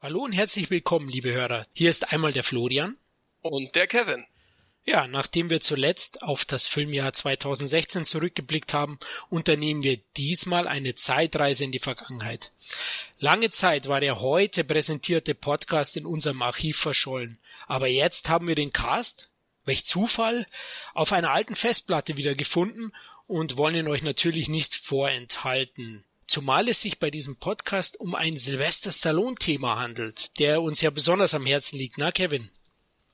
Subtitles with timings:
[0.00, 1.66] Hallo und herzlich willkommen, liebe Hörer.
[1.72, 2.96] Hier ist einmal der Florian.
[3.42, 4.24] Und der Kevin.
[4.84, 11.64] Ja, nachdem wir zuletzt auf das Filmjahr 2016 zurückgeblickt haben, unternehmen wir diesmal eine Zeitreise
[11.64, 12.52] in die Vergangenheit.
[13.18, 17.40] Lange Zeit war der heute präsentierte Podcast in unserem Archiv verschollen.
[17.66, 19.30] Aber jetzt haben wir den Cast,
[19.64, 20.46] welch Zufall,
[20.94, 22.92] auf einer alten Festplatte wieder gefunden
[23.26, 26.04] und wollen ihn euch natürlich nicht vorenthalten.
[26.28, 31.32] Zumal es sich bei diesem Podcast um ein Sylvester Stallone-Thema handelt, der uns ja besonders
[31.32, 32.50] am Herzen liegt, na Kevin?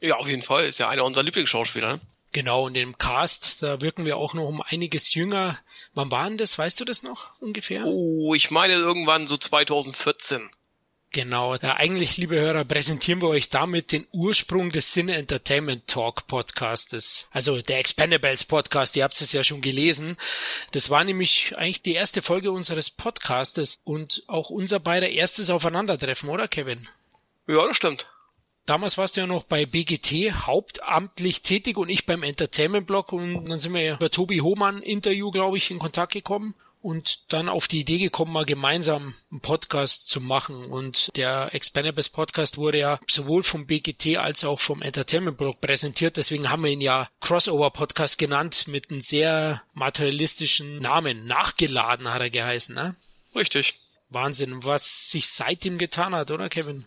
[0.00, 0.64] Ja, auf jeden Fall.
[0.64, 1.92] Ist ja einer unserer Lieblingsschauspieler.
[1.92, 2.00] Ne?
[2.32, 5.56] Genau, und im Cast, da wirken wir auch noch um einiges jünger.
[5.94, 6.58] Wann waren das?
[6.58, 7.84] Weißt du das noch ungefähr?
[7.84, 10.50] Oh, ich meine irgendwann so 2014.
[11.14, 11.54] Genau.
[11.54, 17.28] Ja, eigentlich, liebe Hörer, präsentieren wir euch damit den Ursprung des Cine Entertainment Talk Podcastes.
[17.30, 20.16] Also der Expendables Podcast, ihr habt es ja schon gelesen.
[20.72, 26.30] Das war nämlich eigentlich die erste Folge unseres Podcastes und auch unser beider erstes Aufeinandertreffen,
[26.30, 26.88] oder Kevin?
[27.46, 28.08] Ja, das stimmt.
[28.66, 33.48] Damals warst du ja noch bei BGT hauptamtlich tätig und ich beim Entertainment Blog und
[33.48, 37.48] dann sind wir ja über Tobi Hohmann Interview, glaube ich, in Kontakt gekommen und dann
[37.48, 40.66] auf die Idee gekommen, mal gemeinsam einen Podcast zu machen.
[40.66, 46.18] Und der Expendables Podcast wurde ja sowohl vom BGT als auch vom Entertainment Blog präsentiert.
[46.18, 51.26] Deswegen haben wir ihn ja Crossover Podcast genannt mit einem sehr materialistischen Namen.
[51.26, 52.94] Nachgeladen hat er geheißen, ne?
[53.34, 53.80] Richtig.
[54.10, 56.84] Wahnsinn, was sich seitdem getan hat, oder Kevin?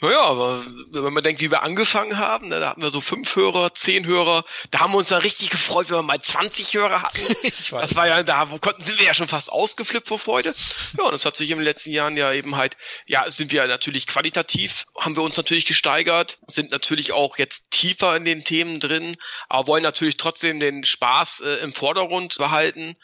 [0.00, 3.34] Naja, aber wenn man denkt, wie wir angefangen haben, ne, da hatten wir so fünf
[3.34, 7.02] Hörer, zehn Hörer, da haben wir uns dann richtig gefreut, wenn wir mal 20 Hörer
[7.02, 7.18] hatten.
[7.42, 7.88] ich weiß.
[7.88, 10.54] Das war ja, da konnten, sind wir ja schon fast ausgeflippt vor Freude.
[10.96, 13.66] Ja, und das hat sich in den letzten Jahren ja eben halt, ja, sind wir
[13.66, 18.78] natürlich qualitativ, haben wir uns natürlich gesteigert, sind natürlich auch jetzt tiefer in den Themen
[18.78, 19.16] drin,
[19.48, 22.96] aber wollen natürlich trotzdem den Spaß äh, im Vordergrund behalten.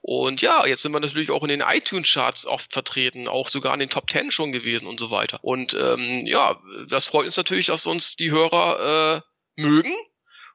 [0.00, 3.80] Und ja, jetzt sind wir natürlich auch in den iTunes-Charts oft vertreten, auch sogar in
[3.80, 5.38] den Top Ten schon gewesen und so weiter.
[5.42, 9.22] Und ähm, ja, ja, das freut uns natürlich, dass uns die Hörer
[9.56, 9.94] äh, mögen.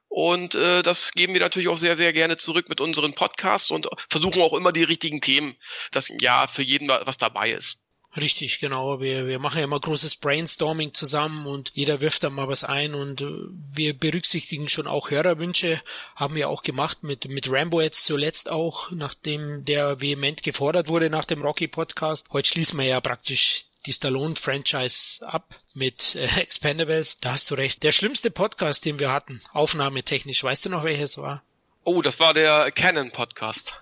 [0.08, 3.88] Und äh, das geben wir natürlich auch sehr, sehr gerne zurück mit unseren Podcasts und
[4.08, 5.56] versuchen auch immer die richtigen Themen,
[5.90, 7.78] dass ja für jeden was dabei ist.
[8.16, 9.00] Richtig, genau.
[9.00, 12.94] Wir, wir machen ja immer großes Brainstorming zusammen und jeder wirft da mal was ein
[12.94, 13.26] und äh,
[13.72, 15.82] wir berücksichtigen schon auch Hörerwünsche,
[16.14, 21.10] haben wir auch gemacht mit, mit Rambo jetzt zuletzt auch, nachdem der vehement gefordert wurde
[21.10, 22.28] nach dem Rocky Podcast.
[22.32, 27.18] Heute schließen wir ja praktisch die Stallone-Franchise ab mit äh, Expendables.
[27.20, 27.82] Da hast du recht.
[27.82, 31.42] Der schlimmste Podcast, den wir hatten, aufnahmetechnisch, weißt du noch, welches war?
[31.88, 33.72] Oh, das war der Canon Podcast.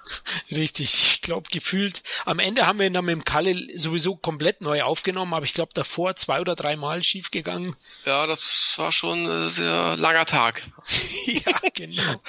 [0.51, 2.03] Richtig, ich glaube gefühlt.
[2.27, 5.55] Am Ende haben wir ihn dann mit dem Kalle sowieso komplett neu aufgenommen, aber ich
[5.55, 7.75] glaube davor zwei oder drei Mal schief gegangen.
[8.05, 10.65] Ja, das war schon ein sehr langer Tag.
[11.25, 12.21] ja, genau.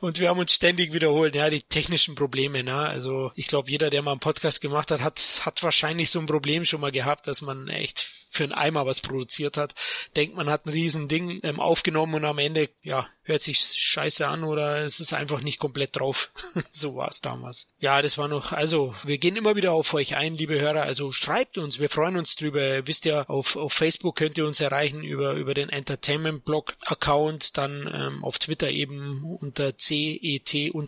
[0.00, 2.76] Und wir haben uns ständig wiederholt, ja, die technischen Probleme, ne?
[2.76, 6.26] Also ich glaube, jeder, der mal einen Podcast gemacht hat, hat, hat wahrscheinlich so ein
[6.26, 9.74] Problem schon mal gehabt, dass man echt für einen Eimer was produziert hat,
[10.16, 14.26] denkt man hat ein riesen Ding ähm, aufgenommen und am Ende, ja, hört sich scheiße
[14.26, 16.30] an oder es ist einfach nicht komplett drauf.
[16.70, 17.68] so war es damals.
[17.78, 21.12] Ja, das war noch, also wir gehen immer wieder auf euch ein, liebe Hörer, also
[21.12, 22.86] schreibt uns, wir freuen uns drüber.
[22.86, 27.56] wisst ihr, auf, auf Facebook könnt ihr uns erreichen über, über den Entertainment Blog Account,
[27.58, 30.82] dann ähm, auf Twitter eben unter CET-Podcast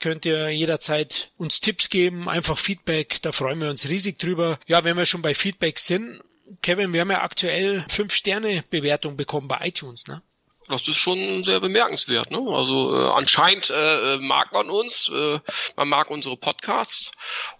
[0.00, 4.58] könnt ihr jederzeit uns Tipps geben, einfach Feedback, da freuen wir uns riesig drüber.
[4.66, 6.22] Ja, wenn wir schon bei Feedback sind,
[6.62, 10.22] Kevin, wir haben ja aktuell fünf Sterne Bewertung bekommen bei iTunes, ne?
[10.70, 12.30] Das ist schon sehr bemerkenswert.
[12.30, 12.38] Ne?
[12.38, 15.38] Also äh, anscheinend äh, mag man uns, äh,
[15.76, 17.12] man mag unsere Podcasts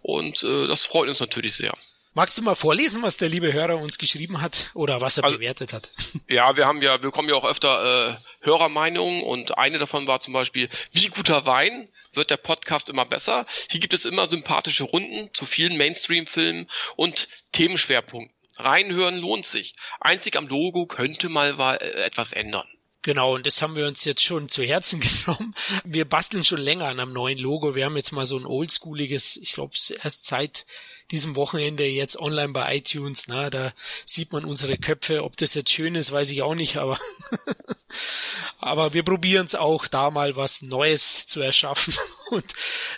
[0.03, 1.75] und äh, das freut uns natürlich sehr.
[2.12, 5.38] Magst du mal vorlesen, was der liebe Hörer uns geschrieben hat oder was er also,
[5.38, 5.91] bewertet hat?
[6.28, 10.20] Ja, wir haben ja, wir bekommen ja auch öfter äh, Hörermeinungen und eine davon war
[10.20, 13.47] zum Beispiel, wie guter Wein wird der Podcast immer besser.
[13.69, 18.34] Hier gibt es immer sympathische Runden zu vielen Mainstream-Filmen und Themenschwerpunkten.
[18.56, 19.75] Reinhören lohnt sich.
[20.00, 22.66] Einzig am Logo könnte mal äh, etwas ändern.
[23.03, 25.55] Genau, und das haben wir uns jetzt schon zu Herzen genommen.
[25.84, 27.75] Wir basteln schon länger an einem neuen Logo.
[27.75, 30.66] Wir haben jetzt mal so ein oldschooliges, ich glaube, erst seit
[31.11, 33.25] diesem Wochenende jetzt online bei iTunes.
[33.27, 33.72] Na, da
[34.05, 35.25] sieht man unsere Köpfe.
[35.25, 36.99] Ob das jetzt schön ist, weiß ich auch nicht, aber,
[38.58, 41.94] aber wir probieren es auch, da mal was Neues zu erschaffen
[42.31, 42.52] und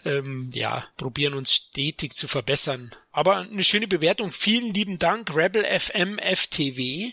[0.04, 2.92] ähm, ja, probieren uns stetig zu verbessern.
[3.12, 4.32] Aber eine schöne Bewertung.
[4.32, 7.12] Vielen lieben Dank, Rebel FM FTW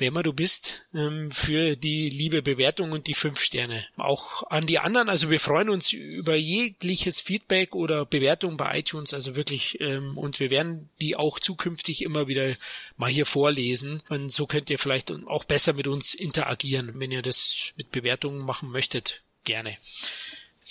[0.00, 3.86] wer immer du bist, ähm, für die liebe Bewertung und die fünf Sterne.
[3.96, 9.14] Auch an die anderen, also wir freuen uns über jegliches Feedback oder Bewertung bei iTunes,
[9.14, 12.54] also wirklich, ähm, und wir werden die auch zukünftig immer wieder
[12.96, 14.02] mal hier vorlesen.
[14.08, 18.44] Und so könnt ihr vielleicht auch besser mit uns interagieren, wenn ihr das mit Bewertungen
[18.44, 19.22] machen möchtet.
[19.44, 19.76] Gerne.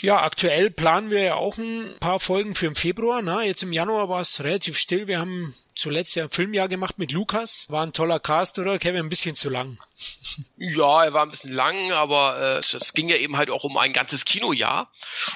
[0.02, 3.22] Ja, aktuell planen wir ja auch ein paar Folgen für den Februar.
[3.22, 5.08] Na, jetzt im Januar war es relativ still.
[5.08, 7.68] Wir haben zuletzt ja ein Filmjahr gemacht mit Lukas.
[7.70, 8.80] War ein toller Cast, oder?
[8.80, 9.78] Kevin, ein bisschen zu lang.
[10.56, 13.78] Ja, er war ein bisschen lang, aber äh, es ging ja eben halt auch um
[13.78, 14.90] ein ganzes Kinojahr.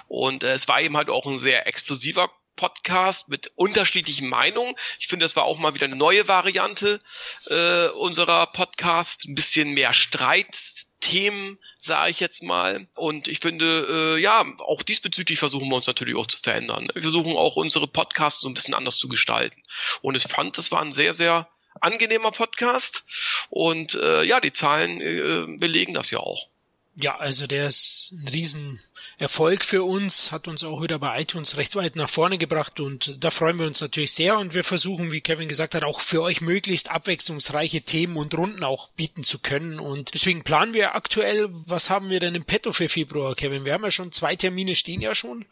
[0.07, 4.75] Und äh, es war eben halt auch ein sehr explosiver Podcast mit unterschiedlichen Meinungen.
[4.99, 7.01] Ich finde, das war auch mal wieder eine neue Variante
[7.47, 9.25] äh, unserer Podcast.
[9.25, 12.87] Ein bisschen mehr Streitthemen, sage ich jetzt mal.
[12.95, 16.87] Und ich finde, äh, ja, auch diesbezüglich versuchen wir uns natürlich auch zu verändern.
[16.93, 19.61] Wir versuchen auch unsere Podcasts so ein bisschen anders zu gestalten.
[20.01, 21.47] Und ich fand, das war ein sehr, sehr
[21.81, 23.03] angenehmer Podcast.
[23.49, 26.47] Und äh, ja, die Zahlen äh, belegen das ja auch.
[26.95, 31.75] Ja, also der ist ein Riesenerfolg für uns, hat uns auch wieder bei iTunes recht
[31.75, 35.21] weit nach vorne gebracht und da freuen wir uns natürlich sehr und wir versuchen, wie
[35.21, 39.79] Kevin gesagt hat, auch für euch möglichst abwechslungsreiche Themen und Runden auch bieten zu können
[39.79, 43.65] und deswegen planen wir aktuell, was haben wir denn im Petto für Februar, Kevin?
[43.65, 45.45] Wir haben ja schon zwei Termine stehen ja schon.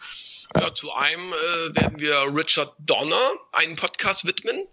[0.59, 4.67] Ja, zu einem äh, werden wir Richard Donner einen Podcast widmen.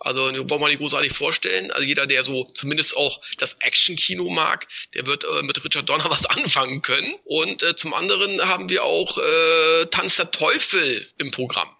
[0.00, 1.70] Also den braucht man nicht großartig vorstellen.
[1.70, 6.10] Also jeder, der so zumindest auch das Action-Kino mag, der wird äh, mit Richard Donner
[6.10, 7.14] was anfangen können.
[7.24, 11.77] Und äh, zum anderen haben wir auch äh, Tanz der Teufel im Programm.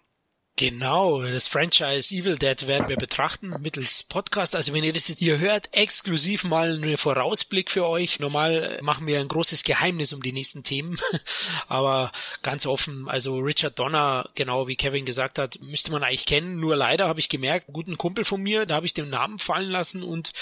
[0.59, 4.57] Genau, das Franchise Evil Dead werden wir betrachten mittels Podcast.
[4.57, 8.19] Also wenn ihr das hier hört, exklusiv mal einen Vorausblick für euch.
[8.19, 10.99] Normal machen wir ein großes Geheimnis um die nächsten Themen,
[11.69, 12.11] aber
[12.41, 13.07] ganz offen.
[13.07, 16.59] Also Richard Donner, genau wie Kevin gesagt hat, müsste man eigentlich kennen.
[16.59, 19.39] Nur leider habe ich gemerkt, einen guten Kumpel von mir, da habe ich den Namen
[19.39, 20.33] fallen lassen und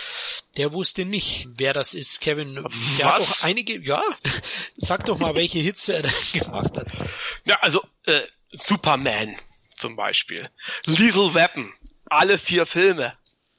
[0.58, 2.22] der wusste nicht, wer das ist.
[2.22, 2.56] Kevin,
[2.98, 3.14] der Was?
[3.14, 4.02] hat auch einige, ja,
[4.78, 6.88] sag doch mal, welche Hits er da gemacht hat.
[7.46, 9.38] Ja, also äh, Superman
[9.77, 10.50] zum Beispiel.
[10.85, 11.74] Lethal Weapon,
[12.06, 13.13] alle vier Filme.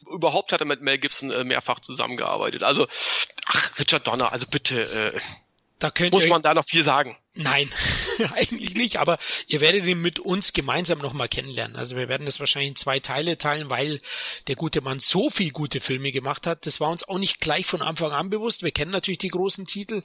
[0.06, 2.62] Überhaupt hat er mit Mel Gibson äh, mehrfach zusammengearbeitet.
[2.62, 2.86] Also,
[3.46, 4.80] ach, Richard Donner, also bitte,
[5.14, 5.20] äh,
[5.78, 7.16] da muss man da noch viel sagen.
[7.34, 7.72] Nein,
[8.34, 9.16] eigentlich nicht, aber
[9.46, 11.76] ihr werdet ihn mit uns gemeinsam nochmal kennenlernen.
[11.76, 14.00] Also wir werden das wahrscheinlich in zwei Teile teilen, weil
[14.48, 16.66] der gute Mann so viel gute Filme gemacht hat.
[16.66, 18.64] Das war uns auch nicht gleich von Anfang an bewusst.
[18.64, 20.02] Wir kennen natürlich die großen Titel,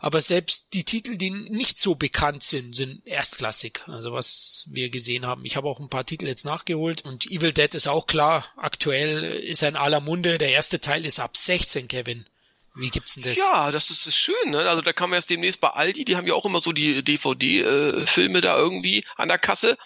[0.00, 3.82] aber selbst die Titel, die nicht so bekannt sind, sind erstklassig.
[3.86, 5.44] Also was wir gesehen haben.
[5.44, 8.44] Ich habe auch ein paar Titel jetzt nachgeholt und Evil Dead ist auch klar.
[8.56, 10.36] Aktuell ist er in aller Munde.
[10.38, 12.26] Der erste Teil ist ab 16, Kevin.
[12.74, 13.36] Wie gibt's denn das?
[13.36, 14.60] Ja, das ist, ist schön, ne?
[14.68, 17.02] Also da kann man jetzt demnächst bei Aldi, die haben ja auch immer so die
[17.04, 19.76] DVD-Filme äh, da irgendwie an der Kasse.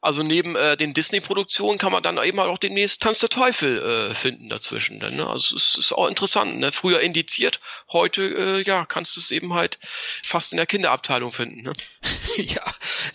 [0.00, 3.78] Also neben äh, den Disney-Produktionen kann man dann eben halt auch demnächst Tanz der Teufel
[3.82, 4.98] äh, finden dazwischen.
[4.98, 5.26] Ne?
[5.26, 6.58] Also es ist auch interessant.
[6.58, 6.70] Ne?
[6.70, 7.58] Früher indiziert,
[7.90, 9.80] heute äh, ja kannst du es eben halt
[10.22, 11.62] fast in der Kinderabteilung finden.
[11.62, 11.72] Ne?
[12.36, 12.62] ja,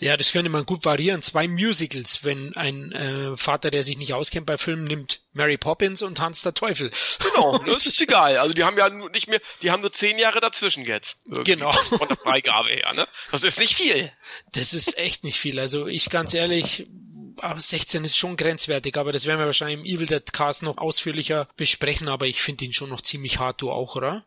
[0.00, 1.22] ja, das könnte man gut variieren.
[1.22, 6.02] Zwei Musicals, wenn ein äh, Vater, der sich nicht auskennt bei Filmen, nimmt Mary Poppins
[6.02, 6.90] und Tanz der Teufel.
[7.18, 8.36] Genau, das ist egal.
[8.36, 11.16] Also die haben ja nicht mehr, die haben nur zehn Jahre dazwischen jetzt.
[11.26, 11.72] Genau.
[11.98, 13.06] Von der Freigabe her, ne?
[13.30, 14.12] Das ist nicht viel.
[14.52, 15.58] Das ist echt nicht viel.
[15.58, 16.86] Also ich ganz ehrlich,
[17.56, 21.48] 16 ist schon grenzwertig, aber das werden wir wahrscheinlich im Evil Dead Cast noch ausführlicher
[21.56, 24.24] besprechen, aber ich finde ihn schon noch ziemlich hart, du auch, oder?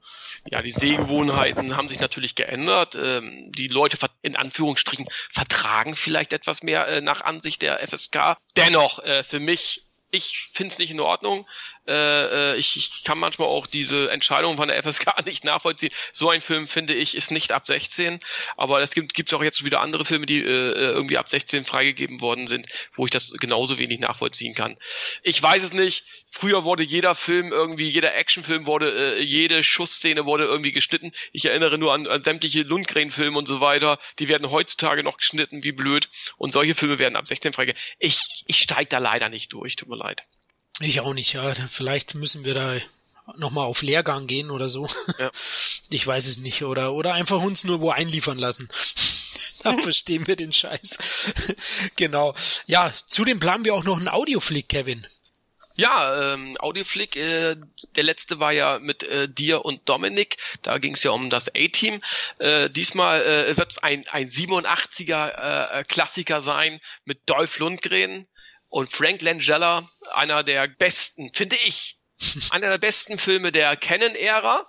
[0.49, 2.95] Ja, die Sehgewohnheiten haben sich natürlich geändert.
[2.95, 8.37] Ähm, die Leute in Anführungsstrichen vertragen vielleicht etwas mehr äh, nach Ansicht der FSK.
[8.55, 9.84] Dennoch, äh, für mich
[10.15, 11.47] ich finde es nicht in Ordnung.
[11.87, 15.91] Äh, äh, ich, ich kann manchmal auch diese Entscheidung von der FSK nicht nachvollziehen.
[16.13, 18.19] So ein Film, finde ich, ist nicht ab 16.
[18.57, 22.21] Aber es gibt gibt's auch jetzt wieder andere Filme, die äh, irgendwie ab 16 freigegeben
[22.21, 24.77] worden sind, wo ich das genauso wenig nachvollziehen kann.
[25.21, 26.05] Ich weiß es nicht.
[26.31, 31.13] Früher wurde jeder Film irgendwie, jeder Actionfilm wurde, äh, jede Schussszene wurde irgendwie geschnitten.
[31.31, 33.99] Ich erinnere nur an, an sämtliche Lundgren-Filme und so weiter.
[34.19, 36.09] Die werden heutzutage noch geschnitten, wie blöd.
[36.37, 37.81] Und solche Filme werden ab 16 freigegeben.
[37.99, 40.23] Ich, ich steige da leider nicht durch, tut mir leid.
[40.81, 41.53] Ich auch nicht, ja.
[41.69, 42.75] Vielleicht müssen wir da
[43.37, 44.89] nochmal auf Lehrgang gehen oder so.
[45.19, 45.31] Ja.
[45.91, 46.63] Ich weiß es nicht.
[46.63, 48.67] Oder, oder einfach uns nur wo einliefern lassen.
[49.63, 51.31] da verstehen wir den Scheiß.
[51.95, 52.33] genau.
[52.65, 55.05] Ja, zudem planen wir auch noch einen Audioflick, Kevin.
[55.77, 57.57] Ja, ähm, Audioflick, äh,
[57.95, 61.49] der letzte war ja mit äh, dir und Dominik, da ging es ja um das
[61.49, 61.99] A-Team.
[62.39, 68.25] Äh, diesmal äh, wird es ein, ein 87er äh, Klassiker sein mit Dolph Lundgren,
[68.75, 71.97] und Frank Langella, einer der besten, finde ich,
[72.49, 74.65] einer der besten Filme der Canon-Ära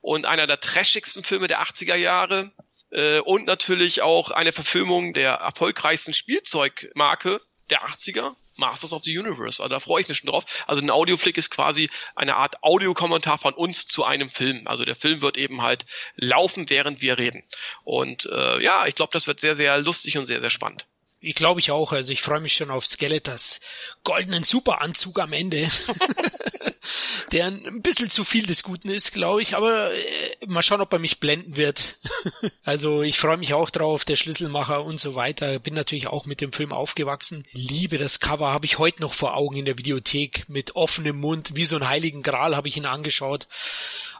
[0.00, 2.52] und einer der trashigsten Filme der 80er Jahre.
[2.92, 7.40] Äh, und natürlich auch eine Verfilmung der erfolgreichsten Spielzeugmarke
[7.70, 9.60] der 80er, Masters of the Universe.
[9.60, 10.44] Also da freue ich mich schon drauf.
[10.68, 14.68] Also ein Audioflick ist quasi eine Art Audiokommentar von uns zu einem Film.
[14.68, 17.42] Also der Film wird eben halt laufen, während wir reden.
[17.82, 20.86] Und äh, ja, ich glaube, das wird sehr, sehr lustig und sehr, sehr spannend.
[21.20, 21.92] Ich glaube ich auch.
[21.92, 23.60] Also ich freue mich schon auf Skeletors
[24.04, 25.70] goldenen Superanzug am Ende.
[27.32, 30.92] der ein bisschen zu viel des Guten ist, glaube ich, aber äh, mal schauen, ob
[30.92, 31.98] er mich blenden wird.
[32.64, 35.58] also ich freue mich auch drauf, der Schlüsselmacher und so weiter.
[35.58, 37.44] Bin natürlich auch mit dem Film aufgewachsen.
[37.52, 41.54] Liebe das Cover, habe ich heute noch vor Augen in der Videothek mit offenem Mund,
[41.54, 43.46] wie so ein heiligen Gral habe ich ihn angeschaut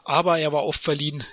[0.03, 1.23] aber er war oft verliehen.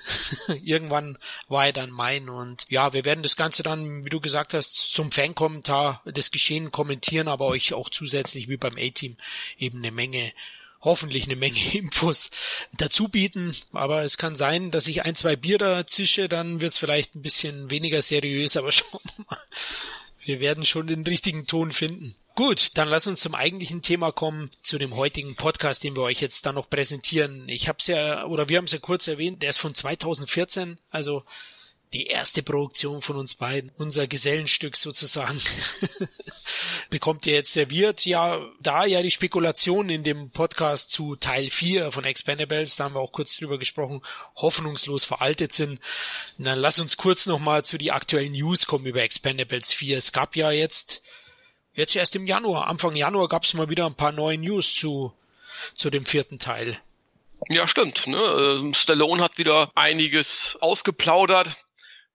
[0.62, 4.54] Irgendwann war er dann mein und ja, wir werden das Ganze dann, wie du gesagt
[4.54, 9.16] hast, zum Fankommentar des Geschehen kommentieren, aber euch auch zusätzlich wie beim A-Team
[9.58, 10.32] eben eine Menge
[10.80, 12.30] hoffentlich eine Menge Infos
[12.72, 13.54] dazu bieten.
[13.72, 17.22] Aber es kann sein, dass ich ein, zwei Bier da zische, dann wird's vielleicht ein
[17.22, 19.38] bisschen weniger seriös, aber schauen wir mal.
[20.28, 22.14] Wir werden schon den richtigen Ton finden.
[22.34, 26.20] Gut, dann lass uns zum eigentlichen Thema kommen, zu dem heutigen Podcast, den wir euch
[26.20, 27.48] jetzt dann noch präsentieren.
[27.48, 30.76] Ich habe es ja, oder wir haben es ja kurz erwähnt, der ist von 2014,
[30.90, 31.24] also
[31.92, 35.40] die erste Produktion von uns beiden, unser Gesellenstück sozusagen,
[36.90, 38.04] bekommt ihr jetzt serviert.
[38.04, 42.94] Ja, da ja die Spekulationen in dem Podcast zu Teil 4 von Expendables, da haben
[42.94, 44.02] wir auch kurz drüber gesprochen,
[44.36, 45.80] hoffnungslos veraltet sind.
[46.36, 49.96] dann lass uns kurz nochmal zu die aktuellen News kommen über Expendables 4.
[49.96, 51.02] Es gab ja jetzt,
[51.72, 55.14] jetzt erst im Januar, Anfang Januar gab es mal wieder ein paar neue News zu,
[55.74, 56.78] zu dem vierten Teil.
[57.48, 58.06] Ja, stimmt.
[58.06, 58.18] Ne?
[58.18, 61.56] Ähm, Stallone hat wieder einiges ausgeplaudert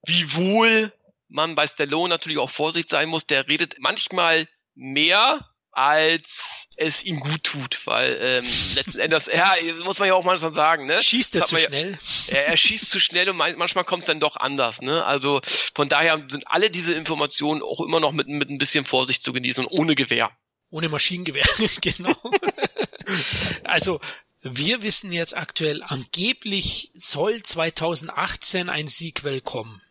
[0.06, 0.92] Wiewohl
[1.30, 7.20] man bei Stallone natürlich auch Vorsicht sein muss, der redet manchmal mehr als es ihm
[7.20, 8.46] gut tut, weil ähm,
[8.76, 11.02] letzten Endes, ja, muss man ja auch manchmal sagen, ne?
[11.02, 11.98] Schießt er zu ja, schnell?
[12.28, 15.04] Er, er schießt zu schnell und manchmal kommt es dann doch anders, ne?
[15.04, 15.42] Also
[15.74, 19.34] von daher sind alle diese Informationen auch immer noch mit, mit ein bisschen Vorsicht zu
[19.34, 20.32] genießen und ohne Gewehr.
[20.70, 21.46] Ohne Maschinengewehr,
[21.82, 22.16] genau.
[23.64, 24.00] also
[24.42, 29.83] wir wissen jetzt aktuell, angeblich soll 2018 ein Sequel kommen.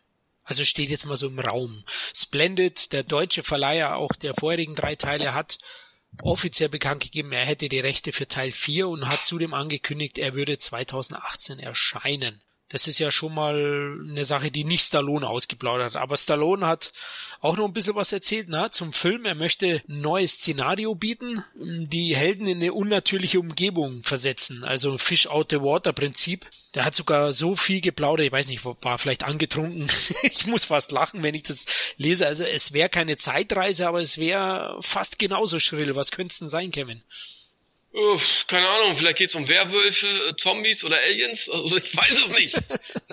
[0.43, 1.83] Also steht jetzt mal so im Raum.
[2.13, 5.57] Splendid, der deutsche Verleiher auch der vorherigen drei Teile, hat
[6.21, 10.35] offiziell bekannt gegeben, er hätte die Rechte für Teil 4 und hat zudem angekündigt, er
[10.35, 12.41] würde 2018 erscheinen.
[12.73, 16.01] Das ist ja schon mal eine Sache, die nicht Stallone ausgeplaudert hat.
[16.01, 16.91] Aber Stallone hat
[17.39, 19.25] auch noch ein bisschen was erzählt na, zum Film.
[19.25, 24.63] Er möchte ein neues Szenario bieten, die Helden in eine unnatürliche Umgebung versetzen.
[24.63, 26.47] Also Fish out the water Prinzip.
[26.73, 29.87] Der hat sogar so viel geplaudert, ich weiß nicht, war vielleicht angetrunken.
[30.23, 32.25] ich muss fast lachen, wenn ich das lese.
[32.25, 35.95] Also es wäre keine Zeitreise, aber es wäre fast genauso schrill.
[35.95, 37.03] Was könnte es denn sein, Kevin?
[37.93, 41.47] Uff, keine Ahnung, vielleicht geht's um Werwölfe, äh, Zombies oder Aliens.
[41.47, 42.55] Also ich weiß es nicht.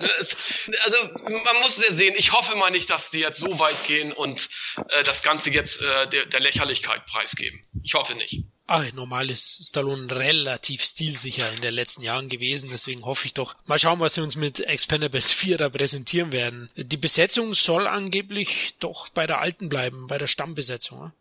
[0.83, 0.97] also
[1.27, 2.15] man muss es ja sehen.
[2.17, 4.49] Ich hoffe mal nicht, dass die jetzt so weit gehen und
[4.89, 7.61] äh, das Ganze jetzt äh, der, der Lächerlichkeit preisgeben.
[7.83, 8.43] Ich hoffe nicht.
[8.65, 13.55] Ah, normal ist Stallone relativ stilsicher in den letzten Jahren gewesen, deswegen hoffe ich doch.
[13.65, 16.71] Mal schauen, was sie uns mit Expendables 4 da präsentieren werden.
[16.75, 21.11] Die Besetzung soll angeblich doch bei der alten bleiben, bei der Stammbesetzung.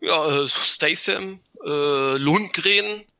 [0.00, 3.04] Ja, äh, Statham, äh, Lundgren,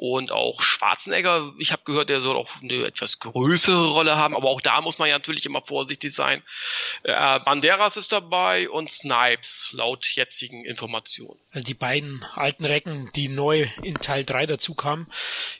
[0.00, 4.48] und auch Schwarzenegger, ich habe gehört, der soll auch eine etwas größere Rolle haben, aber
[4.48, 6.42] auch da muss man ja natürlich immer vorsichtig sein.
[7.02, 11.38] Äh, Banderas ist dabei und Snipes, laut jetzigen Informationen.
[11.52, 15.06] Also die beiden alten Recken, die neu in Teil 3 dazu kamen.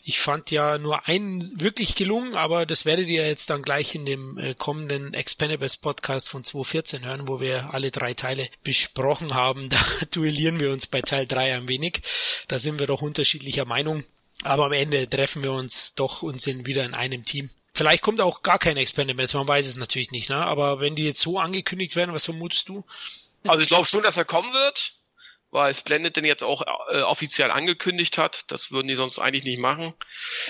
[0.05, 4.07] Ich fand ja nur einen wirklich gelungen, aber das werdet ihr jetzt dann gleich in
[4.07, 9.69] dem äh, kommenden Expendables Podcast von 2014 hören, wo wir alle drei Teile besprochen haben.
[9.81, 12.01] Da duellieren wir uns bei Teil 3 ein wenig.
[12.49, 14.03] Da sind wir doch unterschiedlicher Meinung.
[14.45, 17.51] Aber am Ende treffen wir uns doch und sind wieder in einem Team.
[17.75, 20.37] Vielleicht kommt auch gar kein Expendables, man weiß es natürlich nicht, ne?
[20.37, 22.85] Aber wenn die jetzt so angekündigt werden, was vermutest du?
[23.47, 24.95] Also ich glaube schon, dass er kommen wird,
[25.51, 28.45] weil Splendid den jetzt auch äh, offiziell angekündigt hat.
[28.49, 29.95] Das würden die sonst eigentlich nicht machen.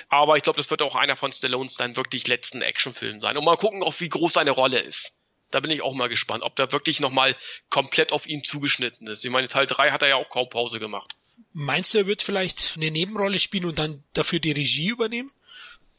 [0.09, 3.37] Aber ich glaube, das wird auch einer von Stallones dann wirklich letzten Actionfilm sein.
[3.37, 5.13] Und mal gucken, auch wie groß seine Rolle ist.
[5.51, 7.37] Da bin ich auch mal gespannt, ob da wirklich nochmal
[7.71, 9.25] komplett auf ihn zugeschnitten ist.
[9.25, 11.17] Ich meine, Teil 3 hat er ja auch kaum Pause gemacht.
[11.53, 15.31] Meinst du, er wird vielleicht eine Nebenrolle spielen und dann dafür die Regie übernehmen?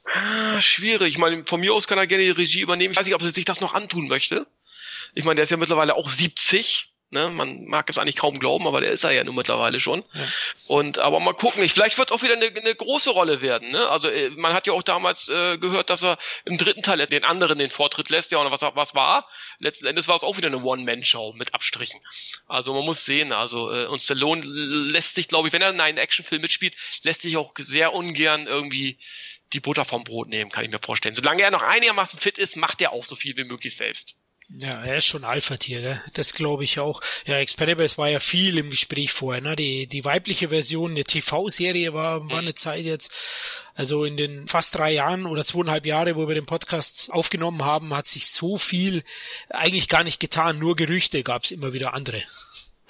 [0.05, 1.09] Ah, schwierig.
[1.09, 2.91] Ich meine, von mir aus kann er gerne die Regie übernehmen.
[2.91, 4.47] Ich weiß nicht, ob er sich das noch antun möchte.
[5.13, 6.90] Ich meine, der ist ja mittlerweile auch 70.
[7.11, 7.29] Ne?
[7.29, 10.03] Man mag es eigentlich kaum glauben, aber der ist er ja nun mittlerweile schon.
[10.13, 10.21] Ja.
[10.67, 13.69] Und aber mal gucken, vielleicht wird auch wieder eine, eine große Rolle werden.
[13.71, 13.87] Ne?
[13.89, 17.25] Also äh, man hat ja auch damals äh, gehört, dass er im dritten Teil den
[17.25, 19.27] anderen den Vortritt lässt, ja, und was, was war?
[19.59, 21.99] Letzten Endes war es auch wieder eine One-Man-Show mit Abstrichen.
[22.47, 25.81] Also man muss sehen, also äh, und Stallone lässt sich, glaube ich, wenn er in
[25.81, 28.99] einem Actionfilm mitspielt, lässt sich auch sehr ungern irgendwie
[29.51, 31.15] die Butter vom Brot nehmen, kann ich mir vorstellen.
[31.15, 34.15] Solange er noch einigermaßen fit ist, macht er auch so viel wie möglich selbst.
[34.57, 37.01] Ja, er ist schon Alpha-Tier, das glaube ich auch.
[37.25, 39.41] Ja, Expendables war ja viel im Gespräch vorher.
[39.41, 39.55] Ne?
[39.55, 43.11] Die, die weibliche Version, eine TV-Serie war, war eine Zeit jetzt.
[43.75, 47.95] Also in den fast drei Jahren oder zweieinhalb Jahre, wo wir den Podcast aufgenommen haben,
[47.95, 49.03] hat sich so viel
[49.49, 50.59] eigentlich gar nicht getan.
[50.59, 52.21] Nur Gerüchte gab es immer wieder andere.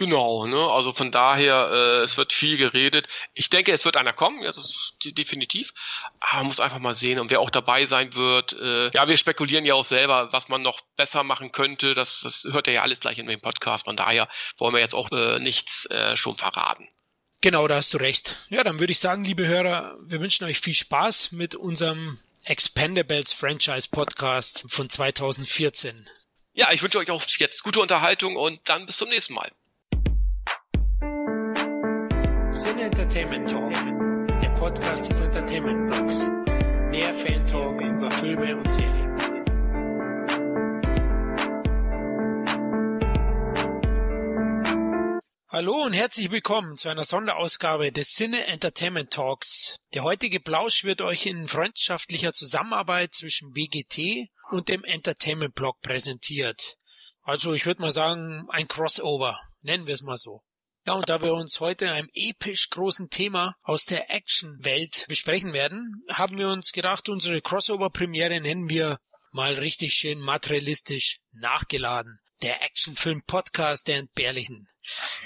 [0.01, 0.58] Genau, ne?
[0.58, 3.08] Also von daher, äh, es wird viel geredet.
[3.36, 5.75] Ich denke, es wird einer kommen, das ist definitiv.
[6.20, 8.53] Aber man muss einfach mal sehen, und wer auch dabei sein wird.
[8.53, 11.93] Äh, ja, wir spekulieren ja auch selber, was man noch besser machen könnte.
[11.93, 13.86] Das, das hört ihr ja alles gleich in dem Podcast.
[13.86, 14.27] Von daher
[14.58, 16.88] wollen wir jetzt auch äh, nichts äh, schon verraten.
[17.41, 18.38] Genau, da hast du recht.
[18.50, 23.34] Ja, dann würde ich sagen, liebe Hörer, wir wünschen euch viel Spaß mit unserem Expendables
[23.34, 26.10] Franchise Podcast von 2014.
[26.53, 29.51] Ja, ich wünsche euch auch jetzt gute Unterhaltung und dann bis zum nächsten Mal.
[32.53, 33.72] Sin Entertainment Talk,
[34.41, 36.20] der Podcast des Entertainment Blogs.
[36.89, 39.17] Mehr Fan Talk über Filme und Serien.
[45.48, 49.79] Hallo und herzlich willkommen zu einer Sonderausgabe des Sinne Entertainment Talks.
[49.93, 56.75] Der heutige Plausch wird euch in freundschaftlicher Zusammenarbeit zwischen BGT und dem Entertainment Blog präsentiert.
[57.22, 60.41] Also ich würde mal sagen, ein Crossover, nennen wir es mal so.
[60.86, 66.04] Ja, und da wir uns heute einem episch großen Thema aus der Action-Welt besprechen werden,
[66.10, 69.00] haben wir uns gedacht, unsere Crossover-Premiere nennen wir
[69.32, 72.20] mal richtig schön materialistisch nachgeladen.
[72.42, 74.68] Der Actionfilm-Podcast der Entbehrlichen.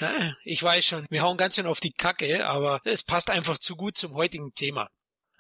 [0.02, 3.58] Ja, ich weiß schon, wir hauen ganz schön auf die Kacke, aber es passt einfach
[3.58, 4.90] zu gut zum heutigen Thema.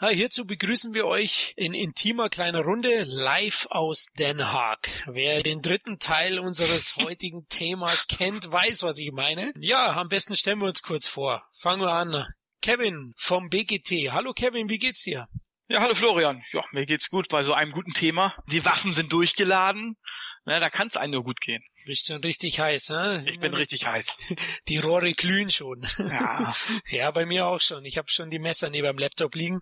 [0.01, 4.89] Hierzu begrüßen wir euch in intimer kleiner Runde live aus Den Haag.
[5.07, 9.53] Wer den dritten Teil unseres heutigen Themas kennt, weiß, was ich meine.
[9.57, 11.47] Ja, am besten stellen wir uns kurz vor.
[11.57, 12.25] Fangen wir an.
[12.61, 14.11] Kevin vom BGT.
[14.11, 15.29] Hallo Kevin, wie geht's dir?
[15.69, 16.43] Ja, hallo Florian.
[16.51, 18.35] Ja, mir geht's gut bei so einem guten Thema.
[18.51, 19.95] Die Waffen sind durchgeladen.
[20.43, 21.63] Na, da kann's einem nur gut gehen.
[21.85, 23.29] Bist schon richtig heiß, hä?
[23.29, 24.05] Ich bin richtig heiß.
[24.67, 25.85] Die Rohre glühen schon.
[25.99, 26.55] Ja.
[26.89, 27.85] ja, bei mir auch schon.
[27.85, 29.59] Ich habe schon die Messer neben dem Laptop liegen.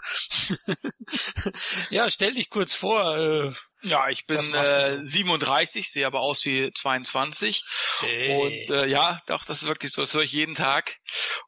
[1.90, 3.18] ja, stell dich kurz vor.
[3.18, 3.52] Äh,
[3.82, 7.62] ja, ich bin äh, 37, sehe aber aus wie 22.
[8.00, 8.42] Hey.
[8.70, 10.96] Und äh, ja, doch, das ist wirklich so, das höre ich jeden Tag.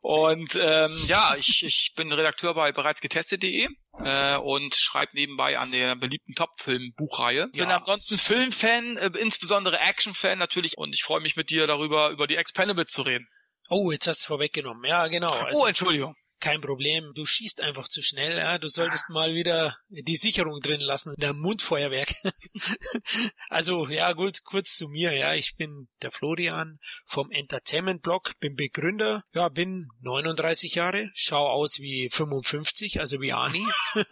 [0.02, 3.70] Und ähm, ja, ich, ich bin Redakteur bei bereitsgetestet.de
[4.04, 7.48] äh, und schreibe nebenbei an der beliebten Top-Film-Buchreihe.
[7.54, 7.66] Ja.
[7.66, 12.28] Bin ansonsten Filmfan, äh, insbesondere Action-Fan natürlich und ich freue mich mit dir darüber, über
[12.28, 13.28] die Expendables zu reden.
[13.70, 14.84] Oh, jetzt hast du vorweggenommen.
[14.86, 15.32] Ja, genau.
[15.32, 17.12] Oh, also, oh, Entschuldigung kein Problem.
[17.16, 18.38] Du schießt einfach zu schnell.
[18.38, 18.60] Ja?
[18.60, 22.14] Du solltest mal wieder die Sicherung drin lassen, der Mundfeuerwerk.
[23.50, 25.14] also ja gut, kurz zu mir.
[25.14, 29.24] Ja, ich bin der Florian vom Entertainment Blog, bin Begründer.
[29.34, 33.66] Ja, bin 39 Jahre, schau aus wie 55, also wie Ani.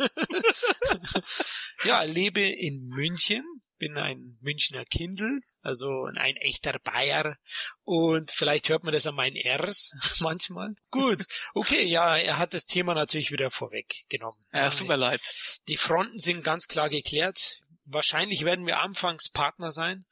[1.83, 3.45] ja, lebe in München
[3.83, 7.35] bin ein Münchner Kindl, also ein echter Bayer
[7.83, 9.91] und vielleicht hört man das an meinen Rs
[10.21, 10.73] manchmal.
[10.89, 14.39] Gut, okay, ja, er hat das Thema natürlich wieder vorweggenommen.
[14.53, 15.19] Ja, es tut mir leid.
[15.67, 17.59] Die Fronten sind ganz klar geklärt.
[17.83, 20.05] Wahrscheinlich werden wir anfangs Partner sein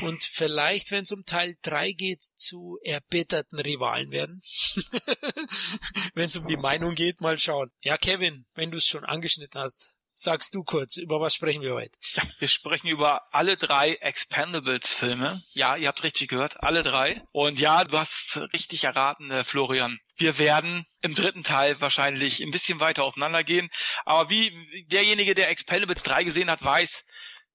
[0.00, 4.40] und vielleicht, wenn es um Teil 3 geht, zu erbitterten Rivalen werden.
[6.14, 7.70] wenn es um die Meinung geht, mal schauen.
[7.82, 11.74] Ja, Kevin, wenn du es schon angeschnitten hast, sagst du kurz, über was sprechen wir
[11.74, 11.98] heute?
[12.14, 15.40] Ja, wir sprechen über alle drei Expendables-Filme.
[15.52, 17.20] Ja, ihr habt richtig gehört, alle drei.
[17.32, 19.98] Und ja, du hast richtig erraten, äh, Florian.
[20.16, 23.68] Wir werden im dritten Teil wahrscheinlich ein bisschen weiter auseinandergehen.
[24.04, 24.52] Aber wie
[24.86, 27.04] derjenige, der Expendables 3 gesehen hat, weiß,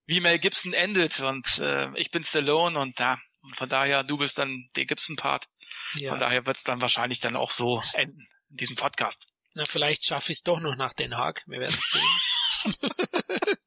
[0.06, 1.22] wie Mel Gibson endet.
[1.22, 3.18] Und äh, ich bin Stallone und ja,
[3.56, 5.46] von daher, du bist dann der Gibson-Part.
[5.94, 6.12] Ja.
[6.12, 9.28] Von daher wird es dann wahrscheinlich dann auch so enden in diesem Podcast.
[9.54, 11.44] Na, vielleicht schaffe ich es doch noch nach Den Haag.
[11.48, 12.76] Wir werden sehen.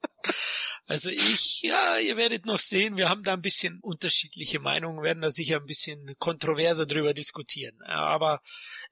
[0.87, 5.23] also ich, ja, ihr werdet noch sehen, wir haben da ein bisschen unterschiedliche Meinungen, werden
[5.23, 7.81] da sicher ein bisschen kontroverser drüber diskutieren.
[7.83, 8.41] Aber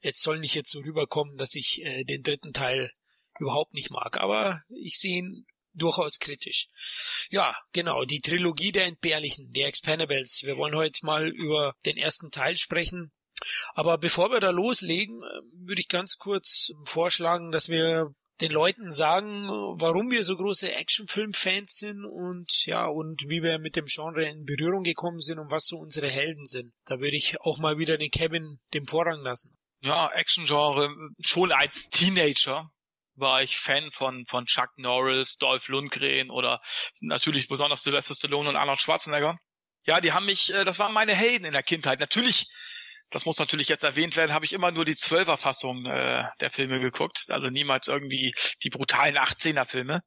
[0.00, 2.90] jetzt soll nicht jetzt so rüberkommen, dass ich äh, den dritten Teil
[3.38, 4.18] überhaupt nicht mag.
[4.18, 6.68] Aber ich sehe ihn durchaus kritisch.
[7.31, 10.42] Ja, genau, die Trilogie der Entbehrlichen, der Expendables.
[10.42, 13.12] Wir wollen heute mal über den ersten Teil sprechen.
[13.74, 18.90] Aber bevor wir da loslegen, äh, würde ich ganz kurz vorschlagen, dass wir den Leuten
[18.90, 19.48] sagen,
[19.79, 24.44] warum wir so große Actionfilm-Fans sind und ja, und wie wir mit dem Genre in
[24.46, 26.72] Berührung gekommen sind und was so unsere Helden sind.
[26.87, 29.55] Da würde ich auch mal wieder den Kevin dem Vorrang lassen.
[29.83, 32.70] Ja, Action-Genre, schon als Teenager
[33.14, 36.61] war ich Fan von, von Chuck Norris, Dolph Lundgren oder
[37.00, 39.38] natürlich besonders Sylvester Stallone und Arnold Schwarzenegger.
[39.85, 42.00] Ja, die haben mich, äh, das waren meine Helden in der Kindheit.
[42.00, 42.48] Natürlich
[43.11, 46.81] das muss natürlich jetzt erwähnt werden, habe ich immer nur die Zwölfer-Fassung äh, der Filme
[46.81, 50.03] geguckt, also niemals irgendwie die brutalen 18er-Filme.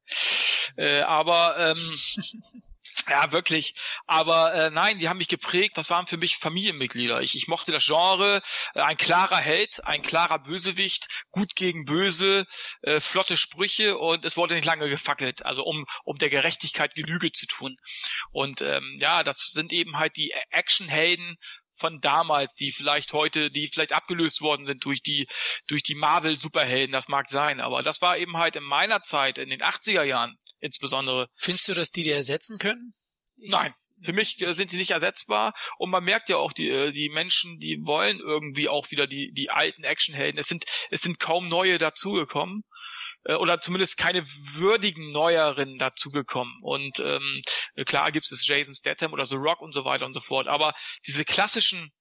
[0.78, 1.78] Äh, aber ähm,
[3.10, 3.74] ja, wirklich.
[4.06, 5.78] Aber äh, nein, die haben mich geprägt.
[5.78, 7.22] Das waren für mich Familienmitglieder.
[7.22, 8.42] Ich, ich mochte das Genre.
[8.74, 12.46] Äh, ein klarer Held, ein klarer Bösewicht, gut gegen böse,
[12.82, 15.46] äh, flotte Sprüche und es wurde nicht lange gefackelt.
[15.46, 17.76] Also um um der Gerechtigkeit Genüge zu tun.
[18.32, 21.38] Und ähm, ja, das sind eben halt die Actionhelden
[21.76, 25.28] von damals, die vielleicht heute, die vielleicht abgelöst worden sind durch die,
[25.68, 29.50] durch die Marvel-Superhelden, das mag sein, aber das war eben halt in meiner Zeit, in
[29.50, 31.28] den 80er Jahren insbesondere.
[31.36, 32.94] Findest du, dass die dir ersetzen können?
[33.38, 36.92] Nein, für mich äh, sind sie nicht ersetzbar und man merkt ja auch die äh,
[36.92, 40.40] die Menschen, die wollen irgendwie auch wieder die die alten Actionhelden.
[40.40, 42.64] Es sind es sind kaum neue dazugekommen
[43.26, 46.54] äh, oder zumindest keine würdigen neueren dazugekommen.
[46.62, 47.42] Und ähm,
[47.86, 50.48] klar gibt es Jason Statham oder The Rock und so weiter und so fort.
[50.48, 50.74] Aber
[51.08, 51.92] diese klassischen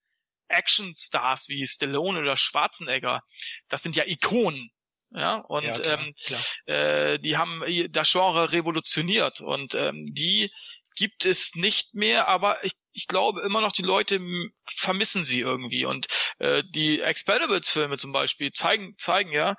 [0.48, 3.22] Actionstars wie Stallone oder Schwarzenegger,
[3.68, 4.70] das sind ja Ikonen.
[5.14, 6.40] Ja, und ja, klar, ähm, klar.
[6.64, 10.50] Äh, die haben das Genre revolutioniert und ähm, die
[10.96, 14.20] gibt es nicht mehr, aber ich, ich glaube immer noch, die Leute
[14.66, 15.84] vermissen sie irgendwie.
[15.84, 16.06] Und
[16.38, 19.56] äh, die Expendables-Filme zum Beispiel zeigen, zeigen ja,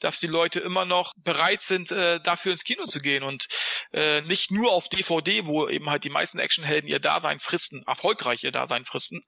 [0.00, 3.46] dass die Leute immer noch bereit sind, äh, dafür ins Kino zu gehen und
[3.92, 8.42] äh, nicht nur auf DVD, wo eben halt die meisten Actionhelden ihr Dasein fristen, erfolgreich
[8.42, 9.24] ihr Dasein fristen.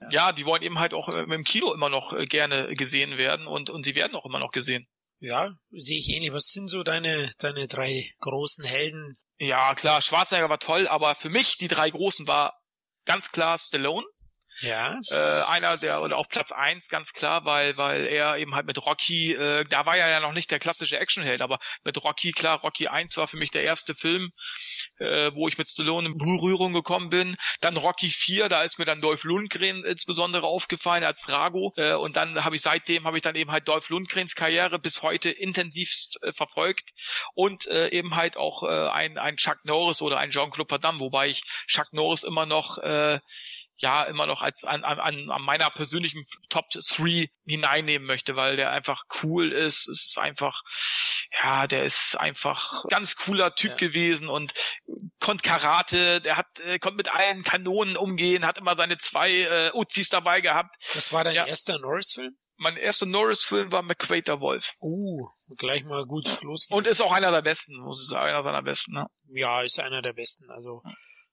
[0.00, 3.18] Ja, ja die wollen eben halt auch äh, im Kino immer noch äh, gerne gesehen
[3.18, 4.86] werden und, und sie werden auch immer noch gesehen.
[5.22, 6.32] Ja, sehe ich ähnlich.
[6.32, 9.14] Was sind so deine, deine drei großen Helden?
[9.38, 12.58] Ja, klar, Schwarzenegger war toll, aber für mich die drei großen war
[13.04, 14.04] ganz klar Stallone.
[14.60, 15.00] Ja.
[15.10, 18.84] Äh, einer der oder auf Platz eins ganz klar, weil weil er eben halt mit
[18.84, 22.60] Rocky, äh, da war er ja noch nicht der klassische Actionheld, aber mit Rocky klar,
[22.60, 24.30] Rocky 1 war für mich der erste Film,
[24.98, 27.36] äh, wo ich mit Stallone in Berührung gekommen bin.
[27.60, 32.16] Dann Rocky 4, da ist mir dann Dolph Lundgren insbesondere aufgefallen als Drago äh, und
[32.16, 36.22] dann habe ich seitdem habe ich dann eben halt Dolph Lundgrens Karriere bis heute intensivst
[36.22, 36.90] äh, verfolgt
[37.34, 41.00] und äh, eben halt auch äh, ein ein Chuck Norris oder ein Jean-Claude Van Damme,
[41.00, 43.18] wobei ich Chuck Norris immer noch äh,
[43.82, 48.70] ja immer noch als an, an, an meiner persönlichen Top 3 hineinnehmen möchte, weil der
[48.70, 49.88] einfach cool ist.
[49.88, 50.62] Es ist einfach,
[51.42, 53.76] ja, der ist einfach ganz cooler Typ ja.
[53.76, 54.54] gewesen und
[55.20, 59.70] konnte Karate, der hat äh, konnte mit allen Kanonen umgehen, hat immer seine zwei äh,
[59.74, 60.74] Uzis dabei gehabt.
[60.94, 61.46] Was war dein ja.
[61.46, 62.36] erster Norris-Film?
[62.56, 64.74] Mein erster Norris-Film war McQuaid der Wolf.
[64.80, 65.26] Uh,
[65.58, 66.78] gleich mal gut losgehen.
[66.78, 69.06] Und ist auch einer der besten, muss ich sagen, einer seiner besten, ne?
[69.34, 70.48] Ja, ist einer der besten.
[70.50, 70.82] Also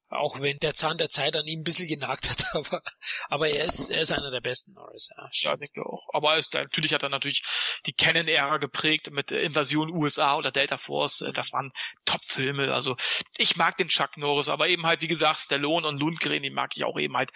[0.10, 2.82] auch wenn der Zahn der Zeit an ihm ein bisschen genagt hat, aber,
[3.30, 5.30] aber er ist, er ist einer der besten Norris, ja.
[5.32, 6.08] Ja, denke auch.
[6.14, 7.44] Aber ist, natürlich hat er natürlich
[7.86, 11.24] die Canon-Ära geprägt mit Invasion USA oder Delta Force.
[11.34, 11.72] Das waren
[12.06, 12.74] Top-Filme.
[12.74, 12.98] Also,
[13.38, 16.72] ich mag den Chuck Norris, aber eben halt, wie gesagt, Stallone und Lundgren, die mag
[16.76, 17.32] ich auch eben halt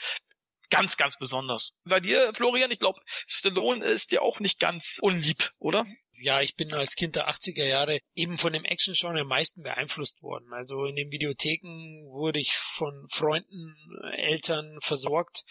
[0.70, 1.80] ganz, ganz besonders.
[1.86, 5.86] Bei dir, Florian, ich glaube, Stallone ist dir auch nicht ganz unlieb, oder?
[6.20, 10.22] Ja, ich bin als Kind der 80er Jahre eben von dem Action-Genre am meisten beeinflusst
[10.22, 10.54] worden.
[10.54, 13.76] Also in den Videotheken wurde ich von Freunden,
[14.14, 15.44] Eltern versorgt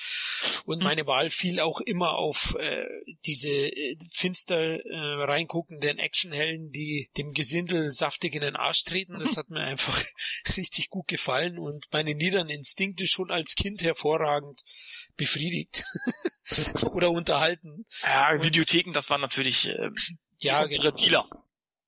[0.65, 0.85] und mhm.
[0.85, 2.87] meine Wahl fiel auch immer auf äh,
[3.25, 9.19] diese äh, finster äh, reinguckenden Actionhelden, die dem Gesindel saftig in den Arsch treten.
[9.19, 10.03] Das hat mir einfach
[10.57, 14.63] richtig gut gefallen und meine niederen Instinkte schon als Kind hervorragend
[15.17, 15.85] befriedigt
[16.93, 17.85] oder unterhalten.
[18.03, 19.91] Ja, Videotheken, das war natürlich äh,
[20.45, 20.97] ja, unsere genau.
[20.97, 21.43] Dealer.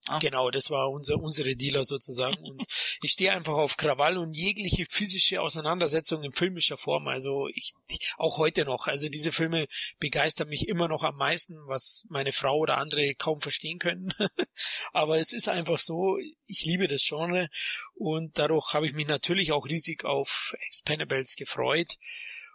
[0.06, 0.18] Ah.
[0.18, 2.36] Genau, das war unser, unsere Dealer sozusagen.
[2.36, 2.62] Und
[3.02, 7.08] ich stehe einfach auf Krawall und jegliche physische Auseinandersetzung in filmischer Form.
[7.08, 7.72] Also ich,
[8.18, 8.86] auch heute noch.
[8.86, 9.66] Also diese Filme
[10.00, 14.12] begeistern mich immer noch am meisten, was meine Frau oder andere kaum verstehen können.
[14.92, 17.48] Aber es ist einfach so, ich liebe das Genre
[17.94, 21.96] und dadurch habe ich mich natürlich auch riesig auf Expendables gefreut.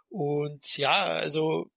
[0.08, 1.68] Und ja, also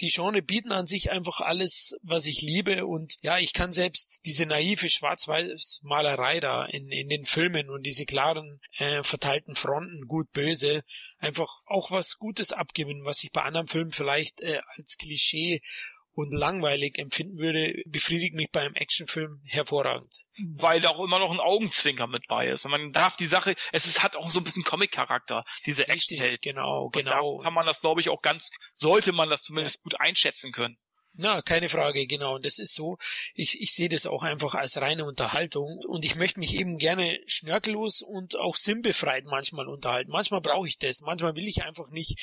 [0.00, 2.86] die Genre bieten an sich einfach alles, was ich liebe.
[2.86, 8.04] Und ja, ich kann selbst diese naive Schwarz-Weiß-Malerei da in, in den Filmen und diese
[8.04, 10.82] klaren äh, verteilten Fronten, gut, böse,
[11.18, 15.60] einfach auch was Gutes abgeben, was ich bei anderen Filmen vielleicht äh, als Klischee
[16.14, 20.24] und langweilig empfinden würde, befriedigt mich beim Actionfilm hervorragend.
[20.56, 22.64] Weil da auch immer noch ein Augenzwinker mit bei ist.
[22.64, 26.42] Und man darf die Sache, es ist, hat auch so ein bisschen Comic-Charakter, diese Actionheld.
[26.42, 27.38] Genau, genau.
[27.38, 29.82] Da kann man das, glaube ich, auch ganz, sollte man das zumindest ja.
[29.82, 30.76] gut einschätzen können.
[31.16, 32.34] Na, keine Frage, genau.
[32.34, 32.98] Und das ist so,
[33.34, 37.20] ich, ich sehe das auch einfach als reine Unterhaltung und ich möchte mich eben gerne
[37.26, 40.10] schnörkellos und auch sinnbefreit manchmal unterhalten.
[40.10, 42.18] Manchmal brauche ich das, manchmal will ich einfach nicht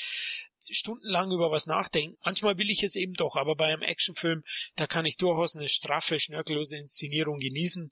[0.60, 2.18] stundenlang über was nachdenken.
[2.26, 4.44] Manchmal will ich es eben doch, aber bei einem Actionfilm,
[4.76, 7.92] da kann ich durchaus eine straffe, schnörkellose Inszenierung genießen.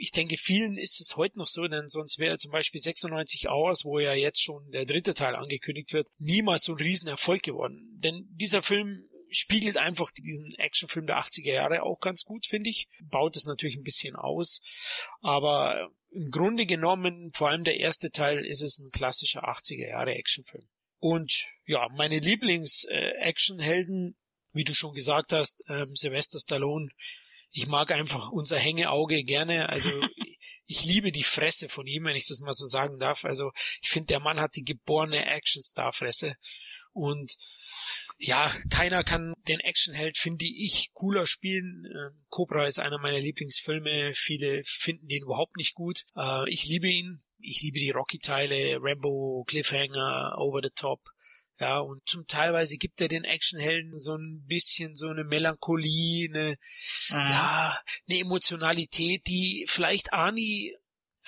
[0.00, 3.84] Ich denke, vielen ist es heute noch so, denn sonst wäre zum Beispiel 96 Hours,
[3.84, 7.98] wo ja jetzt schon der dritte Teil angekündigt wird, niemals so ein Riesenerfolg geworden.
[7.98, 12.88] Denn dieser Film spiegelt einfach diesen Actionfilm der 80er Jahre auch ganz gut, finde ich.
[13.02, 14.62] Baut es natürlich ein bisschen aus,
[15.20, 20.14] aber im Grunde genommen, vor allem der erste Teil, ist es ein klassischer 80er Jahre
[20.14, 20.66] Actionfilm.
[21.00, 24.16] Und ja, meine Lieblings-Actionhelden,
[24.52, 26.88] wie du schon gesagt hast, ähm, Sylvester Stallone.
[27.50, 29.68] Ich mag einfach unser Hängeauge gerne.
[29.68, 29.90] Also
[30.66, 33.24] ich liebe die Fresse von ihm, wenn ich das mal so sagen darf.
[33.24, 36.34] Also ich finde, der Mann hat die geborene Actionstar-Fresse.
[36.92, 37.36] Und
[38.18, 41.84] ja, keiner kann den Actionheld, finde ich, cooler spielen.
[41.86, 44.12] Ähm, Cobra ist einer meiner Lieblingsfilme.
[44.12, 46.04] Viele finden den überhaupt nicht gut.
[46.16, 47.22] Äh, ich liebe ihn.
[47.40, 51.00] Ich liebe die Rocky-Teile, Rambo, Cliffhanger, Over the Top.
[51.60, 56.56] Ja, und zum teilweise gibt er den Actionhelden so ein bisschen so eine Melancholie, eine,
[57.10, 57.16] mhm.
[57.16, 57.78] ja,
[58.08, 60.72] eine Emotionalität, die vielleicht Arnie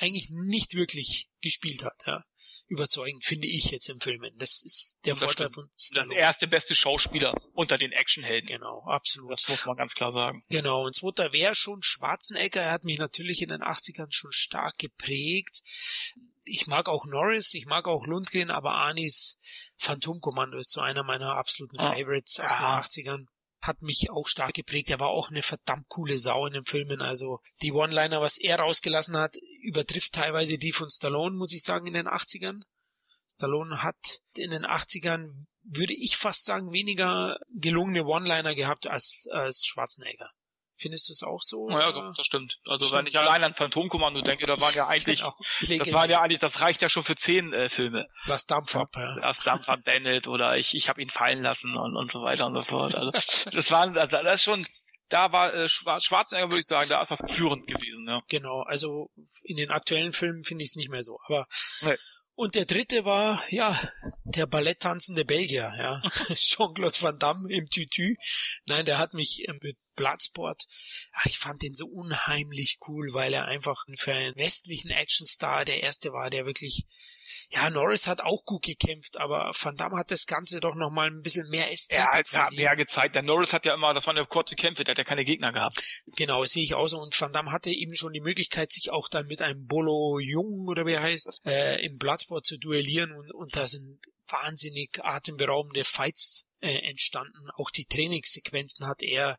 [0.00, 2.22] eigentlich nicht wirklich gespielt hat, ja.
[2.68, 4.22] Überzeugend, finde ich jetzt im Film.
[4.36, 5.54] Das ist der das Vorteil stimmt.
[5.54, 6.14] von Stallone.
[6.14, 8.48] Das erste beste Schauspieler unter den Actionhelden.
[8.48, 9.32] Genau, absolut.
[9.32, 10.42] Das muss man ganz klar sagen.
[10.48, 12.62] Genau, und zweiter wäre schon Schwarzenegger.
[12.62, 15.62] Er hat mich natürlich in den 80ern schon stark geprägt.
[16.44, 21.36] Ich mag auch Norris, ich mag auch Lundgren, aber Anis Phantomkommando ist so einer meiner
[21.36, 21.90] absoluten ah.
[21.90, 22.58] Favorites aus ja.
[22.58, 23.26] den 80ern
[23.62, 24.90] hat mich auch stark geprägt.
[24.90, 27.02] Er war auch eine verdammt coole Sau in den Filmen.
[27.02, 31.86] Also die One-Liner, was er rausgelassen hat, übertrifft teilweise die von Stallone, muss ich sagen,
[31.86, 32.60] in den 80ern.
[33.28, 39.64] Stallone hat in den 80ern, würde ich fast sagen, weniger gelungene One-Liner gehabt als, als
[39.66, 40.30] Schwarzenegger.
[40.80, 41.68] Findest du es auch so?
[41.68, 42.56] Ja, doch, das stimmt.
[42.64, 43.00] Also stimmt.
[43.00, 45.36] wenn ich allein an Phantomkommando denke, da waren ja eigentlich, genau.
[45.78, 48.06] das waren ja eigentlich, das reicht ja schon für zehn äh, Filme.
[48.24, 49.14] Lass Dampf ab, ja.
[49.20, 52.46] Lass Dampf ab, Bennett oder ich, ich habe ihn fallen lassen und, und so weiter
[52.46, 52.94] und so fort.
[52.94, 54.66] Also das waren, also das ist schon,
[55.10, 58.22] da war äh, Schwarzenegger, würde ich sagen, da ist er führend gewesen, ja.
[58.28, 59.10] Genau, also
[59.44, 61.18] in den aktuellen Filmen finde ich es nicht mehr so.
[61.26, 61.46] Aber
[61.82, 61.96] nee.
[62.36, 63.78] Und der dritte war, ja,
[64.24, 66.00] der Balletttanzende Belgier, ja.
[66.34, 68.16] Jean-Claude Van Damme im Tütü.
[68.66, 70.64] Nein, der hat mich äh, mit Bloodsport,
[71.12, 75.82] ach, ich fand den so unheimlich cool, weil er einfach für einen westlichen Actionstar der
[75.82, 76.86] erste war, der wirklich
[77.52, 81.22] ja, Norris hat auch gut gekämpft, aber Van Damme hat das Ganze doch nochmal ein
[81.22, 82.32] bisschen mehr Ästhetik.
[82.32, 83.16] Er hat mehr gezeigt.
[83.16, 85.52] Der Norris hat ja immer, das waren ja kurze Kämpfe, der hat ja keine Gegner
[85.52, 85.82] gehabt.
[86.16, 86.98] Genau, sehe ich auch so.
[86.98, 90.68] Und Van Damme hatte eben schon die Möglichkeit, sich auch dann mit einem Bolo Jung
[90.68, 95.82] oder wie er heißt, äh, im Bloodsport zu duellieren und, und da sind wahnsinnig atemberaubende
[95.82, 97.50] Fights äh, entstanden.
[97.56, 99.36] Auch die Trainingssequenzen hat er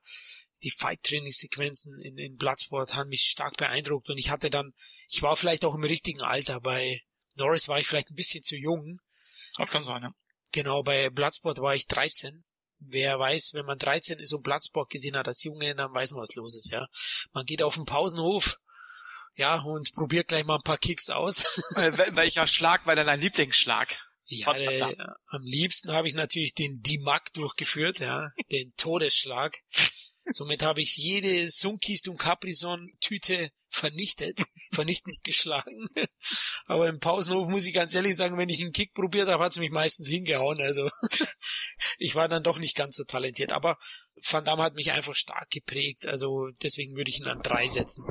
[0.64, 4.74] die Fight-Trainingssequenzen in, in Bloodsport haben mich stark beeindruckt und ich hatte dann,
[5.08, 7.02] ich war vielleicht auch im richtigen Alter bei
[7.36, 8.98] Norris war ich vielleicht ein bisschen zu jung.
[9.58, 10.12] Das kann sein, ja.
[10.52, 12.44] Genau, bei Bloodsport war ich 13.
[12.80, 16.22] Wer weiß, wenn man 13 ist und Bloodsport gesehen hat als Junge, dann weiß man,
[16.22, 16.86] was los ist, ja.
[17.32, 18.58] Man geht auf den Pausenhof,
[19.36, 21.44] ja, und probiert gleich mal ein paar Kicks aus.
[22.16, 23.96] Welcher Schlag war denn dein Lieblingsschlag?
[24.26, 24.96] Ja, äh,
[25.28, 29.58] am liebsten habe ich natürlich den Dimak durchgeführt, ja, den Todesschlag.
[30.32, 35.88] Somit habe ich jede Sunkist und Caprison Tüte vernichtet, vernichtend geschlagen.
[36.66, 39.54] Aber im Pausenhof muss ich ganz ehrlich sagen, wenn ich einen Kick probiert habe, hat
[39.54, 40.62] es mich meistens hingehauen.
[40.62, 40.90] Also
[41.98, 43.52] ich war dann doch nicht ganz so talentiert.
[43.52, 43.78] Aber
[44.24, 46.08] Van Damme hat mich einfach stark geprägt.
[46.08, 48.06] Also deswegen würde ich ihn an drei setzen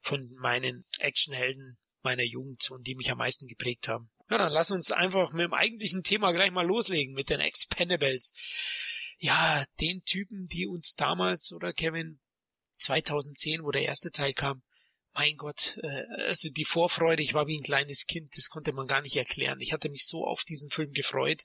[0.00, 4.08] von meinen Actionhelden meiner Jugend und die mich am meisten geprägt haben.
[4.28, 8.32] Ja, dann lass uns einfach mit dem eigentlichen Thema gleich mal loslegen, mit den Expendables
[9.22, 12.18] ja, den Typen, die uns damals, oder Kevin,
[12.78, 14.62] 2010, wo der erste Teil kam,
[15.14, 18.88] mein Gott, äh, also die Vorfreude, ich war wie ein kleines Kind, das konnte man
[18.88, 19.60] gar nicht erklären.
[19.60, 21.44] Ich hatte mich so auf diesen Film gefreut.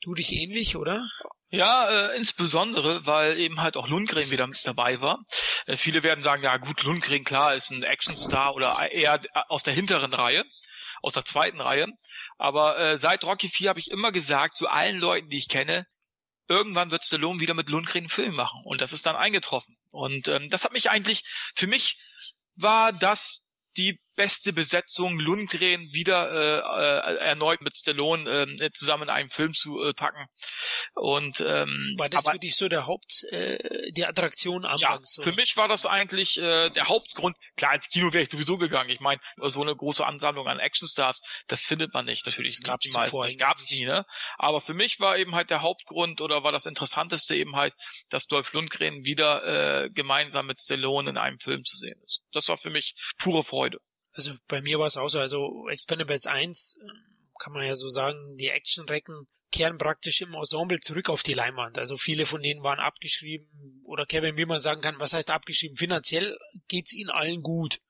[0.00, 1.06] Du dich ähnlich, oder?
[1.50, 5.22] Ja, äh, insbesondere, weil eben halt auch Lundgren wieder mit dabei war.
[5.66, 9.74] Äh, viele werden sagen, ja gut, Lundgren, klar, ist ein Actionstar oder eher aus der
[9.74, 10.44] hinteren Reihe,
[11.02, 11.88] aus der zweiten Reihe.
[12.38, 15.86] Aber äh, seit Rocky 4 habe ich immer gesagt, zu allen Leuten, die ich kenne,
[16.48, 18.60] irgendwann wird Stallone wieder mit Lundgren einen Film machen.
[18.64, 19.76] Und das ist dann eingetroffen.
[19.90, 21.98] Und ähm, das hat mich eigentlich, für mich
[22.54, 23.44] war das
[23.76, 29.52] die beste Besetzung, Lundgren wieder äh, äh, erneut mit Stallone äh, zusammen in einem Film
[29.52, 30.26] zu äh, packen.
[30.94, 33.58] Und ähm, war das aber, für dich so der Haupt, äh,
[33.92, 35.16] die Attraktion anfangs?
[35.18, 37.36] Ja, für mich war das eigentlich äh, der Hauptgrund.
[37.56, 38.90] Klar, ins Kino wäre ich sowieso gegangen.
[38.90, 42.60] Ich meine, so eine große Ansammlung an Actionstars, das findet man nicht natürlich.
[42.62, 43.22] Das die meisten.
[43.22, 44.04] Das gab's nie, ne?
[44.38, 47.74] Aber für mich war eben halt der Hauptgrund oder war das Interessanteste eben halt,
[48.08, 52.22] dass Dolph Lundgren wieder äh, gemeinsam mit Stallone in einem Film zu sehen ist.
[52.32, 53.78] Das war für mich pure Freude.
[54.16, 56.88] Also bei mir war es auch so, also Expendables 1 ähm,
[57.38, 61.78] kann man ja so sagen, die Actionrecken kehren praktisch im Ensemble zurück auf die Leinwand.
[61.78, 65.76] Also viele von denen waren abgeschrieben oder Kevin, wie man sagen kann, was heißt abgeschrieben?
[65.76, 66.36] Finanziell
[66.68, 67.80] geht's ihnen allen gut.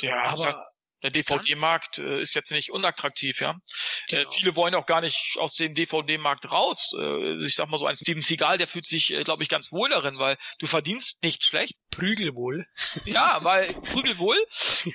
[0.00, 0.66] Ja, aber
[1.02, 3.50] der DVD-Markt äh, ist jetzt nicht unattraktiv, ja.
[3.50, 4.30] Äh, genau.
[4.30, 6.92] Äh, viele wollen auch gar nicht aus dem DVD-Markt raus.
[6.98, 9.72] Äh, ich sag mal so, ein Steven Seagal, der fühlt sich, äh, glaube ich, ganz
[9.72, 11.74] wohl darin, weil du verdienst nicht schlecht.
[11.90, 12.64] Prügelwohl.
[13.04, 14.38] Ja, weil Prügelwohl.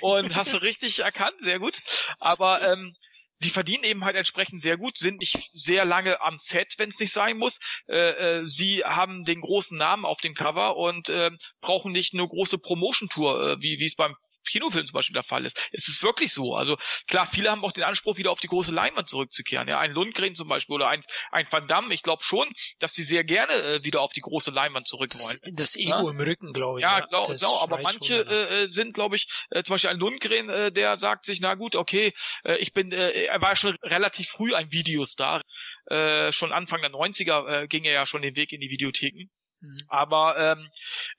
[0.02, 1.82] Und hast du richtig erkannt, sehr gut.
[2.20, 2.96] Aber ähm,
[3.40, 7.00] sie verdienen eben halt entsprechend sehr gut, sind nicht sehr lange am Set, wenn es
[7.00, 7.60] nicht sein muss.
[7.88, 12.28] Äh, äh, sie haben den großen Namen auf dem Cover und äh, brauchen nicht eine
[12.28, 14.16] große Promotion-Tour, äh, wie es beim
[14.50, 15.70] Kinofilm zum Beispiel der Fall ist.
[15.72, 16.56] Es ist wirklich so.
[16.56, 19.68] Also klar, viele haben auch den Anspruch, wieder auf die große Leinwand zurückzukehren.
[19.68, 21.94] Ja, ein Lundgren zum Beispiel oder ein, ein Van Damme.
[21.94, 22.48] Ich glaube schon,
[22.80, 25.40] dass sie sehr gerne äh, wieder auf die große Leinwand zurück wollen.
[25.44, 26.10] Das, das Ego ja?
[26.10, 26.84] im Rücken, glaube ich.
[26.84, 27.60] Ja, ja genau.
[27.62, 31.26] Aber manche äh, äh, sind, glaube ich, äh, zum Beispiel ein Lundgren, äh, der sagt
[31.26, 35.42] sich, na gut, okay, äh, ich bin, äh, er war schon relativ früh ein Videostar.
[35.88, 39.30] Äh, schon Anfang der 90er äh, ging er ja schon den Weg in die Videotheken.
[39.62, 39.78] Mhm.
[39.88, 40.70] Aber ähm,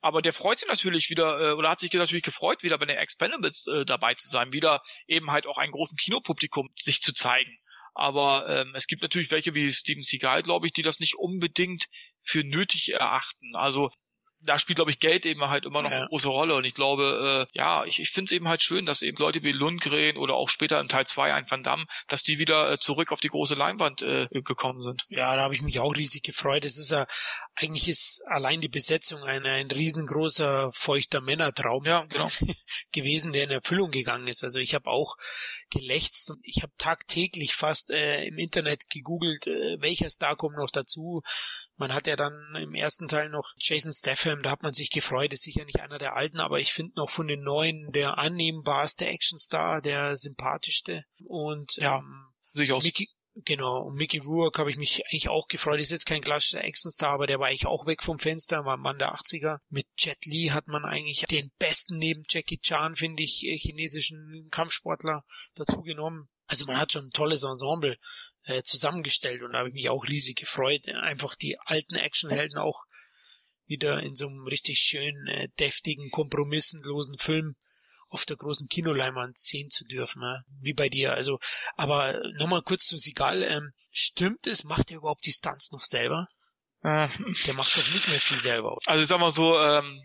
[0.00, 2.98] aber der freut sich natürlich wieder äh, oder hat sich natürlich gefreut, wieder bei den
[2.98, 7.58] Expendables äh, dabei zu sein, wieder eben halt auch einem großen Kinopublikum sich zu zeigen.
[7.94, 11.86] Aber ähm, es gibt natürlich welche wie Steven Seagal, glaube ich, die das nicht unbedingt
[12.22, 13.56] für nötig erachten.
[13.56, 13.90] Also
[14.40, 15.98] da spielt, glaube ich, Geld eben halt immer noch ja.
[15.98, 16.54] eine große Rolle.
[16.54, 19.42] Und ich glaube, äh, ja, ich, ich finde es eben halt schön, dass eben Leute
[19.42, 22.78] wie Lundgren oder auch später in Teil 2 ein Van Damme, dass die wieder äh,
[22.78, 25.04] zurück auf die große Leinwand äh, gekommen sind.
[25.08, 26.64] Ja, da habe ich mich auch riesig gefreut.
[26.64, 27.06] Es ist ja,
[27.54, 32.28] eigentlich ist allein die Besetzung ein, ein riesengroßer, feuchter Männertraum ja, genau.
[32.92, 34.44] gewesen, der in Erfüllung gegangen ist.
[34.44, 35.16] Also ich habe auch
[35.70, 40.70] gelächzt und ich habe tagtäglich fast äh, im Internet gegoogelt, äh, welcher Star kommt noch
[40.70, 41.22] dazu.
[41.76, 45.32] Man hat ja dann im ersten Teil noch Jason Statham, da hat man sich gefreut,
[45.32, 49.06] ist sicher nicht einer der alten, aber ich finde noch von den neuen der annehmbarste
[49.06, 52.82] Actionstar, der sympathischste und ja, ähm, sich aus.
[52.82, 53.08] Mickey,
[53.44, 55.78] Genau, und Mickey Rourke habe ich mich eigentlich auch gefreut.
[55.78, 58.80] Ist jetzt kein klassischer Actionstar, aber der war eigentlich auch weg vom Fenster, war ein
[58.80, 59.58] Mann der 80er.
[59.68, 64.48] Mit Jet Li hat man eigentlich den besten neben Jackie Chan, finde ich, äh, chinesischen
[64.50, 65.22] Kampfsportler
[65.54, 66.30] dazu genommen.
[66.46, 67.96] Also man hat schon ein tolles Ensemble
[68.44, 72.84] äh, zusammengestellt und da habe ich mich auch riesig gefreut, einfach die alten Actionhelden auch
[73.66, 77.56] wieder in so einem richtig schönen, äh, deftigen, kompromissenlosen Film
[78.08, 80.40] auf der großen Kinoleinwand sehen zu dürfen, ja?
[80.62, 81.14] wie bei dir.
[81.14, 81.40] Also,
[81.76, 86.28] aber nochmal kurz zu Sigal, ähm, stimmt es, macht er überhaupt die Stunts noch selber?
[86.82, 87.08] Äh,
[87.46, 88.78] der macht doch nicht mehr viel selber.
[88.86, 90.00] Also ich sag mal so, ähm,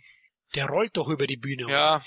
[0.56, 1.70] der rollt doch über die Bühne.
[1.70, 2.04] Ja,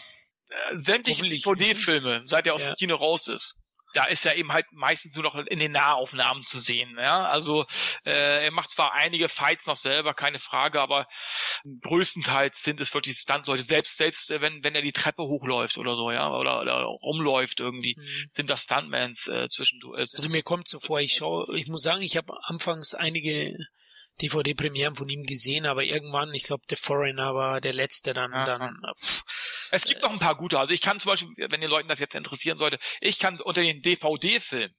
[0.48, 2.72] äh, sämtliche DVD-Filme, seit er aus ja.
[2.72, 3.60] dem Kino raus ist
[3.94, 6.96] da ist er eben halt meistens nur noch in den Nahaufnahmen zu sehen.
[6.98, 7.28] Ja?
[7.28, 7.64] Also
[8.04, 11.06] äh, er macht zwar einige Fights noch selber, keine Frage, aber
[11.82, 13.62] größtenteils sind es wirklich Stuntleute.
[13.62, 17.60] Selbst selbst äh, wenn wenn er die Treppe hochläuft oder so, ja, oder, oder rumläuft
[17.60, 18.28] irgendwie, mhm.
[18.30, 19.98] sind das Stuntmans äh, zwischendurch.
[19.98, 23.56] Also mir kommt so vor, ich schaue, ich muss sagen, ich habe anfangs einige
[24.22, 28.32] DVD-Premieren von ihm gesehen, aber irgendwann, ich glaube, The Foreigner war der letzte dann.
[28.32, 29.24] Ja, dann pff,
[29.72, 30.58] es gibt noch ein paar gute.
[30.58, 33.62] Also ich kann zum Beispiel, wenn den Leuten das jetzt interessieren sollte, ich kann unter
[33.62, 34.74] den DVD-Filmen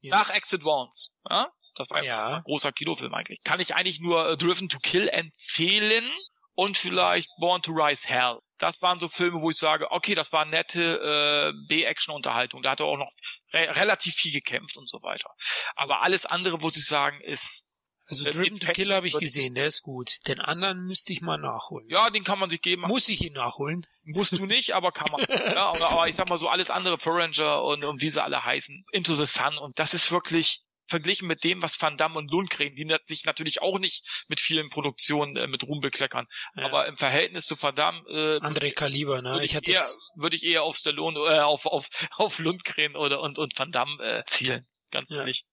[0.00, 0.16] ja.
[0.16, 2.36] nach Exit Wounds, ja, das war ja.
[2.36, 6.10] ein großer Kinofilm eigentlich, kann ich eigentlich nur uh, Driven to Kill empfehlen
[6.54, 8.38] und vielleicht Born to Rise Hell.
[8.58, 12.62] Das waren so Filme, wo ich sage, okay, das war nette äh, B-Action-Unterhaltung.
[12.62, 13.10] Da hat er auch noch
[13.52, 15.28] re relativ viel gekämpft und so weiter.
[15.74, 17.64] Aber alles andere, muss ich sagen, ist
[18.06, 20.12] also Driven to Kill habe ich gesehen, der ist gut.
[20.26, 21.88] Den anderen müsste ich mal nachholen.
[21.88, 22.82] Ja, den kann man sich geben.
[22.82, 23.82] Muss ich ihn nachholen?
[24.04, 25.20] Musst du nicht, aber kann man.
[25.28, 28.44] ja, aber, aber, ich sag mal so alles andere, Foranger und, und wie sie alle
[28.44, 32.30] heißen, Into the Sun und das ist wirklich verglichen mit dem, was Van Damme und
[32.30, 36.26] Lundgren, die sich natürlich auch nicht mit vielen Produktionen äh, mit Ruhm bekleckern.
[36.56, 36.66] Ja.
[36.66, 39.32] Aber im Verhältnis zu Van Damme äh, André Kaliber, ne?
[39.32, 39.86] Würde ich, ich eher,
[40.16, 44.02] würde ich eher auf Stallone, äh, auf, auf, auf Lundgren oder und, und Van Damme
[44.02, 44.66] äh, zielen.
[44.90, 45.18] Ganz ja.
[45.18, 45.44] ehrlich.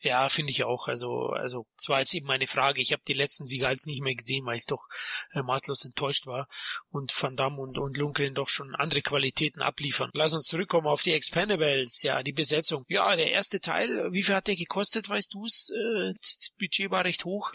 [0.00, 0.88] Ja, finde ich auch.
[0.88, 2.80] Also, also, es war jetzt eben meine Frage.
[2.80, 4.86] Ich habe die letzten Siegals nicht mehr gesehen, weil ich doch
[5.32, 6.46] äh, maßlos enttäuscht war
[6.88, 10.10] und Van Damme und, und Lundgren doch schon andere Qualitäten abliefern.
[10.14, 12.02] Lass uns zurückkommen auf die Expendables.
[12.02, 12.84] Ja, die Besetzung.
[12.88, 15.70] Ja, der erste Teil, wie viel hat der gekostet, weißt du's?
[15.70, 17.52] Äh, das Budget war recht hoch.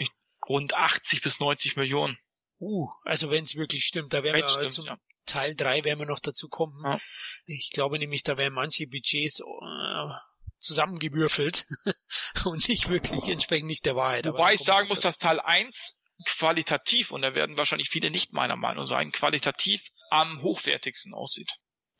[0.47, 2.17] Rund 80 bis 90 Millionen.
[2.59, 4.97] Uh, also wenn es wirklich stimmt, da werden wir stimmt, zum ja.
[5.25, 6.81] Teil 3 werden wir noch dazu kommen.
[6.83, 6.99] Ja.
[7.45, 10.13] Ich glaube nämlich, da werden manche Budgets äh,
[10.59, 11.65] zusammengewürfelt
[12.45, 14.25] und nicht wirklich entsprechend nicht der Wahrheit.
[14.25, 15.93] Wobei ich sagen muss, dass Teil 1
[16.25, 21.49] qualitativ, und da werden wahrscheinlich viele nicht meiner Meinung sein, qualitativ am hochwertigsten aussieht.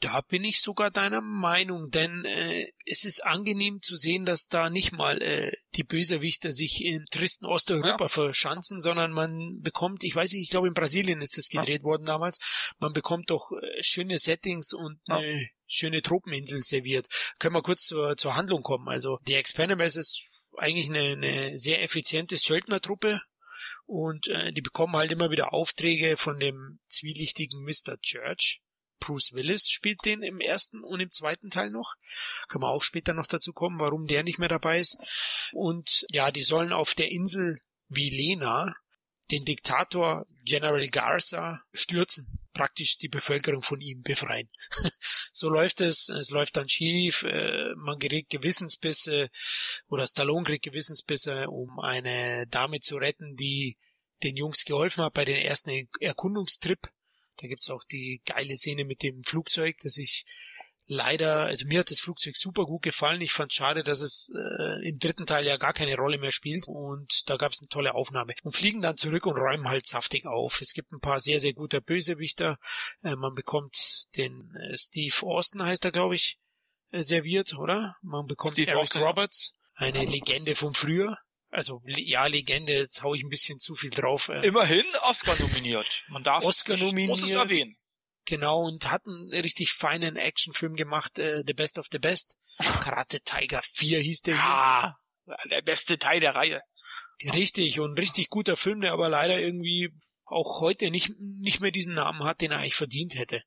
[0.01, 4.69] Da bin ich sogar deiner Meinung, denn äh, es ist angenehm zu sehen, dass da
[4.69, 8.07] nicht mal äh, die Bösewichter sich in tristen Osteuropa ja.
[8.07, 11.83] verschanzen, sondern man bekommt, ich weiß nicht, ich glaube in Brasilien ist das gedreht ja.
[11.83, 12.39] worden damals,
[12.79, 15.17] man bekommt doch äh, schöne Settings und ja.
[15.17, 17.07] eine schöne Tropeninsel serviert.
[17.39, 18.89] Können wir kurz zur, zur Handlung kommen.
[18.89, 20.23] Also die Expendables ist
[20.57, 23.21] eigentlich eine, eine sehr effiziente Söldnertruppe
[23.85, 27.99] und äh, die bekommen halt immer wieder Aufträge von dem zwielichtigen Mr.
[28.01, 28.61] Church
[28.99, 31.95] Bruce Willis spielt den im ersten und im zweiten Teil noch.
[32.47, 34.97] Können wir auch später noch dazu kommen, warum der nicht mehr dabei ist.
[35.53, 38.75] Und ja, die sollen auf der Insel Vilena
[39.31, 44.49] den Diktator General Garza stürzen, praktisch die Bevölkerung von ihm befreien.
[45.31, 49.29] so läuft es, es läuft dann schief, äh, man kriegt Gewissensbisse
[49.87, 53.77] oder Stallone kriegt Gewissensbisse, um eine Dame zu retten, die
[54.23, 56.81] den Jungs geholfen hat bei den ersten Erkundungstrip.
[57.37, 60.25] Da gibt's auch die geile Szene mit dem Flugzeug, das ich
[60.89, 63.21] leider, also mir hat das Flugzeug super gut gefallen.
[63.21, 66.67] Ich fand schade, dass es äh, im dritten Teil ja gar keine Rolle mehr spielt
[66.67, 68.33] und da gab es eine tolle Aufnahme.
[68.43, 70.59] Und fliegen dann zurück und räumen halt saftig auf.
[70.61, 72.57] Es gibt ein paar sehr, sehr gute Bösewichter.
[73.03, 76.39] Äh, man bekommt den äh, Steve Austin, heißt er, glaube ich,
[76.91, 77.95] äh, serviert, oder?
[78.01, 79.01] Man bekommt Steve Eric Austin.
[79.03, 81.17] Roberts, eine Legende vom Früher.
[81.51, 84.29] Also ja, Legende, jetzt hau ich ein bisschen zu viel drauf.
[84.29, 84.45] Äh.
[84.45, 85.87] Immerhin Oscar nominiert.
[86.09, 87.09] Man darf Oscar nominiert.
[87.09, 87.78] Muss es erwähnen.
[88.29, 92.37] Genau, und hat einen richtig feinen Actionfilm gemacht, äh, The Best of the Best.
[92.79, 94.35] Karate Tiger 4 hieß der.
[94.35, 94.97] Ja,
[95.49, 96.61] der beste Teil der Reihe.
[97.33, 101.95] Richtig, und richtig guter Film, der aber leider irgendwie auch heute nicht, nicht mehr diesen
[101.95, 103.41] Namen hat, den er eigentlich verdient hätte.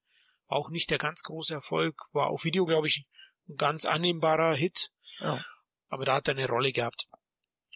[0.48, 3.06] War auch nicht der ganz große Erfolg, war auf Video, glaube ich,
[3.48, 4.90] ein ganz annehmbarer Hit.
[5.20, 5.40] Ja.
[5.90, 7.06] Aber da hat er eine Rolle gehabt.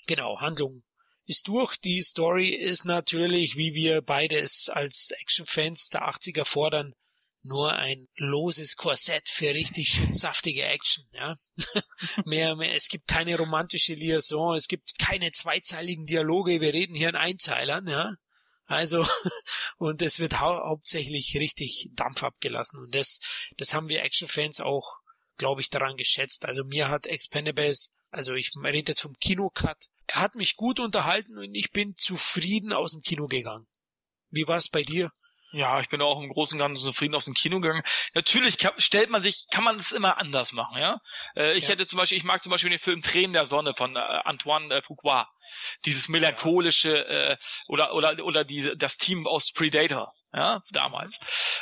[0.09, 0.83] Genau, Handlung
[1.27, 1.77] ist durch.
[1.77, 6.95] Die Story ist natürlich, wie wir beide es als Actionfans der 80er fordern,
[7.43, 11.35] nur ein loses Korsett für richtig schön saftige Action, ja.
[12.25, 17.11] mehr, mehr, es gibt keine romantische Liaison, es gibt keine zweizeiligen Dialoge, wir reden hier
[17.11, 18.15] in Einzeilern, ja.
[18.67, 19.07] Also,
[19.79, 22.81] und es wird hau hauptsächlich richtig Dampf abgelassen.
[22.81, 23.21] Und das,
[23.57, 24.99] das haben wir Actionfans auch,
[25.37, 26.47] glaube ich, daran geschätzt.
[26.47, 31.39] Also mir hat Expendables, also ich rede jetzt vom Kinocut, er hat mich gut unterhalten
[31.39, 33.67] und ich bin zufrieden aus dem Kino gegangen.
[34.31, 35.11] Wie war es bei dir?
[35.53, 37.85] Ja, ich bin auch im Großen und Ganzen zufrieden aus dem Kino gegangen.
[38.15, 41.01] Natürlich kann, stellt man sich, kann man es immer anders machen, ja.
[41.37, 41.71] Äh, ich ja.
[41.71, 44.75] hätte zum Beispiel, ich mag zum Beispiel den Film Tränen der Sonne von äh, Antoine
[44.75, 45.29] äh, Fuqua.
[45.85, 47.37] Dieses melancholische äh,
[47.69, 51.19] oder oder oder diese das Team aus Predator, ja, damals.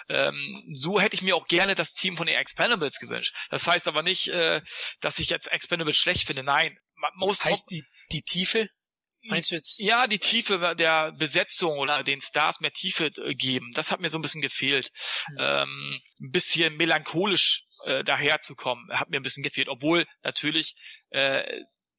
[0.08, 3.36] Ähm, so hätte ich mir auch gerne das Team von den Expendables gewünscht.
[3.50, 4.62] Das heißt aber nicht, äh,
[5.02, 6.42] dass ich jetzt Expendables schlecht finde.
[6.42, 8.68] Nein, man muss heißt die die Tiefe?
[9.26, 9.80] Meinst du jetzt?
[9.80, 13.70] Ja, die Tiefe der Besetzung oder den Stars mehr Tiefe äh, geben.
[13.74, 14.90] Das hat mir so ein bisschen gefehlt.
[15.28, 15.36] Mhm.
[15.40, 19.68] Ähm, ein bisschen melancholisch äh, daherzukommen, hat mir ein bisschen gefehlt.
[19.68, 20.74] Obwohl natürlich
[21.10, 21.42] äh,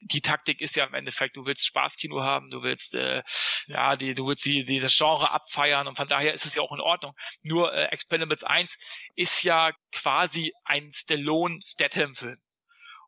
[0.01, 3.23] die Taktik ist ja im Endeffekt, du willst Spaßkino haben, du willst äh,
[3.67, 6.73] ja, die, du willst die, dieses Genre abfeiern und von daher ist es ja auch
[6.73, 7.13] in Ordnung.
[7.41, 8.77] Nur äh, Expendables 1
[9.15, 12.37] ist ja quasi ein Stallone Statham Film.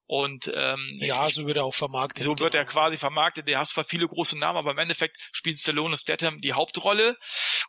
[0.08, 2.24] Und ähm, ja, so wird er auch vermarktet.
[2.24, 2.64] So wird genau.
[2.64, 3.48] er quasi vermarktet.
[3.48, 7.18] Der hat zwar viele große Namen, aber im Endeffekt spielt Stallone und Statham die Hauptrolle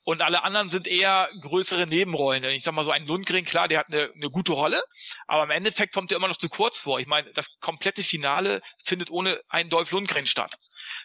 [0.04, 2.44] und alle anderen sind eher größere Nebenrollen.
[2.44, 4.80] Ich sag mal so ein Lundgren, klar, der hat eine, eine gute Rolle,
[5.26, 7.00] aber im Endeffekt kommt er immer noch zu kurz vor.
[7.00, 10.56] Ich meine, das komplette Finale findet ohne einen Dolph Lundgren statt.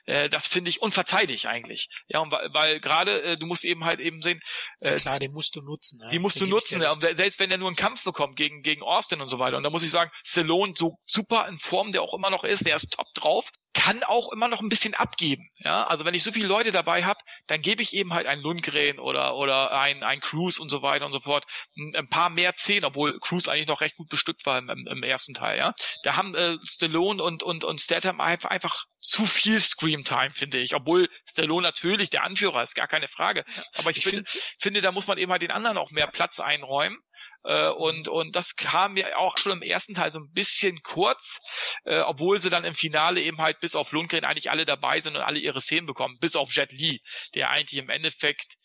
[0.06, 1.88] Äh, das finde ich unverzeihlich eigentlich.
[2.08, 4.40] Ja, und weil, weil gerade äh, du musst eben halt eben sehen.
[4.80, 6.00] Äh, ja, klar, den musst du nutzen.
[6.04, 6.10] Ja.
[6.10, 6.82] Die musst du nutzen.
[6.82, 9.58] Ja, selbst wenn er nur einen Kampf bekommt gegen gegen Austin und so weiter.
[9.58, 12.66] Und da muss ich sagen, Stallone so super in Form der auch immer noch ist,
[12.66, 15.50] der ist top drauf, kann auch immer noch ein bisschen abgeben.
[15.58, 18.40] Ja, also wenn ich so viele Leute dabei habe, dann gebe ich eben halt ein
[18.40, 21.46] Lundgren oder oder ein ein Cruise und so weiter und so fort
[21.76, 25.04] ein, ein paar mehr Zehn, obwohl Cruise eigentlich noch recht gut bestückt war im, im,
[25.04, 25.58] ersten Teil.
[25.58, 30.60] Ja, da haben äh, Stallone und und und Statham einfach einfach zu viel Screamtime, finde
[30.60, 30.76] ich.
[30.76, 33.44] Obwohl Stallone natürlich der Anführer ist, gar keine Frage.
[33.78, 36.40] Aber ich, ich finde, finde, da muss man eben halt den anderen auch mehr Platz
[36.40, 36.98] einräumen.
[37.44, 41.40] Äh, und, und das kam mir auch schon im ersten Teil so ein bisschen kurz,
[41.84, 45.16] äh, obwohl sie dann im Finale eben halt bis auf Lundgren eigentlich alle dabei sind
[45.16, 47.02] und alle ihre Szenen bekommen, bis auf Jet Li,
[47.36, 48.56] der eigentlich im Endeffekt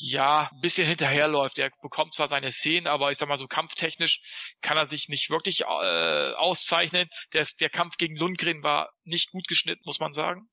[0.00, 1.58] ja, ein bisschen hinterherläuft.
[1.58, 4.20] Er bekommt zwar seine Szenen, aber ich sag mal so kampftechnisch
[4.62, 7.08] kann er sich nicht wirklich äh, auszeichnen.
[7.32, 10.48] Der, der Kampf gegen Lundgren war nicht gut geschnitten, muss man sagen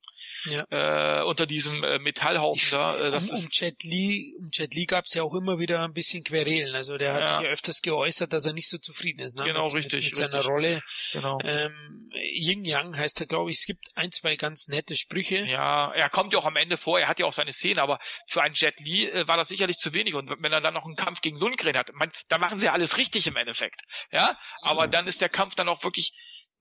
[0.46, 1.22] ja.
[1.22, 2.98] äh, unter diesem äh, Metallhaufen ich, da.
[2.98, 5.84] Äh, das um, um Jet Li, um Jet Li gab es ja auch immer wieder
[5.84, 6.76] ein bisschen Querelen.
[6.76, 7.38] Also der hat ja.
[7.38, 9.38] sich ja öfters geäußert, dass er nicht so zufrieden ist.
[9.38, 9.46] Ne?
[9.46, 10.06] Genau, mit, richtig.
[10.06, 10.52] Mit, mit seiner richtig.
[10.52, 10.82] Rolle.
[11.14, 11.38] Genau.
[11.44, 13.60] Ähm, Yin Yang heißt er, glaube ich.
[13.60, 15.46] Es gibt ein, zwei ganz nette Sprüche.
[15.46, 17.00] Ja, er kommt ja auch am Ende vor.
[17.00, 19.78] Er hat ja auch seine Szene, aber für einen Jet Li äh, war das sicherlich
[19.78, 20.16] zu wenig.
[20.16, 22.74] Und wenn er dann noch einen Kampf gegen Lundgren hat, man, da machen sie ja
[22.74, 23.82] alles richtig im Endeffekt.
[24.12, 24.92] Ja, aber mhm.
[24.92, 26.14] dann ist der Kampf dann auch wirklich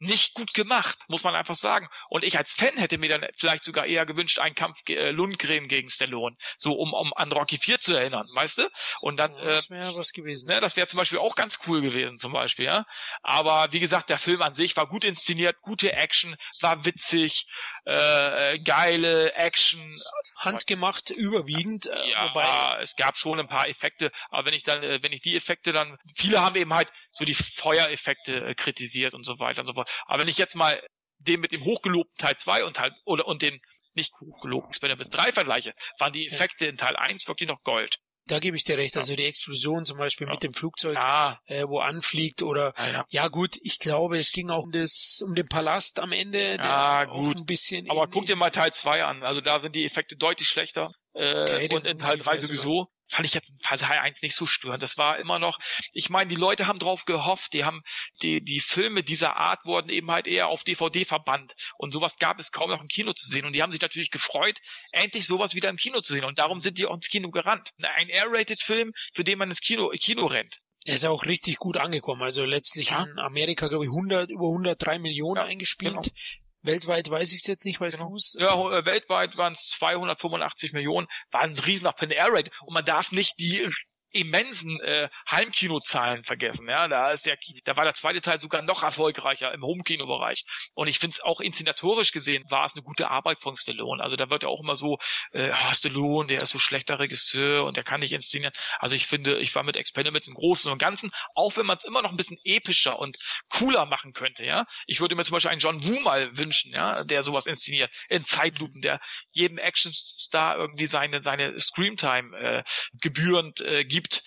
[0.05, 1.89] nicht gut gemacht, muss man einfach sagen.
[2.09, 5.69] Und ich als Fan hätte mir dann vielleicht sogar eher gewünscht, einen Kampf äh, Lundgren
[5.69, 8.69] gegen Stallone, so um, um an Rocky 4 zu erinnern, weißt du?
[9.01, 10.49] Und dann, ja, das wäre äh, was gewesen.
[10.49, 12.87] Ne, das wäre zum Beispiel auch ganz cool gewesen, zum Beispiel, ja.
[13.23, 17.47] Aber wie gesagt, der Film an sich war gut inszeniert, gute Action, war witzig,
[17.85, 20.01] äh, geile Action.
[20.37, 21.87] Handgemacht überwiegend.
[21.87, 25.13] Äh, ja, wobei es gab schon ein paar Effekte, aber wenn ich dann, äh, wenn
[25.13, 29.39] ich die Effekte dann, viele haben eben halt so die Feuereffekte äh, kritisiert und so
[29.39, 29.91] weiter und so fort.
[30.07, 30.81] Aber wenn ich jetzt mal
[31.19, 33.61] den mit dem hochgelobten Teil 2 und halt oder und den
[33.95, 34.13] nicht
[34.43, 37.99] gelogen, Expendables 3 vergleiche, waren die Effekte in Teil 1 wirklich noch Gold.
[38.27, 38.97] Da gebe ich dir recht.
[38.97, 40.33] Also die Explosion zum Beispiel ja.
[40.33, 41.39] mit dem Flugzeug, ja.
[41.45, 45.35] äh, wo anfliegt oder ja, ja, gut, ich glaube, es ging auch um das, um
[45.35, 46.57] den Palast am Ende.
[46.57, 47.37] Ja, gut.
[47.37, 49.23] ein bisschen Aber guck dir mal Teil 2 an.
[49.23, 50.91] Also da sind die Effekte deutlich schlechter.
[51.13, 54.47] Äh, okay, und in Teil 3 sowieso fand ich jetzt in Teil 1 nicht so
[54.47, 54.83] störend.
[54.83, 55.59] Das war immer noch,
[55.93, 57.83] ich meine, die Leute haben drauf gehofft, die haben,
[58.23, 61.55] die, die Filme dieser Art wurden eben halt eher auf DVD verbannt.
[61.79, 63.45] Und sowas gab es kaum noch im Kino zu sehen.
[63.45, 64.59] Und die haben sich natürlich gefreut,
[64.93, 66.25] endlich sowas wieder im Kino zu sehen.
[66.25, 67.71] Und darum sind die auch ins Kino gerannt.
[67.97, 70.61] Ein R-Rated-Film, für den man ins Kino, Kino rennt.
[70.87, 72.23] Er ist auch richtig gut angekommen.
[72.23, 73.05] Also letztlich ja.
[73.05, 75.95] in Amerika, glaube ich, 100, über 103 Millionen ja, eingespielt.
[75.95, 76.44] Genau.
[76.65, 78.11] Weltweit weiß ich es jetzt nicht, weißt genau.
[78.11, 78.37] du es?
[78.39, 82.85] Ja, äh, weltweit waren es 285 Millionen, war ein riesen Open Air Rate und man
[82.85, 83.69] darf nicht die
[84.15, 86.69] immensen äh, Heimkinozahlen vergessen.
[86.69, 90.45] Ja, da ist der, da war der zweite Teil sogar noch erfolgreicher im Homekino-Bereich.
[90.75, 94.03] Und ich finde es auch inszenatorisch gesehen war es eine gute Arbeit von Stallone.
[94.03, 94.99] Also da wird ja auch immer so,
[95.33, 98.53] äh, ah, Stallone, der ist so schlechter Regisseur und der kann nicht inszenieren.
[98.79, 101.85] Also ich finde, ich war mit Experiments im Großen und Ganzen, auch wenn man es
[101.85, 103.19] immer noch ein bisschen epischer und
[103.51, 104.45] cooler machen könnte.
[104.45, 107.91] Ja, ich würde mir zum Beispiel einen John Woo mal wünschen, ja, der sowas inszeniert
[108.09, 109.01] in Zeitlupen, der
[109.33, 112.63] jedem Actionstar irgendwie seine seine Screamtime äh,
[113.01, 114.23] gebührend äh, gibt gibt.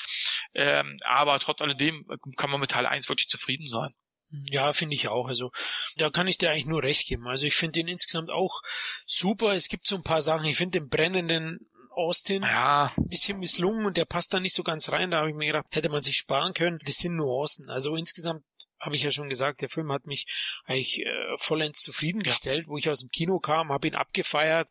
[0.53, 2.05] Ähm, aber trotz alledem
[2.36, 3.93] kann man mit Teil 1 wirklich zufrieden sein.
[4.49, 5.28] Ja, finde ich auch.
[5.28, 5.51] Also
[5.95, 7.28] da kann ich dir eigentlich nur recht geben.
[7.28, 8.61] Also ich finde den insgesamt auch
[9.05, 9.53] super.
[9.53, 10.47] Es gibt so ein paar Sachen.
[10.47, 11.59] Ich finde den brennenden
[11.91, 12.93] Austin ja.
[12.97, 15.11] ein bisschen misslungen und der passt da nicht so ganz rein.
[15.11, 16.80] Da habe ich mir gedacht, hätte man sich sparen können.
[16.86, 17.69] Das sind Nuancen.
[17.69, 18.43] Also insgesamt
[18.80, 20.28] habe ich ja schon gesagt, der Film hat mich
[20.65, 22.69] eigentlich äh, vollends zufriedengestellt, ja.
[22.69, 24.69] wo ich aus dem Kino kam, habe ihn abgefeiert,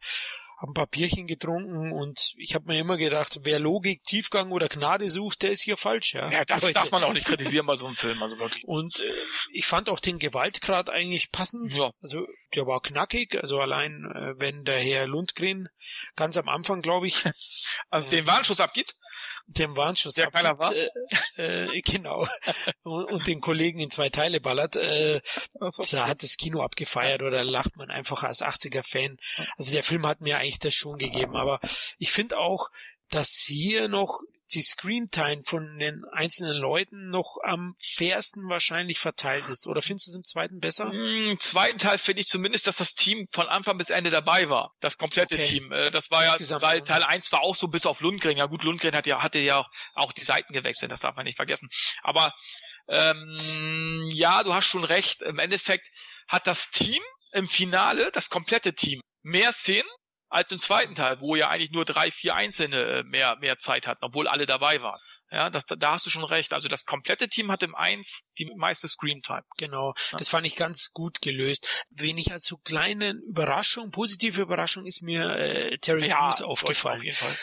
[0.56, 4.68] habe ein paar Bierchen getrunken und ich habe mir immer gedacht, wer Logik, Tiefgang oder
[4.68, 6.14] Gnade sucht, der ist hier falsch.
[6.14, 6.74] Ja, ja das Leute.
[6.74, 8.64] darf man auch nicht kritisieren bei so einem Film, also wirklich.
[8.66, 9.12] Und äh,
[9.52, 11.76] ich fand auch den Gewaltgrad eigentlich passend.
[11.76, 11.90] Ja.
[12.00, 15.68] Also der war knackig, also allein äh, wenn der Herr Lundgren
[16.14, 17.24] ganz am Anfang, glaube ich,
[17.90, 18.94] also den Warnschuss abgibt
[19.46, 20.74] dem Warnschuss Der keiner war?
[20.74, 20.88] Äh,
[21.36, 22.26] äh, genau.
[22.82, 24.76] und, und, den Kollegen in zwei Teile ballert.
[24.76, 25.20] Äh,
[25.90, 29.16] da hat das Kino abgefeiert oder lacht man einfach als 80er-Fan.
[29.56, 31.36] Also der Film hat mir eigentlich das schon gegeben.
[31.36, 31.60] Aber
[31.98, 32.70] ich finde auch,
[33.10, 34.20] dass hier noch
[34.54, 39.66] die Screentime von den einzelnen Leuten noch am fairsten wahrscheinlich verteilt ist.
[39.66, 40.92] Oder findest du es im zweiten besser?
[40.92, 44.48] Im hm, zweiten Teil finde ich zumindest, dass das Team von Anfang bis Ende dabei
[44.48, 44.74] war.
[44.80, 45.46] Das komplette okay.
[45.46, 45.72] Team.
[45.72, 48.36] Äh, das war ja, weil Teil 1 war auch so bis auf Lundgren.
[48.36, 51.36] Ja gut, Lundgren hat ja, hatte ja auch die Seiten gewechselt, das darf man nicht
[51.36, 51.68] vergessen.
[52.02, 52.32] Aber
[52.88, 55.22] ähm, ja, du hast schon recht.
[55.22, 55.88] Im Endeffekt
[56.28, 59.88] hat das Team im Finale, das komplette Team, mehr Szenen
[60.36, 63.86] als im zweiten Teil, wo ja eigentlich nur drei, vier Einzelne äh, mehr, mehr Zeit
[63.86, 65.00] hatten, obwohl alle dabei waren.
[65.30, 66.52] Ja, das, da hast du schon recht.
[66.52, 69.42] Also das komplette Team hat im Eins die meiste Screentime.
[69.56, 70.18] Genau, ja.
[70.18, 71.84] das fand ich ganz gut gelöst.
[71.90, 76.98] Wenig als so kleine Überraschung, positive Überraschung ist mir äh, Terry ja, Crews aufgefallen.
[76.98, 77.36] Auf jeden Fall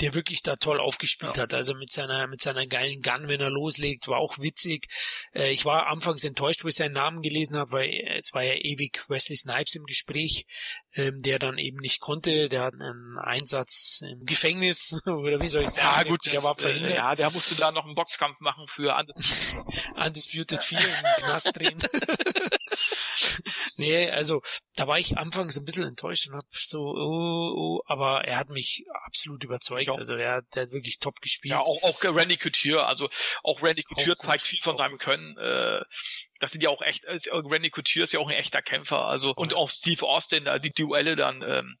[0.00, 1.42] der wirklich da toll aufgespielt ja.
[1.42, 1.54] hat.
[1.54, 4.86] Also mit seiner, mit seiner geilen Gun, wenn er loslegt, war auch witzig.
[5.34, 8.54] Äh, ich war anfangs enttäuscht, wo ich seinen Namen gelesen habe, weil es war ja
[8.54, 10.46] ewig Wesley Snipes im Gespräch,
[10.94, 12.48] ähm, der dann eben nicht konnte.
[12.48, 15.88] Der hat einen Einsatz im Gefängnis, oder wie soll ich sagen?
[15.88, 16.92] Ja, gut, der das, war verhindert.
[16.92, 21.50] Äh, ja, der musste da noch einen Boxkampf machen für Undisputed, Undisputed 4 im Knast
[21.54, 21.78] drehen.
[23.76, 24.42] nee, also
[24.74, 28.50] da war ich anfangs ein bisschen enttäuscht und hab so, oh, oh, aber er hat
[28.50, 29.96] mich absolut überzeugt.
[29.96, 31.52] Also der, der hat wirklich top gespielt.
[31.52, 33.08] Ja, auch, auch Randy Couture, also
[33.42, 35.36] auch Randy Couture auch zeigt viel von seinem Können.
[35.38, 35.80] Äh,
[36.40, 39.34] das sind ja auch echt, also Randy Couture ist ja auch ein echter Kämpfer, also
[39.34, 41.76] und auch Steve Austin, da die Duelle dann, ähm,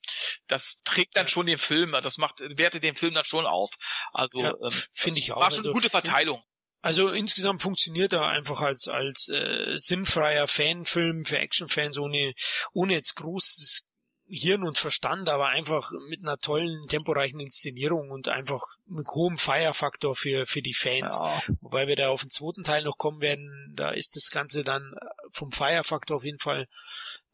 [0.46, 3.70] das trägt dann schon den Film, das macht, wertet den Film dann schon auf.
[4.12, 5.40] Also ja, ähm, finde ich auch.
[5.40, 6.42] War schon eine also, gute Verteilung.
[6.82, 12.32] Also insgesamt funktioniert er einfach als als äh, sinnfreier Fanfilm für Actionfans ohne
[12.72, 13.90] ohne jetzt großes
[14.32, 20.14] Hirn und Verstand, aber einfach mit einer tollen, temporeichen Inszenierung und einfach mit hohem Feierfaktor
[20.14, 21.18] für, für die Fans.
[21.18, 21.42] Ja.
[21.60, 24.94] Wobei wir da auf den zweiten Teil noch kommen werden, da ist das Ganze dann
[25.30, 26.68] vom Feierfaktor auf jeden Fall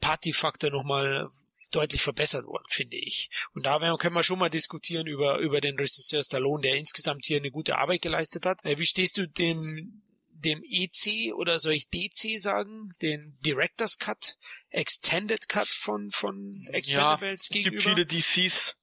[0.00, 1.28] Partyfaktor nochmal
[1.70, 3.30] deutlich verbessert worden, finde ich.
[3.54, 7.38] Und da können wir schon mal diskutieren über, über den Regisseur Stallone, der insgesamt hier
[7.38, 8.64] eine gute Arbeit geleistet hat.
[8.64, 10.02] Äh, wie stehst du dem
[10.38, 14.36] dem EC oder soll ich DC sagen, den Director's Cut,
[14.68, 17.78] Extended Cut von von Expendables ja, gegenüber?
[17.78, 18.76] Es gibt viele DCs,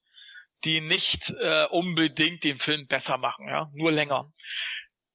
[0.63, 4.33] die nicht äh, unbedingt den Film besser machen, ja, nur länger.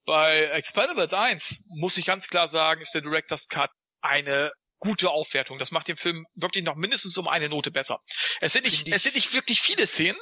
[0.05, 5.59] Bei Expendables 1 muss ich ganz klar sagen, ist der Director's Cut eine gute Aufwertung.
[5.59, 8.01] Das macht den Film wirklich noch mindestens um eine Note besser.
[8.41, 10.18] Es sind nicht, es sind nicht wirklich viele Szenen,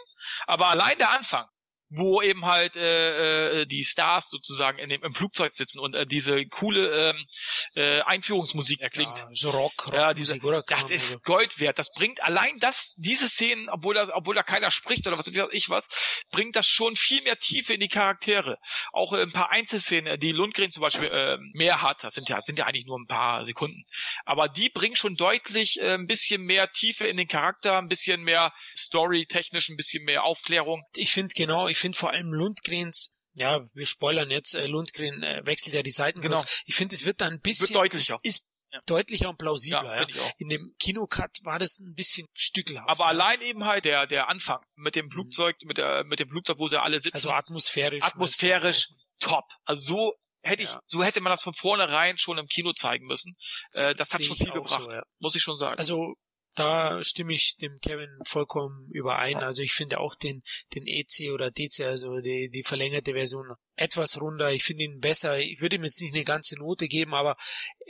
[0.47, 1.47] aber allein der Anfang,
[1.89, 6.07] wo eben halt äh, äh, die Stars sozusagen in dem, im Flugzeug sitzen und äh,
[6.07, 7.27] diese coole ähm,
[7.75, 9.19] äh, Einführungsmusik erklingt.
[9.19, 11.23] Ja, so Rock, Rock ja, diese, oder das ist oder?
[11.23, 11.79] Gold wert.
[11.79, 15.49] Das bringt allein das, diese Szenen, obwohl da, obwohl da keiner spricht oder was weiß
[15.53, 15.89] ich was,
[16.31, 18.59] bringt das schon viel mehr Tiefe in die Charaktere.
[18.93, 22.41] Auch äh, ein paar Einzelszenen, die Lundgren zum Beispiel äh, mehr hat, das sind ja,
[22.41, 23.85] sind ja eigentlich nur ein paar Sekunden.
[24.25, 28.23] Aber die bringen schon deutlich äh, ein bisschen mehr Tiefe in den Charakter, ein bisschen
[28.23, 30.83] mehr Story-technisch, ein bisschen mehr Aufklärung.
[30.97, 35.43] Ich finde genau, ich finde vor allem Lundgrens ja, wir spoilern jetzt, äh, Lundgren äh,
[35.45, 36.39] wechselt ja die Seiten genau.
[36.39, 36.63] kurz.
[36.65, 38.19] Ich finde, es wird dann ein bisschen wird deutlicher.
[38.23, 38.81] Ist, ja.
[38.87, 39.85] deutlicher und plausibler.
[39.85, 40.31] Ja, ja.
[40.39, 42.89] In dem Kinocut war das ein bisschen stückelhaft.
[42.89, 45.11] Aber allein eben halt der der Anfang mit dem mhm.
[45.11, 45.69] Flugzeug, mhm.
[45.69, 47.15] mit der mit dem Flugzeug, wo sie alle sitzen.
[47.15, 48.03] Also atmosphärisch.
[48.03, 48.89] Atmosphärisch
[49.21, 49.45] top.
[49.65, 53.37] Also so hätte ich, so hätte man das von vornherein schon im Kino zeigen müssen.
[53.73, 55.77] Äh, das hat schon viel gebracht, so, muss ich schon sagen.
[55.77, 56.15] Also
[56.57, 59.37] da stimme ich dem Kevin vollkommen überein.
[59.37, 60.43] Also ich finde auch den,
[60.75, 64.51] den EC oder DC, also die, die verlängerte Version, etwas runder.
[64.53, 65.39] Ich finde ihn besser.
[65.39, 67.37] Ich würde ihm jetzt nicht eine ganze Note geben, aber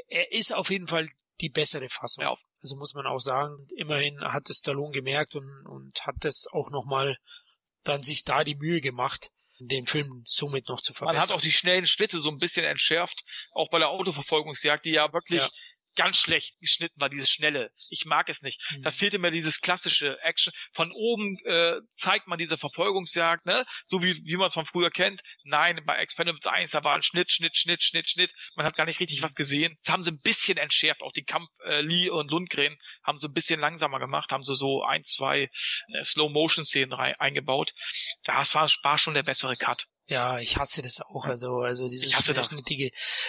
[0.09, 1.09] er ist auf jeden Fall
[1.41, 2.25] die bessere Fassung.
[2.25, 2.35] Ja.
[2.61, 3.67] Also muss man auch sagen.
[3.77, 7.17] Immerhin hat es Stallone gemerkt und, und hat es auch nochmal
[7.85, 11.17] dann sich da die Mühe gemacht den Film somit noch zu verbessern.
[11.17, 14.91] Man hat auch die schnellen Schnitte so ein bisschen entschärft, auch bei der Autoverfolgungsjagd, die
[14.91, 15.49] ja wirklich ja
[15.97, 17.71] ganz schlecht geschnitten war, dieses Schnelle.
[17.91, 18.61] Ich mag es nicht.
[18.73, 18.83] Mhm.
[18.83, 20.53] Da fehlte mir dieses klassische Action.
[20.73, 23.65] Von oben äh, zeigt man diese Verfolgungsjagd, ne?
[23.87, 25.23] So wie, wie man es von früher kennt.
[25.45, 28.33] Nein, bei Expendables 1, da war ein Schnitt, Schnitt, Schnitt, Schnitt, Schnitt.
[28.55, 29.77] Man hat gar nicht richtig was gesehen.
[29.83, 31.03] Das haben sie ein bisschen entschärft.
[31.03, 34.55] Auch die Kampf äh, Lee und Lundgren haben sie ein bisschen langsamer gemacht, haben sie
[34.55, 35.51] so ein, zwei
[35.89, 37.73] äh, Slow-Motion-Szenen eingebaut.
[38.25, 39.87] Das war, war schon der bessere Cut.
[40.09, 41.27] Ja, ich hasse das auch.
[41.27, 42.53] Also, also dieses ich hasse das.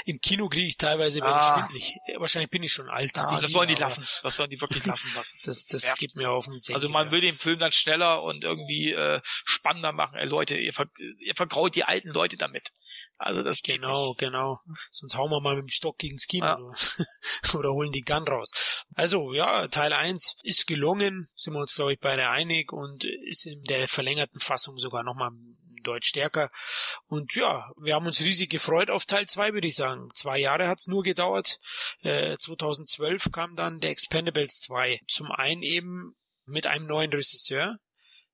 [0.06, 1.58] Im Kino kriege ich teilweise ah.
[1.58, 1.96] schwindlig.
[2.18, 3.18] Wahrscheinlich bin ich schon alt.
[3.18, 4.06] Das, ah, das sollen die lassen.
[4.22, 5.10] Das sollen die wirklich lassen.
[5.16, 6.00] Was das das nervt.
[6.00, 6.82] geht mir auf den Senkel.
[6.82, 10.20] Also man will den Film dann schneller und irgendwie äh, spannender machen.
[10.20, 10.86] Ey, Leute, ihr, ver
[11.20, 12.72] ihr vergraut die alten Leute damit.
[13.18, 14.60] Also das Genau, genau.
[14.92, 17.56] Sonst hauen wir mal mit dem Stock gegens Kino ja.
[17.58, 18.86] oder holen die Gun raus.
[18.94, 23.48] Also ja, Teil 1 ist gelungen, sind wir uns glaube ich beide einig und ist
[23.48, 25.32] in der verlängerten Fassung sogar nochmal
[25.84, 26.50] deutlich stärker.
[27.08, 30.08] Und ja, wir haben uns riesig gefreut auf Teil 2, würde ich sagen.
[30.14, 31.60] Zwei Jahre hat's nur gedauert.
[32.02, 35.00] Äh, 2012 kam dann der Expendables 2.
[35.08, 36.16] Zum einen eben
[36.46, 37.78] mit einem neuen Regisseur,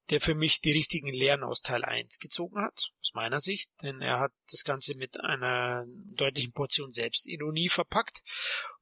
[0.09, 4.01] der für mich die richtigen Lehren aus Teil 1 gezogen hat, aus meiner Sicht, denn
[4.01, 5.85] er hat das Ganze mit einer
[6.15, 8.21] deutlichen Portion Selbstironie verpackt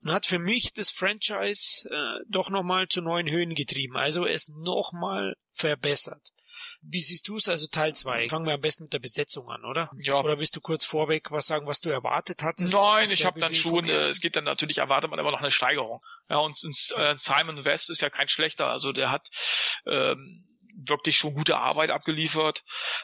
[0.01, 4.49] und hat für mich das Franchise äh, doch nochmal zu neuen Höhen getrieben, also es
[4.49, 6.29] nochmal verbessert.
[6.81, 8.29] Wie siehst du es also Teil 2?
[8.29, 9.89] Fangen wir am besten mit der Besetzung an, oder?
[9.99, 10.19] Ja.
[10.19, 12.73] Oder bist du kurz vorweg was sagen, was du erwartet hattest?
[12.73, 15.51] Nein, ich habe dann schon, äh, es geht dann natürlich, erwartet man immer noch eine
[15.51, 16.01] Steigerung.
[16.29, 19.29] Ja, und äh, Simon West ist ja kein schlechter, also der hat
[19.85, 20.50] ähm,
[20.87, 22.63] wirklich schon gute Arbeit abgeliefert.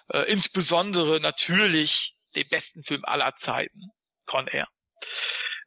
[0.10, 3.92] Äh, insbesondere natürlich den besten Film aller Zeiten,
[4.26, 4.68] Con Air.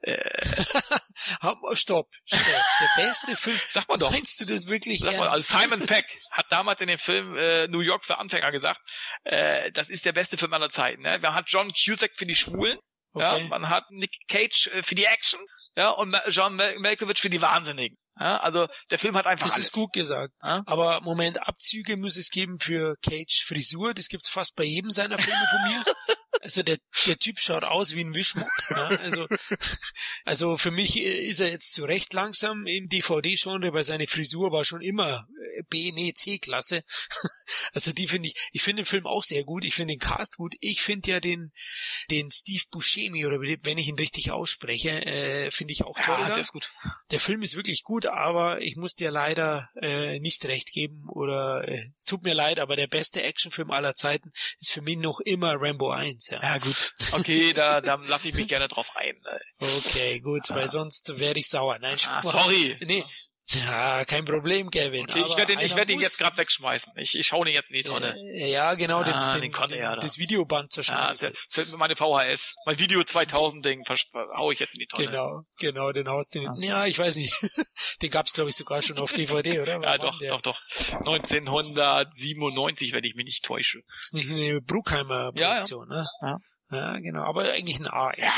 [0.03, 0.16] Äh,
[1.34, 2.09] stopp, stopp.
[2.30, 3.61] Der beste Film.
[3.68, 4.11] Sag mal doch.
[4.11, 7.68] Meinst du das wirklich Sag mal, also Simon Peck hat damals in dem Film äh,
[7.68, 8.80] New York für Anfänger gesagt,
[9.24, 11.03] äh, das ist der beste Film aller Zeiten.
[11.03, 11.18] Ne?
[11.18, 12.78] Man hat John Cusack für die Schwulen,
[13.12, 13.42] okay.
[13.42, 15.40] ja, man hat Nick Cage äh, für die Action,
[15.76, 17.98] ja, und John Mal Malkovich für die Wahnsinnigen.
[18.20, 19.68] Ja, also der Film hat einfach das alles.
[19.68, 20.34] ist gut gesagt.
[20.44, 20.62] Ja?
[20.66, 23.94] Aber Moment, Abzüge muss es geben für Cage Frisur.
[23.94, 25.84] Das gibt's fast bei jedem seiner Filme von mir.
[26.41, 28.49] Also der, der Typ schaut aus wie ein Wischmock.
[28.70, 28.88] Ja?
[28.88, 29.26] Also,
[30.24, 34.64] also für mich ist er jetzt zu Recht langsam im DVD-Genre, weil seine Frisur war
[34.64, 35.26] schon immer
[35.68, 36.82] B, nee, C-Klasse.
[37.72, 39.64] Also die finde ich, ich finde den Film auch sehr gut.
[39.64, 40.57] Ich finde den Cast gut.
[40.61, 41.53] Ich finde ja den,
[42.11, 46.18] den Steve Buscemi, oder wenn ich ihn richtig ausspreche, äh, finde ich auch toll.
[46.18, 46.68] Ja, der ist gut.
[47.12, 51.66] Der Film ist wirklich gut, aber ich muss dir leider äh, nicht recht geben oder
[51.68, 55.20] äh, es tut mir leid, aber der beste Actionfilm aller Zeiten ist für mich noch
[55.20, 56.29] immer Rambo 1.
[56.30, 56.94] Ja, ja gut.
[57.12, 59.16] Okay, da, da lasse ich mich gerne drauf ein.
[59.58, 60.56] Okay, gut, ah.
[60.56, 61.78] weil sonst werde ich sauer.
[61.80, 62.76] Nein, ah, sorry.
[62.80, 63.04] Nee,
[63.53, 65.09] ja, kein Problem, Kevin.
[65.11, 66.92] Okay, ich werde ihn, ich werde ihn jetzt gerade wegschmeißen.
[66.96, 68.14] Ich, ich hau ihn jetzt in die Tonne.
[68.34, 71.32] Ja, genau, ah, den, den, den, den das Videoband zerschneiden.
[71.55, 73.84] Ja, meine VHS, mein Video 2000 Ding
[74.36, 75.07] hau ich jetzt in die Tonne.
[75.07, 76.42] Genau, genau, den haust du.
[76.42, 76.55] Ja.
[76.59, 77.34] ja, ich weiß nicht.
[78.03, 79.80] den gab's glaube ich sogar schon auf DVD, oder?
[79.82, 80.61] ja, doch, doch, doch.
[81.01, 83.80] 1997, wenn ich mich nicht täusche.
[83.88, 86.03] Das ist nicht eine Bruckheimer Produktion, ja, ja.
[86.03, 86.09] ne?
[86.22, 86.36] Ja.
[86.72, 88.12] Ja, genau, aber eigentlich ein A.
[88.16, 88.32] Ja,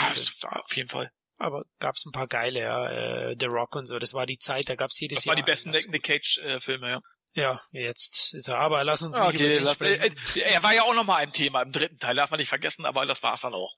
[0.65, 3.99] auf jeden Fall aber gab's ein paar geile, ja, äh, The Rock und so.
[3.99, 5.37] Das war die Zeit, da gab's jedes Jahr.
[5.37, 7.01] Das waren die besten Nick Cage-Filme, ja.
[7.35, 10.17] Ja, jetzt ist er, aber lass uns nicht okay, über den lass, sprechen.
[10.35, 12.85] Äh, er war ja auch nochmal ein Thema im dritten Teil, darf man nicht vergessen,
[12.85, 13.75] aber das war's dann auch.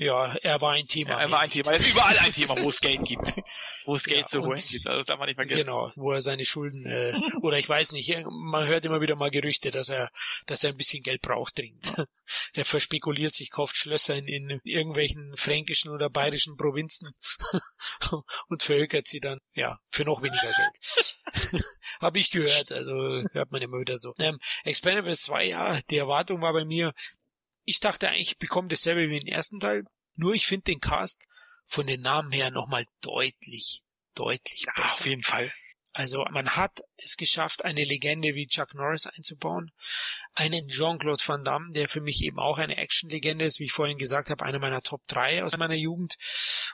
[0.00, 1.10] Ja, er war ein Thema.
[1.10, 1.72] Ja, er war ein Thema.
[1.72, 3.34] Er ist überall ein Thema, wo es Geld gibt.
[3.84, 4.86] Wo es Geld ja, zu holen gibt.
[4.86, 5.64] Also das darf man nicht vergessen.
[5.64, 9.32] Genau, wo er seine Schulden, äh, oder ich weiß nicht, man hört immer wieder mal
[9.32, 10.08] Gerüchte, dass er,
[10.46, 11.92] dass er ein bisschen Geld braucht dringend.
[12.54, 17.12] Er verspekuliert sich, kauft Schlösser in, in irgendwelchen fränkischen oder bayerischen Provinzen
[18.48, 21.60] und verhökert sie dann, ja, für noch weniger Geld.
[22.00, 24.12] Habe ich gehört, also hört man immer wieder so.
[24.18, 26.92] Ähm, Expendables 2, ja, die Erwartung war bei mir,
[27.68, 29.84] ich dachte eigentlich, ich bekomme dasselbe wie den ersten Teil.
[30.16, 31.26] Nur ich finde den Cast
[31.66, 33.82] von den Namen her nochmal deutlich,
[34.14, 35.00] deutlich ja, besser.
[35.00, 35.52] Auf jeden Fall.
[35.92, 39.70] Also man hat es geschafft, eine Legende wie Chuck Norris einzubauen,
[40.32, 43.98] einen Jean-Claude Van Damme, der für mich eben auch eine Action-Legende ist, wie ich vorhin
[43.98, 46.16] gesagt habe, einer meiner Top 3 aus meiner Jugend.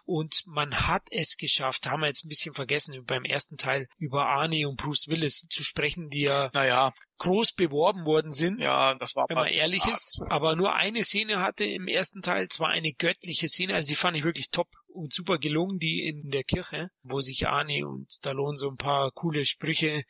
[0.07, 4.27] Und man hat es geschafft, haben wir jetzt ein bisschen vergessen, beim ersten Teil über
[4.27, 6.93] Arnie und Bruce Willis zu sprechen, die ja naja.
[7.19, 8.61] groß beworben worden sind.
[8.61, 10.21] Ja, das war wenn man ehrlich ist.
[10.29, 14.17] Aber nur eine Szene hatte im ersten Teil, zwar eine göttliche Szene, also die fand
[14.17, 18.57] ich wirklich top und super gelungen, die in der Kirche, wo sich Arnie und Stallone
[18.57, 20.05] so ein paar coole Sprüche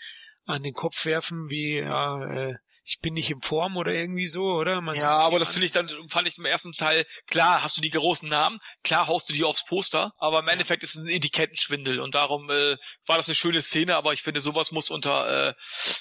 [0.47, 2.55] an den Kopf werfen, wie ja, äh,
[2.85, 4.81] ich bin nicht in Form oder irgendwie so, oder?
[4.81, 7.81] Man ja, aber das finde ich dann, fand ich im ersten Teil, klar hast du
[7.81, 10.53] die großen Namen, klar haust du die aufs Poster, aber im ja.
[10.53, 12.77] Endeffekt ist es ein Etikettenschwindel und darum äh,
[13.07, 15.55] war das eine schöne Szene, aber ich finde, sowas muss unter äh,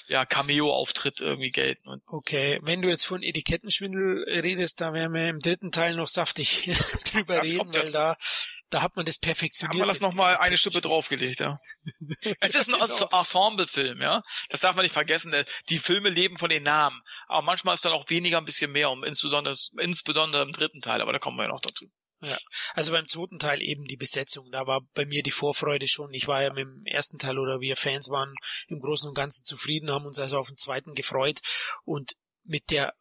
[0.08, 1.88] ja, Cameo-Auftritt irgendwie gelten.
[1.88, 6.08] Und okay, wenn du jetzt von Etikettenschwindel redest, da werden wir im dritten Teil noch
[6.08, 6.70] saftig
[7.12, 8.16] drüber das reden, weil da
[8.74, 9.74] da hat man das perfektioniert.
[9.74, 11.58] Haben wir das nochmal eine Schippe draufgelegt, ja.
[12.40, 13.08] es ist ein genau.
[13.20, 14.20] Ensemble-Film, ja.
[14.48, 15.32] Das darf man nicht vergessen.
[15.68, 17.00] Die Filme leben von den Namen.
[17.28, 21.00] Aber manchmal ist dann auch weniger ein bisschen mehr, um insbesondere, insbesondere im dritten Teil,
[21.00, 21.86] aber da kommen wir ja noch dazu.
[22.20, 22.36] Ja,
[22.72, 24.50] also beim zweiten Teil eben die Besetzung.
[24.50, 26.12] Da war bei mir die Vorfreude schon.
[26.12, 28.34] Ich war ja mit dem ersten Teil oder wir Fans waren
[28.66, 31.40] im Großen und Ganzen zufrieden, haben uns also auf den zweiten gefreut
[31.84, 32.92] und mit der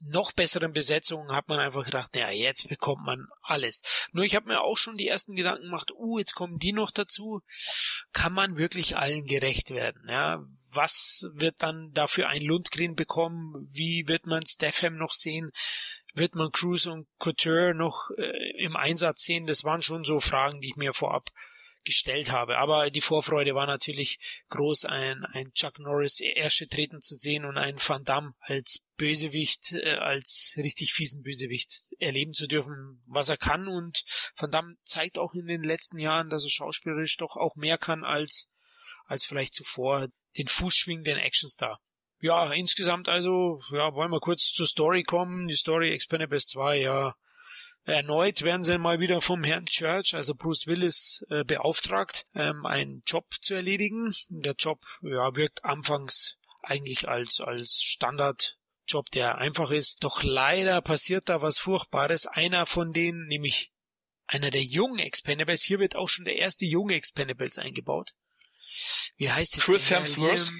[0.00, 4.08] noch besseren Besetzungen hat man einfach gedacht, ja, jetzt bekommt man alles.
[4.12, 6.90] Nur ich habe mir auch schon die ersten Gedanken gemacht, uh, jetzt kommen die noch
[6.90, 7.40] dazu.
[8.12, 10.06] Kann man wirklich allen gerecht werden?
[10.08, 13.68] Ja, was wird dann dafür ein Lundgren bekommen?
[13.70, 15.50] Wie wird man Statham noch sehen?
[16.14, 19.46] Wird man Cruz und Couture noch äh, im Einsatz sehen?
[19.46, 21.24] Das waren schon so Fragen, die ich mir vorab
[21.86, 22.58] gestellt habe.
[22.58, 24.18] Aber die Vorfreude war natürlich
[24.50, 29.72] groß, ein, ein Chuck Norris Ersche treten zu sehen und einen Van Damme als Bösewicht,
[29.72, 33.68] äh, als richtig fiesen Bösewicht erleben zu dürfen, was er kann.
[33.68, 34.02] Und
[34.36, 38.04] Van Damme zeigt auch in den letzten Jahren, dass er schauspielerisch doch auch mehr kann
[38.04, 38.52] als,
[39.06, 41.80] als vielleicht zuvor den fußschwingenden Actionstar.
[42.20, 45.48] Ja, insgesamt also, ja, wollen wir kurz zur Story kommen.
[45.48, 47.14] Die Story Expendables 2, ja,
[47.86, 53.04] Erneut werden sie mal wieder vom Herrn Church, also Bruce Willis, äh, beauftragt, ähm, einen
[53.06, 54.12] Job zu erledigen.
[54.28, 60.02] Der Job ja, wirkt anfangs eigentlich als, als Standardjob, der einfach ist.
[60.02, 62.26] Doch leider passiert da was Furchtbares.
[62.26, 63.70] Einer von denen, nämlich
[64.26, 68.14] einer der jungen Expendables, hier wird auch schon der erste junge Expendables eingebaut.
[69.16, 69.62] Wie heißt der?
[69.62, 70.50] Chris Hemsworth?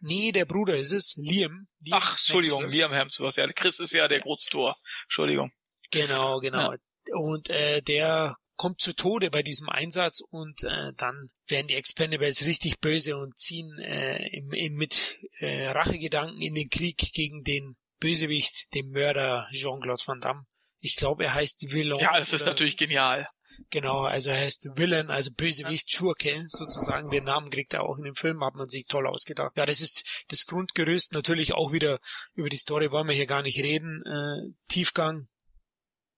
[0.00, 1.68] Nee, der Bruder ist es, Liam.
[1.80, 2.74] Liam Ach, Entschuldigung, Hemsworth.
[2.74, 3.36] Liam Hemsworth.
[3.36, 4.74] Ja, Chris ist ja der große Tor.
[5.04, 5.52] Entschuldigung.
[5.90, 6.72] Genau, genau.
[6.72, 6.78] Ja.
[7.12, 12.44] Und äh, der kommt zu Tode bei diesem Einsatz und äh, dann werden die Expendables
[12.44, 17.76] richtig böse und ziehen äh, im, im, mit äh, Rachegedanken in den Krieg gegen den
[18.00, 20.44] Bösewicht, den Mörder Jean-Claude Van Damme.
[20.78, 22.00] Ich glaube, er heißt Villain.
[22.00, 23.26] Ja, das ist natürlich genial.
[23.70, 27.10] Genau, also er heißt Villain, also Bösewicht, Schurke, sozusagen.
[27.10, 29.56] Den Namen kriegt er auch in dem Film, hat man sich toll ausgedacht.
[29.56, 31.12] Ja, das ist das Grundgerüst.
[31.12, 31.98] Natürlich auch wieder
[32.34, 34.02] über die Story wollen wir hier gar nicht reden.
[34.06, 35.28] Äh, Tiefgang,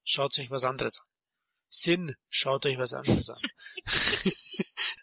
[0.05, 1.07] schaut euch was anderes an.
[1.75, 3.41] Sinn, schaut euch was anderes an.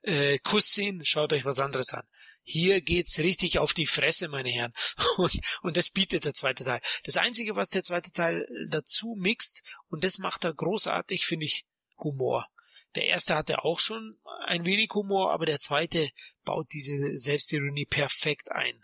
[0.04, 2.08] äh, Kussszenen, schaut euch was anderes an.
[2.44, 4.74] Hier geht's richtig auf die Fresse, meine Herren.
[5.18, 6.80] Und, und das bietet der zweite Teil.
[7.04, 11.66] Das Einzige, was der zweite Teil dazu mixt, und das macht er großartig, finde ich,
[11.98, 12.48] Humor.
[12.96, 16.10] Der erste hatte auch schon ein wenig Humor, aber der zweite
[16.44, 18.84] baut diese Selbstironie perfekt ein.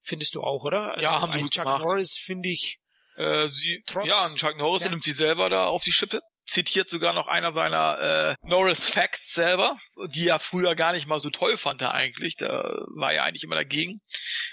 [0.00, 0.92] Findest du auch, oder?
[0.92, 1.84] Also ja, haben wir Chuck gemacht.
[1.84, 2.80] Norris finde ich
[3.18, 4.90] äh, sie, Trotz, ja, Chuck Norris ja.
[4.90, 9.32] nimmt sie selber da auf die Schippe zitiert sogar noch einer seiner äh, Norris Facts
[9.32, 9.76] selber,
[10.08, 12.36] die er früher gar nicht mal so toll fand er eigentlich.
[12.36, 12.48] Da
[12.96, 14.00] war er eigentlich immer dagegen.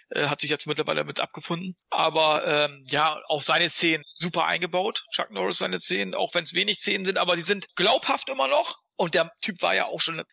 [0.10, 1.76] Äh, hat sich jetzt mittlerweile damit abgefunden.
[1.90, 5.04] Aber ähm, ja, auch seine Szenen super eingebaut.
[5.14, 8.48] Chuck Norris seine Szenen, auch wenn es wenig Szenen sind, aber die sind glaubhaft immer
[8.48, 8.78] noch.
[8.98, 10.24] Und der Typ war ja auch schon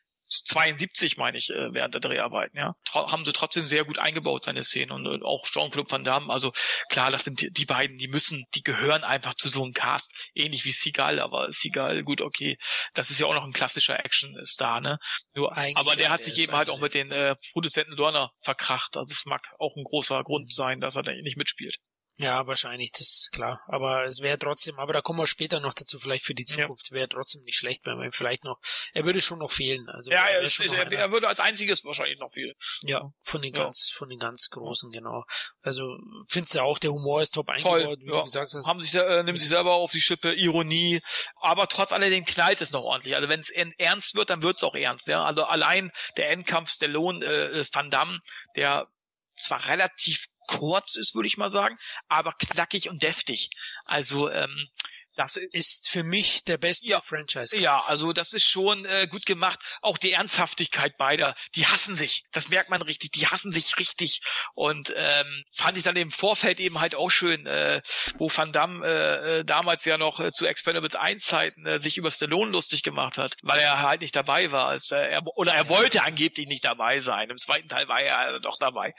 [0.44, 2.74] 72, meine ich, äh, während der Dreharbeiten, ja.
[2.94, 4.92] Haben sie trotzdem sehr gut eingebaut, seine Szenen.
[4.92, 6.52] Und, und auch Jean-Claude Van Damme, also
[6.88, 10.12] klar, das sind die, die, beiden, die müssen, die gehören einfach zu so einem Cast.
[10.34, 12.56] Ähnlich wie Seagal, aber Seagal, gut, okay.
[12.94, 14.98] Das ist ja auch noch ein klassischer Action-Star, ne?
[15.34, 18.96] Nur, aber der hat sich eben halt auch mit den äh, Produzenten Dorner verkracht.
[18.96, 21.78] Also es mag auch ein großer Grund sein, dass er da nicht mitspielt.
[22.16, 23.60] Ja, wahrscheinlich, das ist klar.
[23.66, 26.90] Aber es wäre trotzdem, aber da kommen wir später noch dazu, vielleicht für die Zukunft,
[26.90, 26.96] ja.
[26.96, 28.58] wäre trotzdem nicht schlecht, wenn man vielleicht noch,
[28.92, 29.88] er würde schon noch fehlen.
[29.88, 32.54] Also ja, er, ist, er, er, würde als einziges wahrscheinlich noch fehlen.
[32.82, 33.64] Ja, von den ja.
[33.64, 35.24] ganz, von den ganz Großen, genau.
[35.62, 35.96] Also,
[36.28, 38.18] findest du auch, der Humor ist top eingebaut, wie ja.
[38.18, 38.66] du gesagt hast.
[38.66, 41.00] Haben sich, äh, nimmt sich selber auf die Schippe, Ironie,
[41.40, 43.16] aber trotz alledem knallt es noch ordentlich.
[43.16, 45.24] Also wenn es ernst wird, dann wird es auch ernst, ja.
[45.24, 48.20] Also allein der Endkampf Stallone, äh, Van Damme,
[48.54, 48.86] der
[49.40, 50.26] zwar relativ
[50.58, 51.78] kurz ist, würde ich mal sagen,
[52.08, 53.50] aber knackig und deftig.
[53.84, 54.68] Also ähm,
[55.16, 57.54] das ist für mich der beste ja, Franchise.
[57.56, 57.60] -Kampf.
[57.60, 59.58] Ja, also das ist schon äh, gut gemacht.
[59.80, 62.24] Auch die Ernsthaftigkeit beider, die hassen sich.
[62.32, 63.12] Das merkt man richtig.
[63.12, 64.20] Die hassen sich richtig.
[64.54, 67.82] Und ähm, fand ich dann im Vorfeld eben halt auch schön, äh,
[68.16, 71.96] wo Van Damme äh, äh damals ja noch äh, zu Expendables 1 Zeiten äh, sich
[71.96, 74.68] über Stallone lustig gemacht hat, weil er halt nicht dabei war.
[74.68, 77.30] Also, äh, er, oder er wollte angeblich nicht dabei sein.
[77.30, 78.94] Im zweiten Teil war er doch dabei,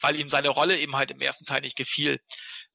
[0.00, 2.20] weil ihm seine Rolle eben halt im ersten Teil nicht gefiel.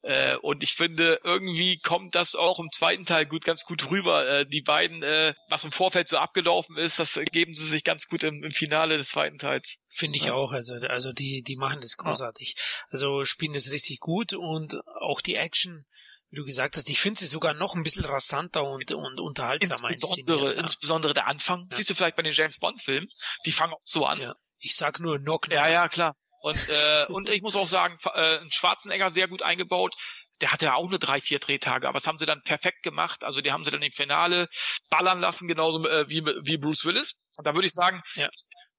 [0.03, 4.27] Äh, und ich finde, irgendwie kommt das auch im zweiten Teil gut, ganz gut rüber.
[4.27, 8.07] Äh, die beiden, äh, was im Vorfeld so abgelaufen ist, das geben sie sich ganz
[8.07, 9.77] gut im, im Finale des zweiten Teils.
[9.89, 10.33] Finde ich ja.
[10.33, 10.53] auch.
[10.53, 12.55] Also, also die, die machen das großartig.
[12.55, 12.85] Ja.
[12.91, 15.85] Also spielen das richtig gut und auch die Action
[16.29, 19.89] wie du gesagt hast, ich finde sie sogar noch ein bisschen rasanter und, und unterhaltsamer
[19.89, 20.61] insbesondere, ja.
[20.61, 21.67] insbesondere der Anfang.
[21.71, 21.77] Ja.
[21.77, 23.07] Siehst du vielleicht bei den James Bond Filmen,
[23.45, 24.19] die fangen auch so an.
[24.19, 24.35] Ja.
[24.59, 25.55] Ich sag nur Knock, Knock.
[25.55, 26.17] Ja, ja, klar.
[26.41, 29.95] Und, äh, und ich muss auch sagen, äh, Schwarzenegger sehr gut eingebaut.
[30.41, 33.23] Der hatte ja auch nur drei, vier Drehtage, aber das haben sie dann perfekt gemacht.
[33.23, 34.47] Also die haben sie dann im Finale
[34.89, 37.13] ballern lassen, genauso äh, wie, wie Bruce Willis.
[37.37, 38.29] Und da würde ich sagen, ja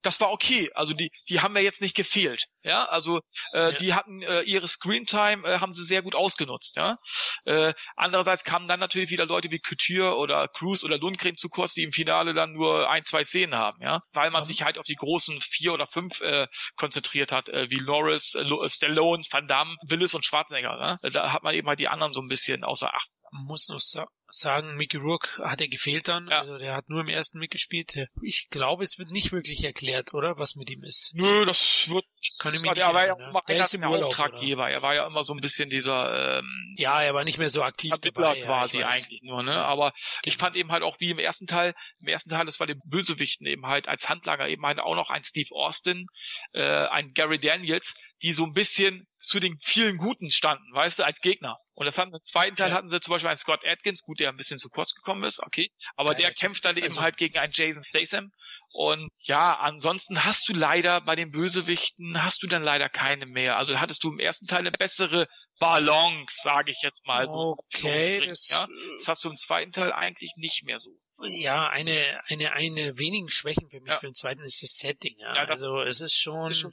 [0.02, 0.70] das war okay.
[0.74, 2.44] Also die, die haben mir jetzt nicht gefehlt.
[2.62, 3.20] Ja, also
[3.52, 3.78] äh, ja.
[3.78, 6.76] die hatten äh, ihre Screentime, äh, haben sie sehr gut ausgenutzt.
[6.76, 6.96] Ja,
[7.44, 11.74] äh, andererseits kamen dann natürlich wieder Leute wie Couture oder Cruz oder Lundgren zu kurz,
[11.74, 13.78] die im Finale dann nur ein, zwei Szenen haben.
[13.82, 14.46] Ja, weil man mhm.
[14.46, 16.46] sich halt auf die großen vier oder fünf äh,
[16.76, 20.76] konzentriert hat, äh, wie Norris, äh, Stallone, Van Damme, Willis und Schwarzenegger.
[20.76, 21.10] Ne?
[21.10, 23.08] Da hat man eben halt die anderen so ein bisschen außer Acht.
[23.32, 26.28] Man muss noch sa sagen, Mickey Rourke hat er gefehlt dann.
[26.28, 26.40] Ja.
[26.40, 27.94] Also der hat nur im ersten mitgespielt.
[28.22, 30.38] Ich glaube, es wird nicht wirklich erklärt, oder?
[30.38, 31.12] Was mit ihm ist.
[31.14, 32.04] Nö, das wird.
[32.38, 33.40] Kann ich mir nicht er war ja auch ne?
[33.48, 34.64] der ist im Urlaub, Auftraggeber.
[34.64, 34.72] Oder?
[34.72, 36.38] Er war ja immer so ein bisschen dieser.
[36.38, 38.40] Ähm, ja, er war nicht mehr so aktiv dabei.
[38.40, 39.42] quasi ja, eigentlich nur.
[39.42, 39.54] Ne?
[39.54, 40.02] Aber genau.
[40.24, 41.74] ich fand eben halt auch wie im ersten Teil.
[42.00, 45.10] Im ersten Teil, das war den Bösewichten eben halt als Handlanger eben halt auch noch
[45.10, 46.06] ein Steve Austin,
[46.52, 51.04] äh, ein Gary Daniels, die so ein bisschen zu den vielen Guten standen, weißt du,
[51.04, 51.58] als Gegner.
[51.74, 52.76] Und das hatten im zweiten Teil ja.
[52.76, 55.40] hatten sie zum Beispiel einen Scott Atkins, gut, der ein bisschen zu kurz gekommen ist,
[55.40, 55.70] okay.
[55.96, 58.32] Aber ja, der kämpft dann also, eben halt gegen einen Jason Statham.
[58.70, 63.56] Und ja, ansonsten hast du leider bei den Bösewichten hast du dann leider keine mehr.
[63.56, 65.26] Also hattest du im ersten Teil eine bessere
[65.58, 67.56] Balance, sage ich jetzt mal so.
[67.58, 68.68] Okay, das, ja?
[68.98, 70.90] das hast du im zweiten Teil eigentlich nicht mehr so.
[71.22, 73.98] Ja, eine, eine, eine wenigen Schwächen für mich ja.
[73.98, 75.16] für den zweiten ist das Setting.
[75.18, 75.34] Ja.
[75.34, 76.70] ja das also es ist schon, ist schon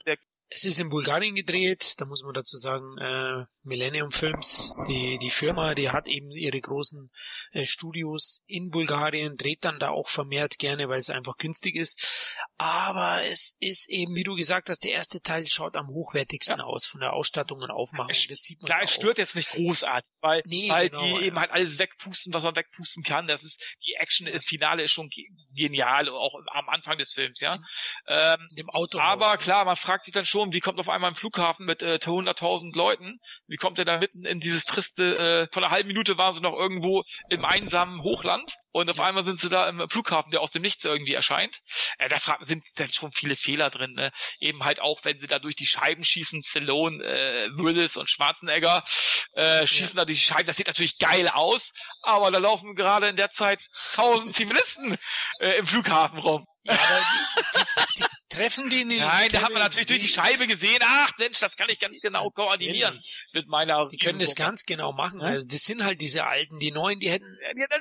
[0.48, 5.30] es ist in Bulgarien gedreht, da muss man dazu sagen, äh, Millennium Films, die, die
[5.30, 7.10] Firma, die hat eben ihre großen
[7.50, 12.38] äh, Studios in Bulgarien, dreht dann da auch vermehrt gerne, weil es einfach günstig ist.
[12.58, 16.64] Aber es ist eben, wie du gesagt hast, der erste Teil schaut am hochwertigsten ja.
[16.64, 18.14] aus, von der Ausstattung und Aufmachung.
[18.28, 21.20] Das sieht man Klar, es stört jetzt nicht großartig, weil, nee, weil genau, die ja.
[21.22, 23.26] eben halt alles wegpusten, was man wegpusten kann.
[23.26, 25.10] Das ist, die Action im Finale ist schon
[25.52, 27.58] genial, auch am Anfang des Films, ja.
[28.06, 29.00] Ähm, Dem Auto.
[29.00, 31.82] Aber klar, man fragt sich dann schon, schon, wie kommt auf einmal ein Flughafen mit
[31.82, 35.88] äh, 100.000 Leuten, wie kommt er da mitten in dieses triste, äh, von einer halben
[35.88, 39.88] Minute waren sie noch irgendwo im einsamen Hochland und auf einmal sind sie da im
[39.88, 41.60] Flughafen, der aus dem Nichts irgendwie erscheint.
[41.96, 44.12] Äh, da sind dann schon viele Fehler drin, ne?
[44.38, 48.84] eben halt auch, wenn sie da durch die Scheiben schießen, Stallone, äh, Willis und Schwarzenegger
[49.32, 50.02] äh, schießen ja.
[50.02, 51.72] da durch die Scheiben, das sieht natürlich geil aus,
[52.02, 53.64] aber da laufen gerade in der Zeit
[53.94, 54.98] tausend Zivilisten
[55.40, 56.46] äh, im Flughafen rum.
[56.64, 58.04] Ja, aber die, die, die
[58.36, 59.00] treffen die nicht.
[59.00, 60.80] Nein, da hat man natürlich durch die Scheibe gesehen.
[60.82, 63.00] Ach Mensch, das kann ich ganz genau koordinieren
[63.32, 63.88] mit meiner.
[63.88, 65.20] Die können das ganz genau machen.
[65.20, 67.26] Also das sind halt diese alten, die neuen, die hätten,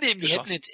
[0.02, 0.70] die, die hätten jetzt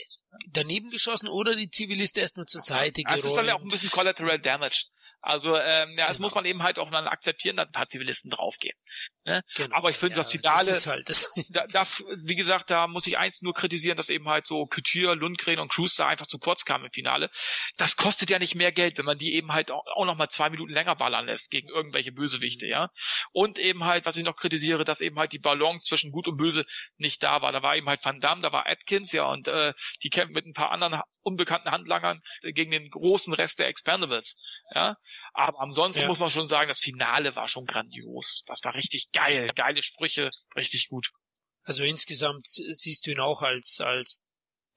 [0.51, 3.23] daneben geschossen oder die Zivilisten erst nur zur Seite gerollt.
[3.23, 4.85] Das ist dann ja auch ein bisschen Collateral Damage.
[5.21, 6.07] Also ähm, ja, genau.
[6.07, 8.75] das muss man eben halt auch dann akzeptieren, dass ein paar Zivilisten draufgehen.
[9.23, 9.43] Ne?
[9.55, 9.75] Genau.
[9.75, 11.83] Aber ich finde ja, das Finale, das halt das da, da,
[12.25, 15.71] wie gesagt, da muss ich eins nur kritisieren, dass eben halt so Couture, Lundgren und
[15.71, 17.29] Cruz da einfach zu kurz kamen im Finale.
[17.77, 20.29] Das kostet ja nicht mehr Geld, wenn man die eben halt auch, auch noch mal
[20.29, 22.89] zwei Minuten länger ballern lässt gegen irgendwelche Bösewichte, ja.
[23.31, 26.37] Und eben halt, was ich noch kritisiere, dass eben halt die Balance zwischen Gut und
[26.37, 26.65] Böse
[26.97, 27.51] nicht da war.
[27.51, 30.47] Da war eben halt Van Damme, da war Atkins, ja, und äh, die kämpfen mit
[30.47, 34.35] ein paar anderen unbekannten Handlangern gegen den großen Rest der Expendables,
[34.73, 34.95] ja.
[35.33, 36.07] Aber ansonsten ja.
[36.07, 38.43] muss man schon sagen, das Finale war schon grandios.
[38.47, 39.47] Das war richtig geil.
[39.55, 41.11] Geile Sprüche, richtig gut.
[41.63, 44.27] Also insgesamt siehst du ihn auch als, als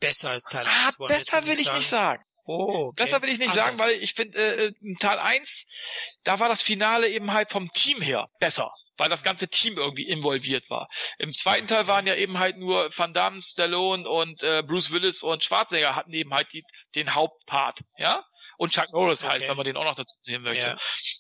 [0.01, 0.97] besser als Teil 1.
[0.99, 2.23] Ah, besser will ich nicht sagen.
[2.47, 3.05] Oh, okay.
[3.05, 3.65] Besser will ich nicht Anders.
[3.65, 5.65] sagen, weil ich finde, äh, in Teil 1,
[6.25, 10.07] da war das Finale eben halt vom Team her besser, weil das ganze Team irgendwie
[10.07, 10.89] involviert war.
[11.19, 15.23] Im zweiten Teil waren ja eben halt nur Van Damme, Stallone und äh, Bruce Willis
[15.23, 16.65] und Schwarzenegger hatten eben halt die,
[16.95, 18.25] den Hauptpart, ja?
[18.57, 19.49] Und Chuck Norris halt, okay.
[19.49, 20.77] wenn man den auch noch dazu sehen möchte.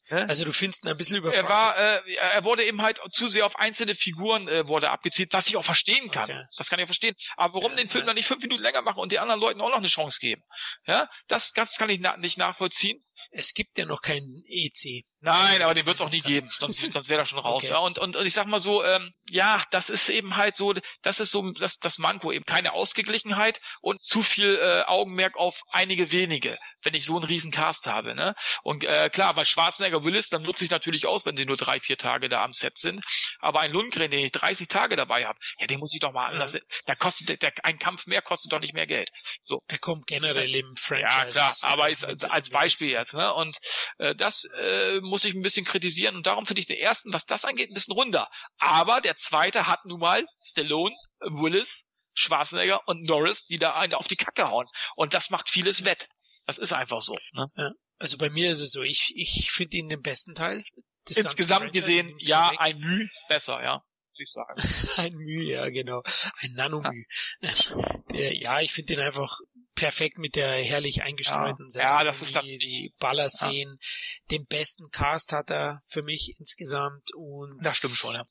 [0.09, 0.17] Ja.
[0.25, 1.49] Also du findest ihn ein bisschen überfrachtet.
[1.49, 5.33] Er war, äh, er wurde eben halt zu sehr auf einzelne Figuren äh, wurde abgezielt,
[5.33, 6.25] was ich auch verstehen kann.
[6.25, 6.43] Okay.
[6.57, 7.15] Das kann ich verstehen.
[7.37, 9.61] Aber warum ja, den Film dann nicht fünf Minuten länger machen und den anderen Leuten
[9.61, 10.43] auch noch eine Chance geben?
[10.87, 13.05] Ja, das, das kann ich na nicht nachvollziehen.
[13.31, 15.05] Es gibt ja noch keinen EC.
[15.25, 17.65] Nein, aber den wird es auch nie geben, sonst, sonst wäre er schon raus.
[17.65, 17.73] Okay.
[17.73, 20.75] Ja, und, und, und ich sag mal so, ähm, ja, das ist eben halt so,
[21.01, 25.63] das ist so das, das Manko, eben keine Ausgeglichenheit und zu viel äh, Augenmerk auf
[25.71, 28.15] einige wenige wenn ich so einen riesen Cast habe.
[28.15, 28.35] Ne?
[28.63, 31.81] Und äh, klar, bei Schwarzenegger Willis, dann nutze ich natürlich aus, wenn sie nur drei,
[31.81, 33.05] vier Tage da am Set sind.
[33.41, 36.27] Aber ein Lundgren, den ich 30 Tage dabei habe, ja, den muss ich doch mal
[36.27, 36.55] anders.
[36.55, 36.61] Ja.
[36.87, 39.11] Da kostet der, der, ein Kampf mehr kostet doch nicht mehr Geld.
[39.43, 39.63] So.
[39.67, 41.39] Er kommt generell im Franchise.
[41.39, 43.15] Ja, klar, aber ist, als Beispiel jetzt.
[43.15, 43.33] Ne?
[43.35, 43.59] Und
[43.99, 46.17] äh, das äh, muss ich ein bisschen kritisieren.
[46.17, 48.29] Und darum finde ich den ersten, was das angeht, ein bisschen runder.
[48.59, 51.85] Aber der zweite hat nun mal Stallone, Willis,
[52.15, 54.67] Schwarzenegger und Norris, die da eine auf die Kacke hauen.
[54.97, 56.09] Und das macht vieles wett.
[56.47, 57.17] Das ist einfach so.
[57.31, 57.47] Ne?
[57.55, 57.71] Ja.
[57.99, 60.65] Also bei mir ist es so, ich, ich finde ihn den besten Teil.
[61.09, 62.59] Insgesamt gesehen, ja, weg.
[62.59, 63.85] ein Müh besser, ja.
[64.17, 64.61] Ich sagen.
[64.97, 66.03] ein Müh, ja, genau.
[66.41, 67.05] Ein Nanomüh.
[67.41, 68.31] Ja.
[68.33, 69.39] ja, ich finde den einfach
[69.75, 73.79] perfekt mit der herrlich eingestreuten ja, ja, das ist die, die Ballerszenen.
[73.81, 74.19] Ja.
[74.31, 77.59] Den besten Cast hat er für mich insgesamt und.
[77.63, 78.25] Das stimmt schon, ja.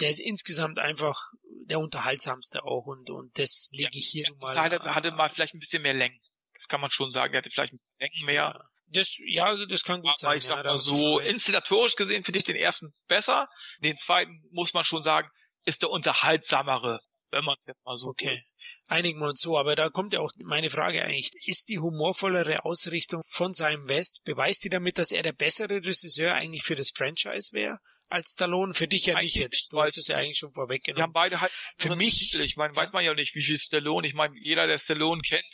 [0.00, 1.18] Der ist insgesamt einfach
[1.66, 4.56] der unterhaltsamste auch und, und das lege ich hier mal.
[4.56, 6.18] Hatte, hatte mal vielleicht ein bisschen mehr Längen.
[6.54, 7.32] Das kann man schon sagen.
[7.34, 8.60] Er hatte vielleicht ein Denken mehr.
[8.88, 10.38] Das, ja, das kann gut Aber sein.
[10.38, 13.48] Ich sag ja, mal so, inszenatorisch gesehen finde ich den ersten besser.
[13.82, 15.28] Den zweiten muss man schon sagen,
[15.64, 18.08] ist der unterhaltsamere, wenn man es jetzt mal so.
[18.08, 18.42] Okay.
[18.88, 21.30] Einigen wir uns so, aber da kommt ja auch meine Frage eigentlich.
[21.46, 26.34] Ist die humorvollere Ausrichtung von seinem West, beweist die damit, dass er der bessere Regisseur
[26.34, 27.78] eigentlich für das Franchise wäre?
[28.10, 29.72] als Stallone, für dich ja nicht jetzt.
[29.72, 30.98] Du hast es ja eigentlich schon vorweggenommen.
[30.98, 32.42] Wir haben beide halt für mich, Titel.
[32.42, 35.44] ich meine, weiß man ja nicht, wie viel Stallone, ich meine, jeder, der Stallone kennt,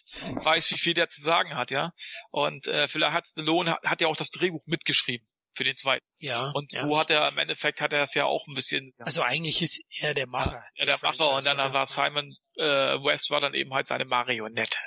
[0.42, 1.92] weiß, wie viel der zu sagen hat, ja.
[2.30, 5.26] Und äh, vielleicht hat Stallone, hat, hat ja auch das Drehbuch mitgeschrieben
[5.56, 6.04] für den zweiten.
[6.18, 6.50] Ja.
[6.54, 6.98] Und so ja.
[6.98, 8.92] hat er im Endeffekt hat er es ja auch ein bisschen.
[8.98, 10.64] Also eigentlich ist er der Macher.
[10.76, 14.04] Ja, der Macher und dann, dann war Simon äh, West war dann eben halt seine
[14.04, 14.78] Marionette.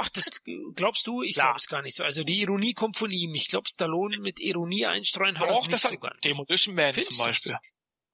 [0.00, 0.42] Ach, das
[0.74, 1.22] glaubst du?
[1.22, 2.04] Ich glaube es gar nicht so.
[2.04, 3.34] Also die Ironie kommt von ihm.
[3.34, 6.20] Ich glaube, Stallone mit Ironie einstreuen hat er nicht so ganz.
[6.20, 7.56] Demolition Man Findest zum Beispiel.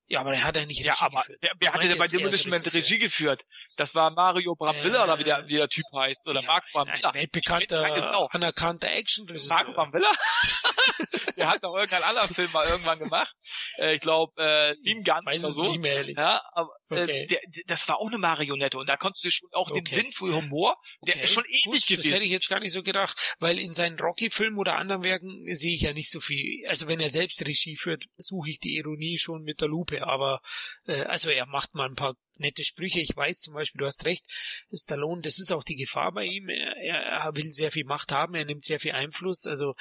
[0.07, 1.39] Ja, aber er hat ja nicht Regie ja, aber geführt.
[1.41, 3.45] Wer, wer hat denn bei Demolition Man Regie geführt?
[3.77, 6.29] Das war Mario Brambilla äh, oder wie der, wie der Typ heißt.
[6.29, 7.09] Oder ja, Marco Brambilla.
[7.09, 9.57] Ein weltbekannter, anerkannter Action-Regisseur.
[9.57, 10.09] Marco Brambilla?
[11.37, 13.35] der hat noch irgendeinen anderen Film mal irgendwann gemacht.
[13.79, 15.63] Äh, ich glaube, äh, ihm ganz Weiß oder so.
[15.63, 16.17] Nicht mehr, ehrlich.
[16.17, 19.71] Ja, aber äh, der, das war auch eine Marionette und da konntest du schon auch
[19.71, 19.83] okay.
[19.83, 20.77] den Sinn für Humor,
[21.07, 21.25] der okay.
[21.25, 22.03] ist schon ähnlich Gut, gewesen.
[22.03, 25.31] Das hätte ich jetzt gar nicht so gedacht, weil in seinen Rocky-Filmen oder anderen Werken
[25.55, 26.65] sehe ich ja nicht so viel.
[26.69, 30.41] Also wenn er selbst Regie führt, suche ich die Ironie schon mit der Lupe, aber
[30.87, 33.01] äh, also er macht mal ein paar nette Sprüche.
[33.01, 34.27] Ich weiß zum Beispiel, du hast recht,
[34.73, 36.49] Stallone, das ist auch die Gefahr bei ihm.
[36.49, 39.47] Er, er will sehr viel Macht haben, er nimmt sehr viel Einfluss.
[39.47, 39.75] Also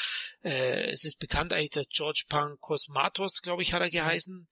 [0.44, 4.48] äh, es ist bekannt eigentlich, der George Pankosmatos, glaube ich, hat er geheißen,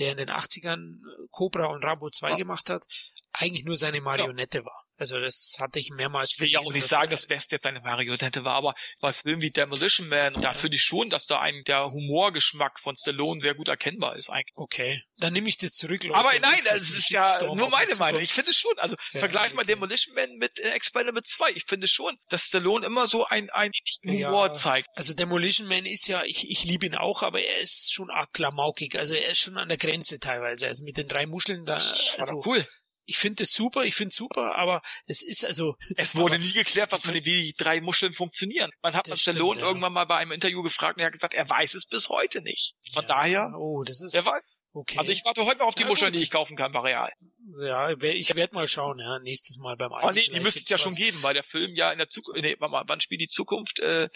[0.00, 0.98] der in den 80ern
[1.30, 2.36] Cobra und Rambo 2 ja.
[2.36, 2.86] gemacht hat,
[3.32, 4.64] eigentlich nur seine Marionette ja.
[4.64, 4.84] war.
[5.00, 6.32] Also das hatte ich mehrmals.
[6.34, 9.40] Ich will ja auch nicht sagen, dass West jetzt eine Marionette war, aber bei Filmen
[9.40, 13.54] wie Demolition Man, da finde ich schon, dass da ein der Humorgeschmack von Stallone sehr
[13.54, 14.52] gut erkennbar ist eigentlich.
[14.56, 16.04] Okay, dann nehme ich das zurück.
[16.04, 16.18] Leute.
[16.18, 18.20] Aber nein, das, das ist ja nur meine Meinung.
[18.20, 19.56] Ich finde schon, also ja, vergleich okay.
[19.56, 21.52] mal Demolition Man mit äh, Expendables 2.
[21.52, 23.72] Ich finde schon, dass Stallone immer so ein, ein
[24.04, 24.86] Humor ja, zeigt.
[24.96, 28.34] Also Demolition Man ist ja, ich, ich liebe ihn auch, aber er ist schon arg
[28.34, 28.98] klamaukig.
[28.98, 30.66] Also er ist schon an der Grenze teilweise.
[30.66, 31.80] Also mit den drei Muscheln da.
[32.18, 32.66] Also, cool
[33.06, 35.76] ich finde es super, ich finde super, aber es ist also.
[35.96, 38.70] Es wurde nie geklärt, was wie die drei Muscheln funktionieren.
[38.82, 39.66] Man hat Stallone ja.
[39.66, 42.40] irgendwann mal bei einem Interview gefragt und er hat gesagt, er weiß es bis heute
[42.42, 42.74] nicht.
[42.92, 43.08] Von ja.
[43.08, 43.52] daher.
[43.58, 44.14] Oh, das ist.
[44.14, 44.62] Er weiß.
[44.72, 44.98] Okay.
[44.98, 46.18] Also ich warte heute mal auf die ja, Muscheln, gut.
[46.18, 47.12] die ich kaufen kann bei Real.
[47.60, 50.06] Ja, ich werde mal schauen, ja, nächstes Mal beim Aldi.
[50.06, 52.40] Oh nee, die müsste es ja schon geben, weil der Film ja in der Zukunft,
[52.40, 53.80] nee, warte mal, wann spielt die Zukunft?
[53.80, 54.08] Äh,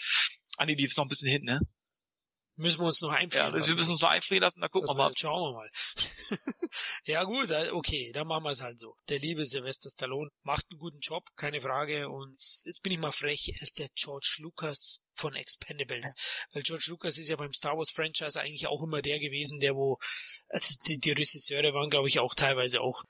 [0.57, 1.59] ah nee, die ist noch ein bisschen hin, ne?
[2.57, 3.67] Müssen wir uns noch einfrieren ja, lassen.
[3.67, 5.11] Wir müssen uns noch einfrieren lassen, dann gucken wir mal.
[5.15, 5.69] Schauen wir mal.
[7.03, 8.95] ja gut, okay, dann machen wir es halt so.
[9.09, 12.09] Der liebe Sylvester Stallone macht einen guten Job, keine Frage.
[12.09, 16.15] Und jetzt bin ich mal frech, er ist der George Lucas von Expendables.
[16.15, 16.45] Ja.
[16.53, 19.75] Weil George Lucas ist ja beim Star Wars Franchise eigentlich auch immer der gewesen, der
[19.75, 19.97] wo,
[20.47, 23.03] also die, die Regisseure waren glaube ich auch teilweise auch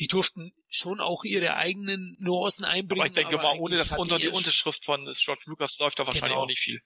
[0.00, 3.02] die durften schon auch ihre eigenen Nuancen einbringen.
[3.02, 6.06] Aber ich denke aber mal, ohne das unter die Unterschrift von George Lucas läuft da
[6.06, 6.42] wahrscheinlich genau.
[6.42, 6.80] auch nicht viel.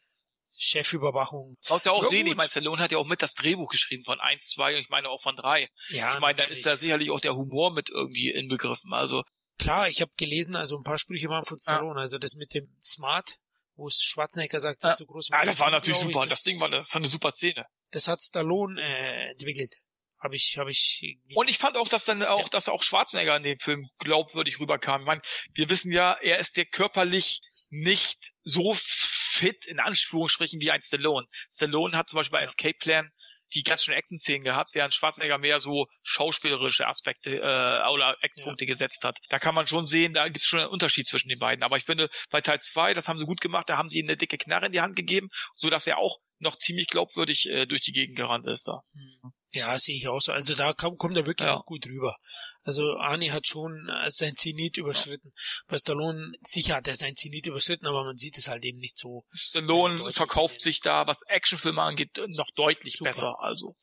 [0.59, 1.57] Chefüberwachung.
[1.67, 2.31] Brauchst ja auch ja, sehen, gut.
[2.33, 4.89] ich meine, Stallone hat ja auch mit das Drehbuch geschrieben von eins, zwei und ich
[4.89, 5.69] meine auch von drei.
[5.89, 8.93] Ja, ich meine, dann ist da sicherlich auch der Humor mit irgendwie inbegriffen.
[8.93, 9.23] Also
[9.59, 12.03] klar, ich habe gelesen, also ein paar Sprüche waren von Stallone, ja.
[12.03, 13.39] also das mit dem Smart
[13.77, 16.23] wo es Schwarzenegger sagt, das ist so groß wie Ja, das war natürlich super.
[16.23, 17.67] Ich, das, das, Ding war, das war eine super Szene.
[17.91, 19.77] Das hat Stallone äh, entwickelt.
[20.19, 21.19] Habe ich, habe ich.
[21.35, 22.49] Und ich fand auch, dass dann auch, ja.
[22.49, 25.03] dass auch Schwarzenegger in dem Film glaubwürdig rüberkam.
[25.03, 25.23] Ich meine,
[25.53, 28.75] wir wissen ja, er ist der körperlich nicht so
[29.37, 31.27] fit in Anführungsstrichen wie ein Stallone.
[31.53, 32.47] Stallone hat zum Beispiel bei ja.
[32.47, 33.11] Escape Plan
[33.55, 38.69] die ganz schön Action-Szenen gehabt, während Schwarzenegger mehr so schauspielerische Aspekte äh, oder Eckpunkte ja.
[38.69, 39.19] gesetzt hat.
[39.29, 41.63] Da kann man schon sehen, da gibt es schon einen Unterschied zwischen den beiden.
[41.63, 44.07] Aber ich finde, bei Teil 2, das haben sie gut gemacht, da haben sie ihm
[44.07, 47.67] eine dicke Knarre in die Hand gegeben, so dass er auch noch ziemlich glaubwürdig äh,
[47.67, 48.83] durch die Gegend gerannt ist da.
[48.93, 49.33] Hm.
[49.51, 50.33] Ja, sehe ich auch so.
[50.33, 51.63] Also da kam, kommt er wirklich ja.
[51.65, 52.15] gut rüber.
[52.65, 55.33] Also Arnie hat schon äh, sein Zenit überschritten.
[55.67, 58.99] Bei Stallone, sicher hat er sein Zenit überschritten, aber man sieht es halt eben nicht
[58.99, 59.25] so.
[59.33, 63.11] Stallone äh, verkauft sich da, was Actionfilme angeht, noch deutlich Super.
[63.11, 63.37] besser.
[63.41, 63.77] Also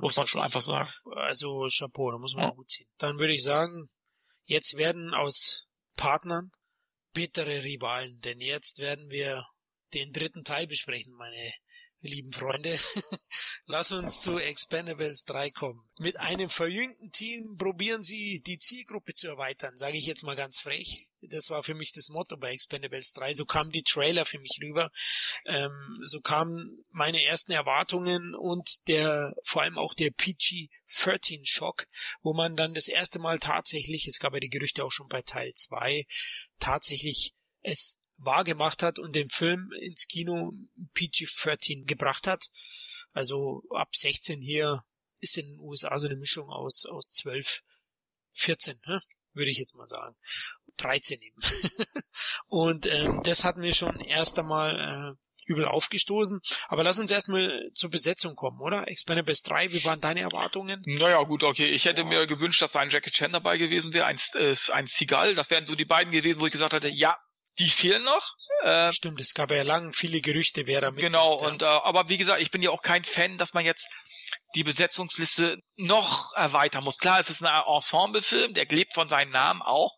[0.00, 0.88] muss man schon einfach sagen.
[1.16, 2.50] Also Chapeau, da muss man ja.
[2.50, 2.88] gut ziehen.
[2.98, 3.88] Dann würde ich sagen,
[4.44, 6.52] jetzt werden aus Partnern
[7.14, 9.44] bittere Rivalen, denn jetzt werden wir
[9.94, 11.50] den dritten Teil besprechen, meine
[12.06, 12.78] lieben Freunde.
[13.66, 15.82] Lass uns zu Expendables 3 kommen.
[15.98, 20.60] Mit einem verjüngten Team probieren sie, die Zielgruppe zu erweitern, sage ich jetzt mal ganz
[20.60, 21.10] frech.
[21.22, 23.34] Das war für mich das Motto bei Expendables 3.
[23.34, 24.90] So kamen die Trailer für mich rüber.
[25.44, 25.72] Ähm,
[26.04, 31.86] so kamen meine ersten Erwartungen und der, vor allem auch der PG-13-Schock,
[32.22, 35.22] wo man dann das erste Mal tatsächlich, es gab ja die Gerüchte auch schon bei
[35.22, 36.04] Teil 2,
[36.60, 40.52] tatsächlich es wahrgemacht hat und den Film ins Kino
[40.94, 42.48] PG-13 gebracht hat.
[43.12, 44.84] Also ab 16 hier
[45.20, 47.62] ist in den USA so eine Mischung aus, aus 12,
[48.32, 49.00] 14, ne?
[49.32, 50.14] würde ich jetzt mal sagen.
[50.78, 51.42] 13 eben.
[52.48, 56.40] und ähm, das hat mir schon erst einmal äh, übel aufgestoßen.
[56.68, 58.88] Aber lass uns erstmal zur Besetzung kommen, oder?
[58.88, 60.82] Expendables 3, wie waren deine Erwartungen?
[60.84, 61.70] Naja, gut, okay.
[61.70, 65.34] Ich hätte mir gewünscht, dass ein Jackie Chan dabei gewesen wäre, ein, äh, ein Seagal.
[65.34, 67.16] Das wären so die beiden gewesen, wo ich gesagt hatte, ja,
[67.58, 68.32] die fehlen noch.
[68.62, 71.04] Äh, Stimmt, es gab ja lang viele Gerüchte, wer da mitmacht.
[71.04, 73.86] Genau, und äh, aber wie gesagt, ich bin ja auch kein Fan, dass man jetzt
[74.54, 76.98] die Besetzungsliste noch erweitern muss.
[76.98, 79.92] Klar, es ist ein Ensemblefilm, der lebt von seinem Namen auch,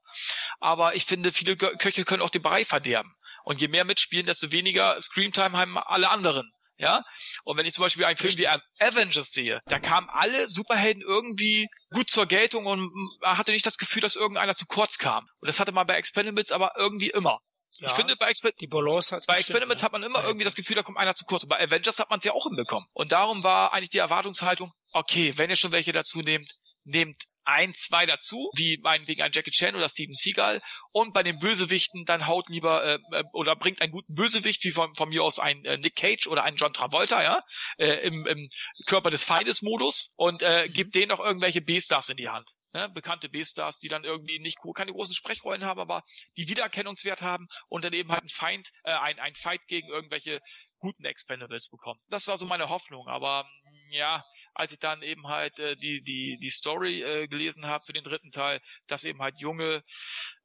[0.61, 3.15] aber ich finde, viele Köche können auch den Brei verderben.
[3.45, 6.53] Und je mehr mitspielen, desto weniger Screamtime haben alle anderen.
[6.79, 7.03] Ja,
[7.45, 11.69] und wenn ich zum Beispiel einen Film wie Avengers sehe, da kamen alle Superhelden irgendwie
[11.93, 12.89] gut zur Geltung und
[13.21, 15.27] man hatte nicht das Gefühl, dass irgendeiner zu kurz kam.
[15.41, 17.41] Und das hatte man bei Expendables aber irgendwie immer.
[17.79, 19.87] Ja, ich finde, bei, Exper die Balance hat bei Experiments ja.
[19.87, 21.45] hat man immer irgendwie das Gefühl, da kommt einer zu kurz.
[21.45, 22.89] Und bei Avengers hat man es ja auch hinbekommen.
[22.93, 26.55] Und darum war eigentlich die Erwartungshaltung, okay, wenn ihr schon welche dazu nehmt,
[26.85, 30.61] nehmt ein, zwei dazu, wie meinetwegen ein Jackie Chan oder Steven Seagal.
[30.93, 34.71] Und bei den Bösewichten dann haut lieber äh, äh, oder bringt einen guten Bösewicht, wie
[34.71, 37.43] von, von mir aus ein äh, Nick Cage oder ein John Travolta, ja,
[37.79, 38.49] äh, im, im
[38.87, 40.73] Körper des Feindes-Modus und äh, mhm.
[40.73, 44.59] gibt denen noch irgendwelche B-Stars in die Hand ne, bekannte B-Stars, die dann irgendwie nicht
[44.75, 46.05] keine großen Sprechrollen haben, aber
[46.37, 50.41] die Wiedererkennungswert haben und dann eben halt ein Feind, äh, ein, ein Fight gegen irgendwelche
[50.79, 52.01] guten Expendables bekommen.
[52.09, 53.49] Das war so meine Hoffnung, aber
[53.91, 54.25] ja,
[54.55, 58.05] als ich dann eben halt äh, die die die Story äh, gelesen habe für den
[58.05, 59.83] dritten Teil, dass eben halt junge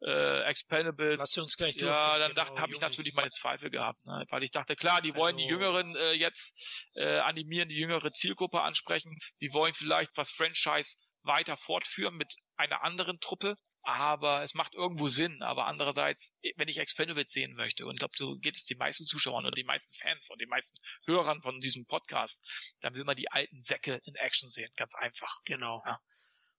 [0.01, 4.06] äh, Expendables, Lass uns gleich ja, dann genau, dachte, habe ich natürlich meine Zweifel gehabt,
[4.06, 4.26] ne?
[4.30, 6.54] weil ich dachte, klar, die wollen also, die Jüngeren äh, jetzt
[6.95, 12.84] äh, animieren, die jüngere Zielgruppe ansprechen, sie wollen vielleicht was Franchise weiter fortführen mit einer
[12.84, 13.56] anderen Truppe.
[13.84, 15.42] Aber es macht irgendwo Sinn.
[15.42, 19.06] Aber andererseits, wenn ich Expendables sehen möchte, und ich glaube, so geht es den meisten
[19.06, 22.42] Zuschauern oder den meisten Fans und den meisten Hörern von diesem Podcast,
[22.82, 24.72] dann will man die alten Säcke in Action sehen.
[24.78, 25.42] Ganz einfach.
[25.44, 25.84] Genau.
[25.86, 26.00] Ja.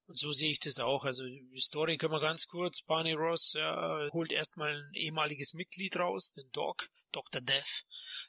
[0.06, 1.04] Und so sehe ich das auch.
[1.04, 2.82] Also die Story können wir ganz kurz.
[2.82, 7.40] Barney Ross ja, holt erstmal ein ehemaliges Mitglied raus, den Doc, Dr.
[7.40, 7.84] Death,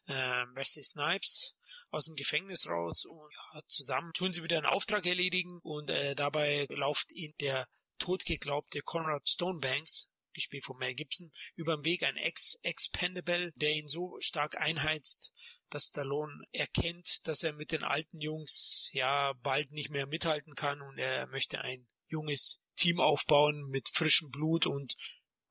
[0.05, 1.57] äh, Wesley Snipes
[1.89, 6.15] aus dem Gefängnis raus und ja, zusammen tun sie wieder einen Auftrag erledigen und äh,
[6.15, 7.67] dabei lauft ihn der
[7.97, 14.17] totgeglaubte Conrad Stonebanks, gespielt von Mel Gibson, über den Weg ein Ex-Expendable, der ihn so
[14.19, 15.31] stark einheizt,
[15.69, 20.81] dass Stallone erkennt, dass er mit den alten Jungs ja bald nicht mehr mithalten kann
[20.81, 24.95] und er möchte ein junges Team aufbauen mit frischem Blut und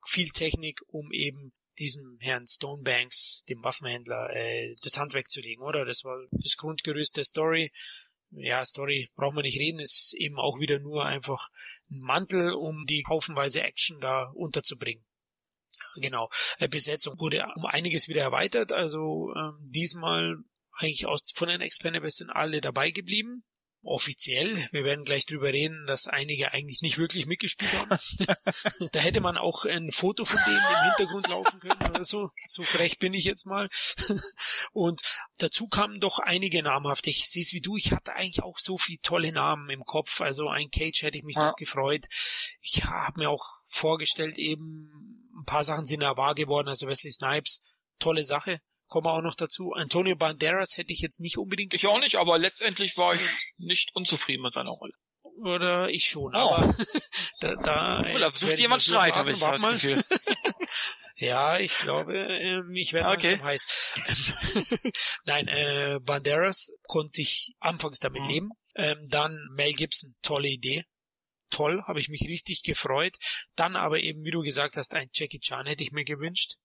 [0.06, 5.84] viel Technik, um eben diesem Herrn Stonebanks, dem Waffenhändler, äh, das Handwerk zu legen, oder?
[5.84, 7.72] Das war das Grundgerüst der Story.
[8.36, 11.48] Ja, Story braucht man nicht reden, ist eben auch wieder nur einfach
[11.90, 15.04] ein Mantel, um die haufenweise Action da unterzubringen.
[15.96, 16.28] Genau.
[16.58, 20.36] Äh, Besetzung wurde um einiges wieder erweitert, also ähm, diesmal
[20.72, 23.44] eigentlich aus von den Expendables sind alle dabei geblieben
[23.84, 24.56] offiziell.
[24.72, 27.98] Wir werden gleich drüber reden, dass einige eigentlich nicht wirklich mitgespielt haben.
[28.92, 32.30] da hätte man auch ein Foto von denen im Hintergrund laufen können oder so.
[32.44, 33.68] So frech bin ich jetzt mal.
[34.72, 35.02] Und
[35.38, 37.10] dazu kamen doch einige namhafte.
[37.10, 40.20] Ich sehe es wie du, ich hatte eigentlich auch so viele tolle Namen im Kopf.
[40.20, 41.50] Also ein Cage hätte ich mich ja.
[41.50, 42.06] doch gefreut.
[42.60, 46.68] Ich habe mir auch vorgestellt, eben ein paar Sachen sind ja wahr geworden.
[46.68, 48.60] Also Wesley Snipes tolle Sache.
[48.88, 49.72] Kommen wir auch noch dazu.
[49.72, 51.74] Antonio Banderas hätte ich jetzt nicht unbedingt.
[51.74, 53.20] Ich auch nicht, aber letztendlich war ich
[53.56, 54.92] nicht unzufrieden mit seiner Rolle.
[55.42, 56.38] Oder ich schon, oh.
[56.38, 56.74] aber
[57.40, 59.72] da, da, oh, da sucht jemand Streit, habe ich das mal.
[59.72, 60.02] Gefühl.
[61.16, 63.30] ja, ich glaube, ähm, ich werde okay.
[63.30, 63.94] langsam heiß.
[65.24, 68.28] Nein, äh, Banderas konnte ich anfangs damit mhm.
[68.28, 68.48] leben.
[68.76, 70.84] Ähm, dann Mel Gibson, tolle Idee
[71.54, 73.16] toll, habe ich mich richtig gefreut.
[73.54, 76.56] Dann aber eben, wie du gesagt hast, ein Jackie Chan hätte ich mir gewünscht.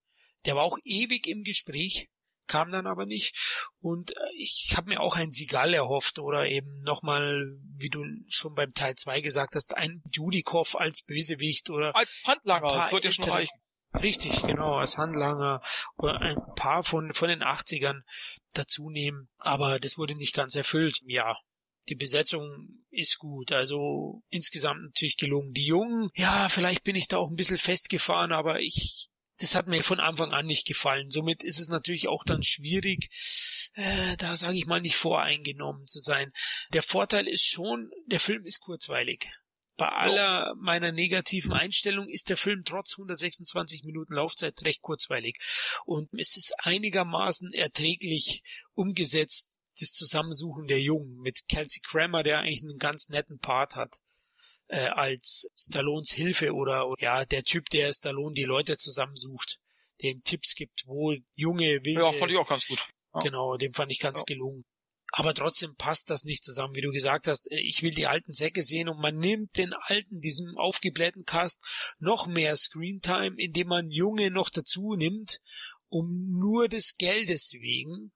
[0.46, 2.10] Der war auch ewig im Gespräch,
[2.48, 3.70] kam dann aber nicht.
[3.80, 7.46] Und äh, ich habe mir auch ein Sigal erhofft oder eben nochmal,
[7.78, 12.68] wie du schon beim Teil 2 gesagt hast, ein Judikov als Bösewicht oder als Handlanger,
[12.68, 13.60] das wird ja schon reichen.
[14.02, 15.62] Richtig, genau, als Handlanger
[15.98, 18.02] oder ein paar von, von den 80ern
[18.54, 19.30] dazu nehmen.
[19.40, 21.00] Aber das wurde nicht ganz erfüllt.
[21.06, 21.36] Ja,
[21.90, 23.52] die Besetzung ist gut.
[23.52, 25.54] Also insgesamt natürlich gelungen.
[25.54, 29.10] Die Jungen, ja, vielleicht bin ich da auch ein bisschen festgefahren, aber ich,
[29.40, 31.10] das hat mir von Anfang an nicht gefallen.
[31.10, 33.10] Somit ist es natürlich auch dann schwierig,
[33.74, 36.32] äh, da sage ich mal nicht voreingenommen zu sein.
[36.74, 39.30] Der Vorteil ist schon, der Film ist kurzweilig.
[39.78, 45.38] Bei aller meiner negativen Einstellung ist der Film trotz 126 Minuten Laufzeit recht kurzweilig.
[45.86, 48.44] Und es ist einigermaßen erträglich
[48.74, 54.00] umgesetzt das Zusammensuchen der Jungen mit Kelsey Grammer, der eigentlich einen ganz netten Part hat
[54.70, 59.60] äh, als Stallones Hilfe oder ja der Typ, der Stallone die Leute zusammensucht,
[60.02, 62.02] dem Tipps gibt, wo junge wilde.
[62.02, 62.80] Ja, fand ich auch ganz gut.
[63.14, 63.20] Ja.
[63.22, 64.26] Genau, dem fand ich ganz ja.
[64.26, 64.64] gelungen.
[65.12, 67.52] Aber trotzdem passt das nicht zusammen, wie du gesagt hast.
[67.52, 71.66] Äh, ich will die alten Säcke sehen und man nimmt den alten, diesem aufgeblähten Cast
[72.00, 75.42] noch mehr Screentime, indem man Junge noch dazu nimmt,
[75.88, 78.12] um nur des Geldes wegen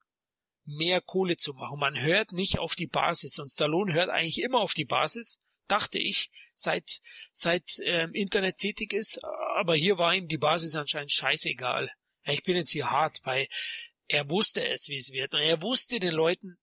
[0.66, 1.80] mehr Kohle zu machen.
[1.80, 5.98] Man hört nicht auf die Basis und Stallone hört eigentlich immer auf die Basis, dachte
[5.98, 7.00] ich, seit
[7.32, 9.22] seit ähm, Internet tätig ist.
[9.56, 11.90] Aber hier war ihm die Basis anscheinend scheißegal.
[12.26, 13.46] Ich bin jetzt hier hart, weil
[14.08, 15.34] er wusste es, wie es wird.
[15.34, 16.56] Und er wusste den Leuten,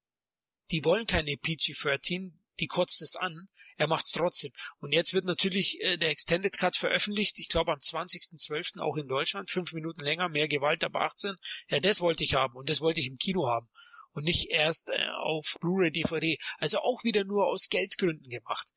[0.71, 3.47] die wollen keine PG-13, die kotzt es an.
[3.77, 4.51] Er macht's trotzdem.
[4.79, 7.39] Und jetzt wird natürlich äh, der Extended Cut veröffentlicht.
[7.39, 8.79] Ich glaube am 20.12.
[8.79, 9.49] auch in Deutschland.
[9.49, 11.35] Fünf Minuten länger, mehr Gewalt ab 18.
[11.69, 13.69] Ja, das wollte ich haben und das wollte ich im Kino haben
[14.13, 16.37] und nicht erst äh, auf Blu-ray, DVD.
[16.57, 18.67] Also auch wieder nur aus Geldgründen gemacht.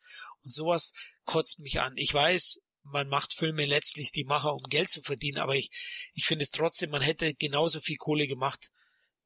[0.42, 0.92] Und sowas
[1.24, 1.92] kotzt mich an.
[1.96, 5.70] Ich weiß, man macht Filme letztlich die Macher, um Geld zu verdienen, aber ich,
[6.14, 8.70] ich finde es trotzdem, man hätte genauso viel Kohle gemacht,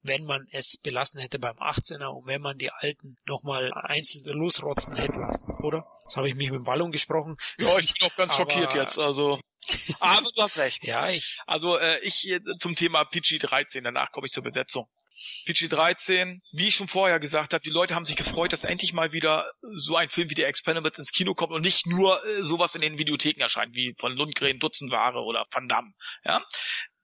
[0.03, 4.97] wenn man es belassen hätte beim 18er und wenn man die alten nochmal einzeln losrotzen
[4.97, 5.87] hätte lassen, oder?
[6.05, 7.37] Jetzt habe ich mich mit dem Wallung gesprochen.
[7.59, 9.41] Ja, ich bin auch ganz aber, schockiert jetzt, also.
[10.01, 10.83] Aber du hast recht.
[10.85, 11.41] ja, ich.
[11.47, 14.89] Also äh, ich zum Thema PG-13, danach komme ich zur Besetzung.
[15.47, 19.13] PG-13, wie ich schon vorher gesagt habe, die Leute haben sich gefreut, dass endlich mal
[19.13, 22.75] wieder so ein Film wie der Expendables ins Kino kommt und nicht nur äh, sowas
[22.75, 25.93] in den Videotheken erscheint, wie von Lundgren Dutzendware oder Van Damme.
[26.25, 26.43] Ja?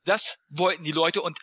[0.04, 1.38] Das wollten die Leute und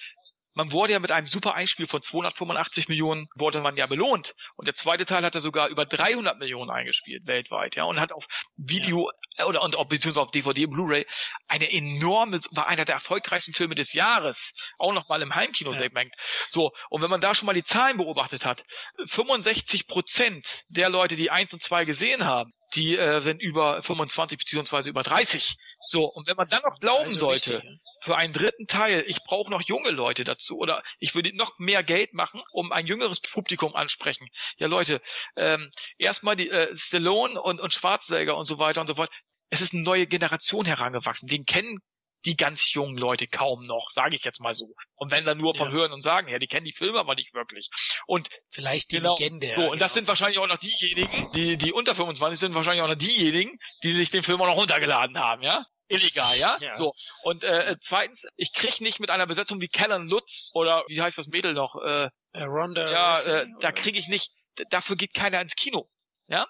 [0.54, 4.36] man wurde ja mit einem super Einspiel von 285 Millionen wurde man ja belohnt.
[4.56, 8.12] Und der zweite Teil hat er sogar über 300 Millionen eingespielt weltweit, ja, und hat
[8.12, 8.26] auf
[8.58, 9.46] Video ja.
[9.46, 11.06] oder und beziehungsweise auf DVD und Blu-ray
[11.48, 16.14] eine enorme, war einer der erfolgreichsten Filme des Jahres, auch noch mal im Heimkinosegment.
[16.16, 16.24] Ja.
[16.50, 18.64] So und wenn man da schon mal die Zahlen beobachtet hat,
[19.08, 24.38] 65 Prozent der Leute, die eins und zwei gesehen haben, die äh, sind über 25
[24.38, 25.58] beziehungsweise über 30.
[25.88, 29.24] So, und wenn man dann noch glauben also sollte, richtig, für einen dritten Teil, ich
[29.24, 33.20] brauche noch junge Leute dazu oder ich würde noch mehr Geld machen, um ein jüngeres
[33.20, 34.28] Publikum ansprechen.
[34.58, 35.02] Ja, Leute,
[35.36, 39.12] ähm, erstmal die äh, Stallone und, und Schwarzenegger und so weiter und so fort.
[39.50, 41.28] Es ist eine neue Generation herangewachsen.
[41.28, 41.80] Den kennen
[42.26, 44.74] die ganz jungen Leute kaum noch, sage ich jetzt mal so.
[44.96, 45.74] Und wenn dann nur von ja.
[45.74, 47.70] Hören und Sagen her, die kennen die Filme aber nicht wirklich.
[48.06, 49.48] Und vielleicht die genau, Legende.
[49.48, 49.94] So, und das genau.
[49.94, 53.94] sind wahrscheinlich auch noch diejenigen, die, die unter 25 sind, wahrscheinlich auch noch diejenigen, die
[53.94, 55.64] sich den Film auch noch runtergeladen haben, ja?
[55.92, 56.58] Illegal, ja?
[56.62, 56.76] ja.
[56.76, 56.94] So.
[57.24, 61.18] Und äh, zweitens, ich krieg nicht mit einer Besetzung wie Kellen Lutz oder wie heißt
[61.18, 61.76] das Mädel noch?
[61.76, 62.92] Äh, äh Ronda.
[62.92, 64.32] Ja, äh, da kriege ich nicht,
[64.70, 65.90] dafür geht keiner ins Kino.
[66.28, 66.48] Ja?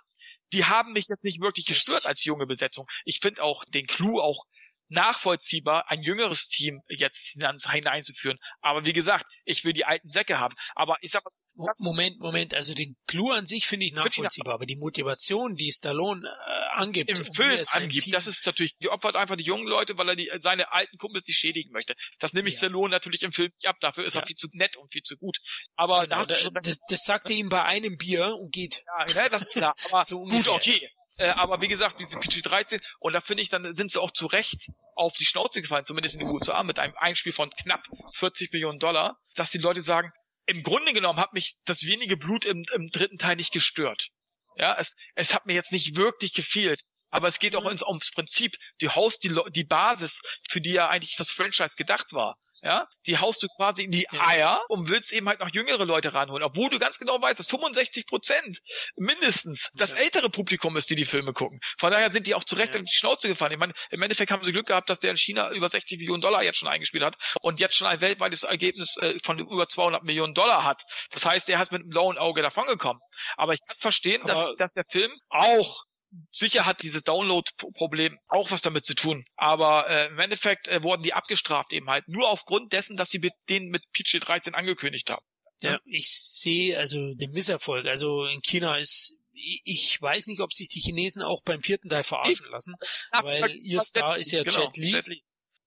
[0.54, 2.86] Die haben mich jetzt nicht wirklich gestört als junge Besetzung.
[3.04, 4.46] Ich finde auch den Clou auch
[4.92, 7.38] nachvollziehbar, ein jüngeres Team jetzt
[7.70, 8.38] hineinzuführen.
[8.62, 10.56] Aber wie gesagt, ich will die alten Säcke haben.
[10.76, 11.32] Aber ich sag mal,
[11.80, 16.26] Moment, Moment, also den Clou an sich finde ich nachvollziehbar, aber die Motivation, die Stallone
[16.26, 20.10] äh, angibt, im Film angibt, das ist natürlich, die opfert einfach die jungen Leute, weil
[20.10, 21.96] er die, seine alten Kumpels die schädigen möchte.
[22.20, 22.60] Das nehme ich ja.
[22.60, 24.22] Stallone natürlich im Film nicht ab, dafür ist ja.
[24.22, 25.38] er viel zu nett und viel zu gut.
[25.76, 28.84] Aber genau, da, das, das sagt er ihm bei einem Bier und geht.
[28.86, 29.76] Ja, ne, das ist klar.
[29.92, 30.90] Aber so gut, okay.
[31.22, 34.26] Äh, aber wie gesagt, diese PG-13, und da finde ich, dann sind sie auch zu
[34.26, 37.86] Recht auf die Schnauze gefallen, zumindest in den USA, mit einem Einspiel von knapp
[38.16, 40.12] 40 Millionen Dollar, dass die Leute sagen,
[40.48, 44.08] im Grunde genommen hat mich das wenige Blut im, im dritten Teil nicht gestört.
[44.56, 46.82] Ja, es, es hat mir jetzt nicht wirklich gefehlt.
[47.12, 48.56] Aber es geht auch ums, ums Prinzip.
[48.80, 52.38] Du haust die, die Basis, für die ja eigentlich das Franchise gedacht war.
[52.64, 56.14] Ja, die haust du quasi in die Eier und willst eben halt noch jüngere Leute
[56.14, 58.60] ranholen, obwohl du ganz genau weißt, dass 65 Prozent
[58.98, 61.60] mindestens das ältere Publikum ist, die die Filme gucken.
[61.80, 62.82] Von daher sind die auch zu Recht ja.
[62.82, 63.54] die Schnauze gefallen.
[63.54, 66.22] Ich meine, im Endeffekt haben sie Glück gehabt, dass der in China über 60 Millionen
[66.22, 70.04] Dollar jetzt schon eingespielt hat und jetzt schon ein weltweites Ergebnis äh, von über 200
[70.04, 70.84] Millionen Dollar hat.
[71.12, 73.02] Das heißt, der hat mit einem blauen Auge davongekommen.
[73.38, 75.84] Aber ich kann verstehen, dass, dass der Film auch
[76.32, 79.24] Sicher hat dieses Download-Problem auch was damit zu tun.
[79.36, 83.20] Aber äh, im Endeffekt äh, wurden die abgestraft eben halt nur aufgrund dessen, dass sie
[83.20, 85.26] mit den mit PG-13 angekündigt haben.
[85.62, 87.86] Ja, ich sehe also den Misserfolg.
[87.86, 92.04] Also in China ist ich weiß nicht, ob sich die Chinesen auch beim vierten Teil
[92.04, 92.76] verarschen lassen,
[93.12, 94.78] weil ihr Star ist ja genau, Jet
[95.08, 95.24] Li.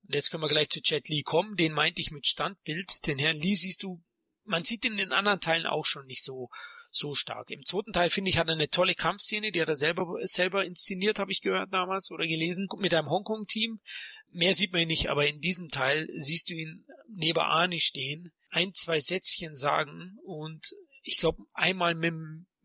[0.07, 1.57] Und jetzt können wir gleich zu Jet Li kommen.
[1.57, 3.07] Den meinte ich mit Standbild.
[3.07, 4.03] Den Herrn Li siehst du,
[4.45, 6.51] man sieht ihn in den anderen Teilen auch schon nicht so
[6.95, 7.51] so stark.
[7.51, 10.65] Im zweiten Teil, finde ich, hat er eine tolle Kampfszene, die hat er selber, selber
[10.65, 13.81] inszeniert, habe ich gehört damals oder gelesen, mit einem Hongkong-Team.
[14.31, 18.29] Mehr sieht man ihn nicht, aber in diesem Teil siehst du ihn neben Arnie stehen,
[18.51, 22.15] ein, zwei Sätzchen sagen und ich glaube einmal mit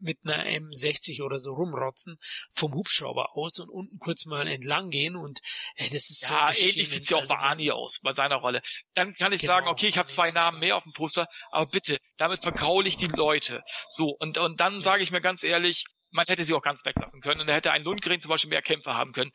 [0.01, 2.17] mit einer M60 oder so rumrotzen
[2.51, 5.39] vom Hubschrauber aus und unten kurz mal entlang gehen und
[5.75, 8.37] äh, das ist ja, so ähnlich sieht ja auch also, bei Arnie aus, bei seiner
[8.37, 8.61] Rolle.
[8.93, 11.65] Dann kann ich genau, sagen, okay, ich habe zwei Namen mehr auf dem Poster, aber
[11.67, 13.61] bitte, damit vergraule ich die Leute.
[13.89, 17.21] So, und, und dann sage ich mir ganz ehrlich, man hätte sie auch ganz weglassen
[17.21, 19.31] können und er hätte ein Lundgren zum Beispiel mehr Kämpfer haben können.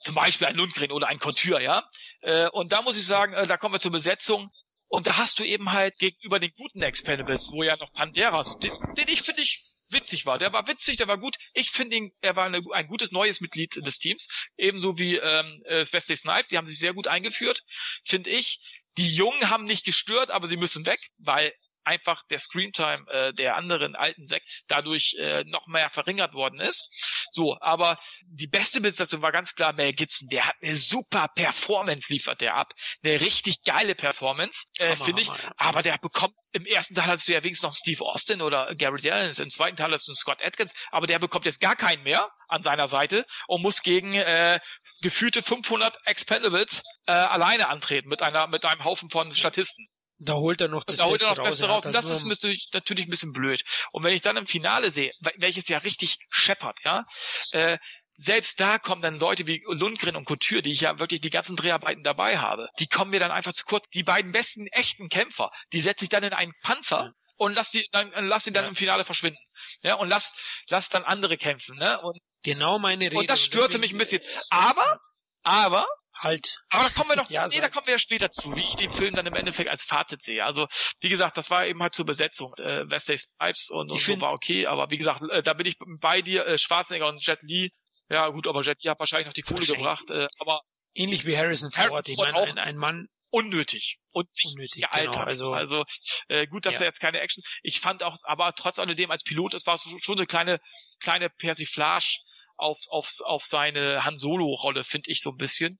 [0.00, 1.82] Zum Beispiel ein Lundgren oder ein Couture, ja.
[2.20, 4.50] Äh, und da muss ich sagen, äh, da kommen wir zur Besetzung.
[4.86, 8.72] Und da hast du eben halt gegenüber den guten Expendables, wo ja noch Panderas, den,
[8.96, 10.38] den ich finde ich witzig war.
[10.38, 11.36] Der war witzig, der war gut.
[11.54, 15.56] Ich finde ihn, er war eine, ein gutes neues Mitglied des Teams, ebenso wie ähm,
[15.64, 16.48] äh, Wesley Snipes.
[16.48, 17.62] Die haben sich sehr gut eingeführt,
[18.04, 18.60] finde ich.
[18.96, 21.52] Die Jungen haben nicht gestört, aber sie müssen weg, weil
[21.88, 26.88] einfach der Screentime äh, der anderen alten Sek dadurch äh, noch mehr verringert worden ist.
[27.30, 30.28] So, aber die beste Besetzung war ganz klar Mel Gibson.
[30.28, 32.72] Der hat eine super Performance, liefert der ab.
[33.02, 35.30] Eine richtig geile Performance, äh, finde ich.
[35.56, 39.00] Aber der bekommt im ersten Teil hattest du ja wenigstens noch Steve Austin oder Gary
[39.00, 42.30] Dallins, im zweiten Teil hast du Scott Atkins, aber der bekommt jetzt gar keinen mehr
[42.48, 44.58] an seiner Seite und muss gegen äh,
[45.02, 49.88] gefühlte 500 Expendables äh, alleine antreten mit einer mit einem Haufen von Statisten.
[50.20, 51.86] Da holt er noch das, da holt er noch das Beste raus.
[51.86, 53.62] Und das ist natürlich ein bisschen blöd.
[53.92, 57.04] Und wenn ich dann im Finale sehe, welches ja richtig scheppert, ja,
[57.52, 57.78] äh,
[58.20, 61.54] selbst da kommen dann Leute wie Lundgren und Couture, die ich ja wirklich die ganzen
[61.54, 63.88] Dreharbeiten dabei habe, die kommen mir dann einfach zu kurz.
[63.90, 67.86] Die beiden besten echten Kämpfer, die setze ich dann in einen Panzer und lass die
[67.92, 68.68] dann lass ihn dann ja.
[68.70, 69.38] im Finale verschwinden.
[69.82, 70.32] Ja, und lass
[70.68, 72.00] lass dann andere kämpfen, ne?
[72.00, 73.16] Und genau meine Rede.
[73.16, 74.20] Und das störte mich ein bisschen.
[74.50, 74.98] Aber
[75.44, 75.86] aber
[76.22, 76.64] halt.
[76.70, 78.76] Aber da kommen wir doch, ja, nee, da kommen wir ja später zu, wie ich
[78.76, 80.44] den Film dann im Endeffekt als Fazit sehe.
[80.44, 80.66] Also,
[81.00, 82.54] wie gesagt, das war eben halt zur Besetzung.
[82.58, 85.76] Äh, Wesley Snipes und, und so war okay, aber wie gesagt, äh, da bin ich
[86.00, 87.70] bei dir, äh, Schwarzenegger und Jet Li.
[88.08, 90.62] Ja, gut, aber Jet Li hat wahrscheinlich noch die Kohle gebracht, äh, aber.
[90.94, 95.14] Ähnlich wie Harrison Ford, Harrison ich meine, ein, ein Mann, unnötig und unnötig gealtert.
[95.14, 95.84] Genau, also also
[96.28, 96.80] äh, gut, dass ja.
[96.80, 97.42] er jetzt keine Action.
[97.62, 100.60] Ich fand auch, aber trotz alledem als Pilot, es war schon eine kleine
[101.00, 102.16] kleine Persiflage
[102.56, 105.78] auf auf auf seine Han Solo Rolle, finde ich so ein bisschen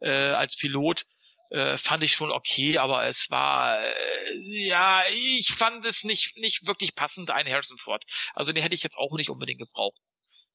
[0.00, 1.04] äh, als Pilot
[1.50, 6.66] äh, fand ich schon okay, aber es war äh, ja, ich fand es nicht nicht
[6.66, 8.04] wirklich passend ein Harrison Ford.
[8.34, 9.98] Also den hätte ich jetzt auch nicht unbedingt gebraucht.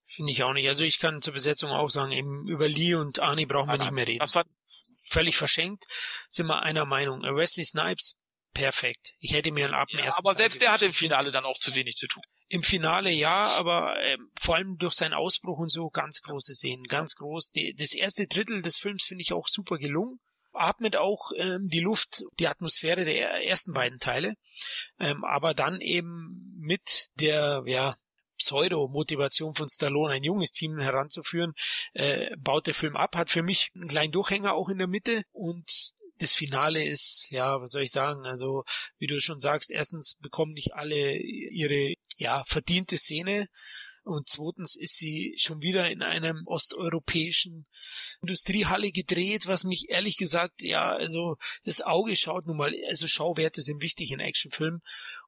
[0.07, 0.67] Finde ich auch nicht.
[0.67, 3.91] Also ich kann zur Besetzung auch sagen, eben über Lee und Arnie brauchen wir nicht
[3.91, 4.19] mehr reden.
[4.19, 4.45] Das war
[5.07, 5.85] völlig verschenkt,
[6.29, 7.23] sind wir einer Meinung.
[7.23, 8.21] Wesley Snipes,
[8.53, 9.13] perfekt.
[9.19, 11.73] Ich hätte mir einen ab ja, Aber selbst der hat im Finale dann auch zu
[11.73, 12.21] wenig zu tun.
[12.47, 16.83] Im Finale ja, aber ähm, vor allem durch seinen Ausbruch und so ganz große Szenen,
[16.83, 17.51] ganz groß.
[17.51, 20.19] Die, das erste Drittel des Films finde ich auch super gelungen.
[20.53, 24.35] Atmet auch ähm, die Luft, die Atmosphäre der ersten beiden Teile,
[24.99, 27.95] ähm, aber dann eben mit der ja
[28.37, 31.53] Pseudo-Motivation von Stallone, ein junges Team heranzuführen,
[31.93, 35.23] äh, baut der Film ab, hat für mich einen kleinen Durchhänger auch in der Mitte
[35.31, 38.63] und das Finale ist, ja, was soll ich sagen, also
[38.97, 43.47] wie du schon sagst, erstens bekommen nicht alle ihre ja verdiente Szene
[44.03, 47.65] und zweitens ist sie schon wieder in einem osteuropäischen
[48.21, 53.61] Industriehalle gedreht, was mich ehrlich gesagt, ja, also das Auge schaut nun mal, also Schauwerte
[53.61, 54.81] sind wichtig in Actionfilmen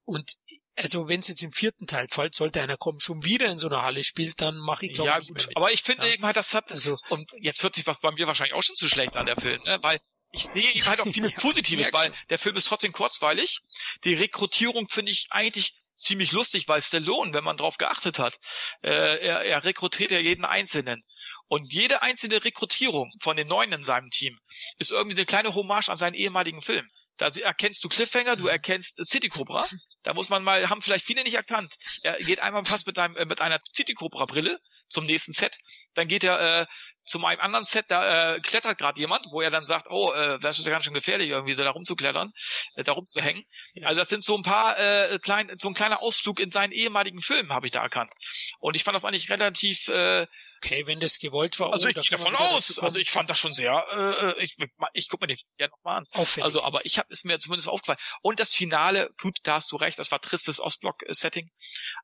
[0.06, 0.38] und
[0.76, 3.68] also wenn es jetzt im vierten Teil fällt, sollte einer kommen, schon wieder in so
[3.68, 5.50] einer Halle spielt, dann mache ich glaube ja, nicht gut.
[5.56, 6.14] Aber ich finde ja.
[6.14, 8.76] eben halt, das hat also und jetzt hört sich was bei mir wahrscheinlich auch schon
[8.76, 9.80] zu schlecht an der Film, ne?
[9.82, 10.00] weil
[10.38, 13.60] ich sehe eben halt auch vieles Positives, weil der Film ist trotzdem kurzweilig.
[14.04, 18.40] Die Rekrutierung finde ich eigentlich ziemlich lustig, weil Stallone, wenn man drauf geachtet hat,
[18.84, 21.04] äh, er, er rekrutiert ja jeden Einzelnen.
[21.50, 24.38] Und jede einzelne Rekrutierung von den Neuen in seinem Team
[24.78, 26.88] ist irgendwie eine kleine Hommage an seinen ehemaligen Film.
[27.18, 29.66] Da erkennst du Cliffhanger, du erkennst City Cobra.
[30.04, 31.74] Da muss man mal, haben vielleicht viele nicht erkannt.
[32.04, 34.60] Er geht einmal fast mit, einem, äh, mit einer City Cobra Brille
[34.90, 35.58] zum nächsten Set.
[35.94, 36.66] Dann geht er äh,
[37.06, 40.40] zu einem anderen Set, da äh, klettert gerade jemand, wo er dann sagt, oh, äh,
[40.40, 42.32] das ist ja ganz schön gefährlich, irgendwie so da rumzuklettern,
[42.76, 43.44] äh, da rumzuhängen.
[43.74, 43.88] Ja.
[43.88, 47.22] Also das sind so ein paar äh, klein, so ein kleiner Ausflug in seinen ehemaligen
[47.22, 48.12] Film, habe ich da erkannt.
[48.60, 50.28] Und ich fand das eigentlich relativ äh,
[50.58, 51.72] Okay, wenn das gewollt war.
[51.72, 52.80] Also oh, ich gehe davon aus.
[52.80, 53.86] Also ich fand das schon sehr.
[53.92, 54.56] Äh, ich
[54.94, 56.06] ich guck mir den ja nochmal an.
[56.12, 56.46] Auffällig.
[56.46, 58.00] Also, aber ich habe es mir zumindest aufgefallen.
[58.22, 61.50] Und das Finale, gut, da hast du recht, das war tristes Ostblock-Setting.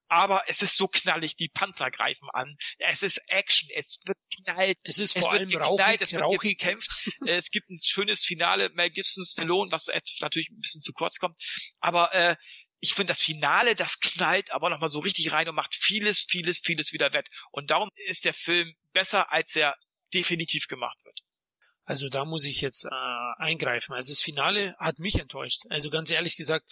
[0.07, 2.55] Aber es ist so knallig, die Panzer greifen an.
[2.77, 4.77] Es ist Action, es wird knallt.
[4.83, 6.59] Es ist es vor allem geknallt, rauchig, es wird rauchig.
[6.59, 6.89] gekämpft.
[7.27, 9.87] es gibt ein schönes Finale, Mel Gibson, Stallone, was
[10.21, 11.35] natürlich ein bisschen zu kurz kommt.
[11.79, 12.35] Aber äh,
[12.83, 16.59] ich finde das Finale, das knallt aber nochmal so richtig rein und macht vieles, vieles,
[16.59, 17.29] vieles wieder wett.
[17.51, 19.77] Und darum ist der Film besser, als er
[20.13, 21.21] definitiv gemacht wird.
[21.85, 22.89] Also da muss ich jetzt äh,
[23.37, 23.93] eingreifen.
[23.93, 25.61] Also das Finale hat mich enttäuscht.
[25.69, 26.69] Also ganz ehrlich gesagt,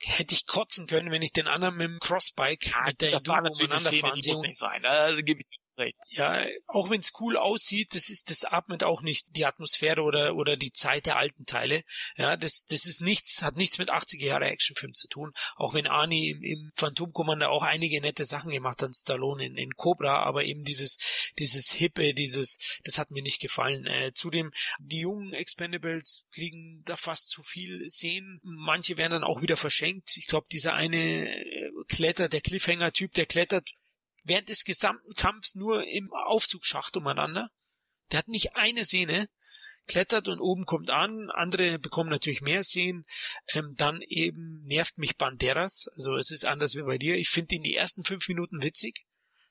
[0.00, 3.26] hätte ich kotzen können, wenn ich den anderen mit dem Crossbike ja, mit der das
[3.26, 4.34] Enduro umeinander fahren sehe.
[4.34, 5.65] Also, gebe ich Recht.
[6.08, 10.34] Ja, auch wenn es cool aussieht, das ist, das atmet auch nicht die Atmosphäre oder,
[10.36, 11.82] oder die Zeit der alten Teile.
[12.16, 15.32] Ja, das, das ist nichts, hat nichts mit 80er Jahre Actionfilm zu tun.
[15.56, 19.56] Auch wenn Arnie im, im Phantom Commander auch einige nette Sachen gemacht hat, Stallone in,
[19.56, 23.86] in Cobra, aber eben dieses, dieses Hippe, dieses, das hat mir nicht gefallen.
[23.86, 28.40] Äh, zudem, die jungen Expendables kriegen da fast zu viel sehen.
[28.42, 30.16] Manche werden dann auch wieder verschenkt.
[30.16, 33.70] Ich glaube, dieser eine äh, Kletter, der Cliffhanger-Typ, der klettert
[34.26, 37.48] während des gesamten Kampfs nur im Aufzugsschacht umeinander.
[38.10, 39.28] Der hat nicht eine Szene,
[39.86, 43.04] klettert und oben kommt an, andere bekommen natürlich mehr Szenen.
[43.54, 47.16] Ähm, dann eben nervt mich Banderas, also es ist anders wie bei dir.
[47.16, 49.05] Ich finde ihn die ersten fünf Minuten witzig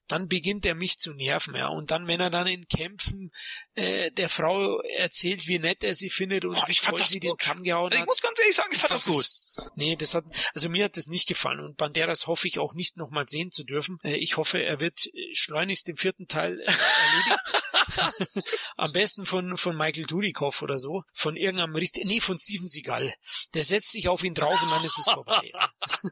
[0.07, 1.67] dann beginnt er mich zu nerven, ja.
[1.67, 3.31] Und dann, wenn er dann in Kämpfen
[3.73, 7.37] äh, der Frau erzählt, wie nett er sie findet und oh, wie toll sie den
[7.37, 7.99] zusammengehauen hat.
[7.99, 9.23] Ich muss ganz ehrlich sagen, ich, ich fand, das gut.
[9.23, 12.73] Das, nee, das hat, also mir hat das nicht gefallen und Banderas hoffe ich auch
[12.73, 13.97] nicht nochmal sehen zu dürfen.
[14.03, 17.63] Äh, ich hoffe, er wird schleunigst im vierten Teil äh, erledigt.
[18.77, 21.03] Am besten von, von Michael Dudikoff oder so.
[21.13, 23.13] Von irgendeinem richtig, nee, von Steven Seagal.
[23.53, 25.51] Der setzt sich auf ihn drauf und dann ist es vorbei.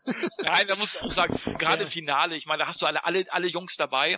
[0.44, 1.90] Nein, da muss ich auch sagen, gerade ja.
[1.90, 4.18] Finale, ich meine, da hast du alle, alle, alle Jungs da dabei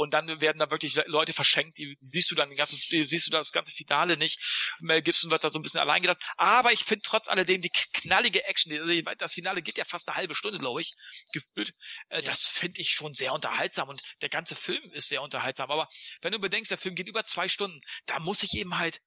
[0.00, 3.30] und dann werden da wirklich Leute verschenkt, die siehst du dann den ganzen, siehst du
[3.30, 4.40] das ganze Finale nicht.
[4.80, 6.22] Mel Gibson wird da so ein bisschen allein gelassen.
[6.36, 10.16] Aber ich finde trotz alledem die knallige Action, also das Finale geht ja fast eine
[10.16, 10.94] halbe Stunde, glaube ich,
[11.32, 11.74] gefühlt.
[12.08, 12.22] Äh, ja.
[12.22, 15.70] Das finde ich schon sehr unterhaltsam und der ganze Film ist sehr unterhaltsam.
[15.70, 15.88] Aber
[16.22, 19.00] wenn du bedenkst, der Film geht über zwei Stunden, da muss ich eben halt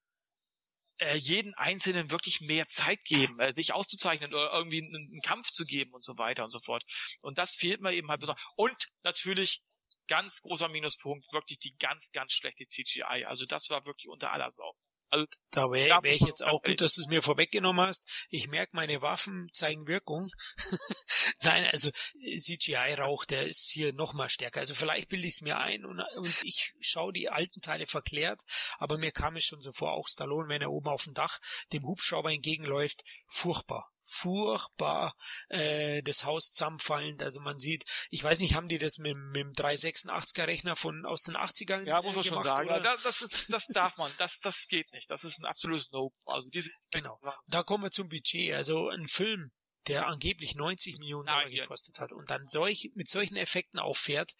[0.99, 5.51] äh, jeden Einzelnen wirklich mehr Zeit geben, äh, sich auszuzeichnen oder irgendwie einen, einen Kampf
[5.51, 6.83] zu geben und so weiter und so fort.
[7.21, 8.43] Und das fehlt mir eben halt besonders.
[8.55, 9.63] Und natürlich
[10.07, 13.25] ganz großer Minuspunkt, wirklich die ganz, ganz schlechte CGI.
[13.25, 14.71] Also das war wirklich unter aller Sau.
[15.13, 18.25] Also, da wäre wär ich jetzt auch gut, dass du es mir vorweggenommen hast.
[18.31, 20.27] Ich merke, meine Waffen zeigen Wirkung.
[21.43, 24.61] Nein, also CGI-Rauch, der ist hier noch mal stärker.
[24.61, 28.41] Also vielleicht bilde ich es mir ein und, und ich schaue die alten Teile verklärt,
[28.79, 31.37] aber mir kam es schon so vor, auch Stallone, wenn er oben auf dem Dach
[31.73, 35.15] dem Hubschrauber entgegenläuft, furchtbar furchtbar
[35.49, 37.23] äh, das Haus zusammenfallend.
[37.23, 41.05] Also man sieht, ich weiß nicht, haben die das mit, mit dem 386er Rechner von
[41.05, 42.69] aus den 80ern Ja, muss man schon sagen.
[42.69, 42.81] Oder?
[42.81, 45.09] Das, das, ist, das darf man, das, das geht nicht.
[45.09, 46.11] Das ist ein absolutes No.
[46.25, 47.19] Also diese genau.
[47.47, 48.53] Da kommen wir zum Budget.
[48.53, 49.51] Also ein Film,
[49.87, 54.33] der angeblich 90 Millionen Dollar Nein, gekostet hat und dann solch, mit solchen Effekten auffährt,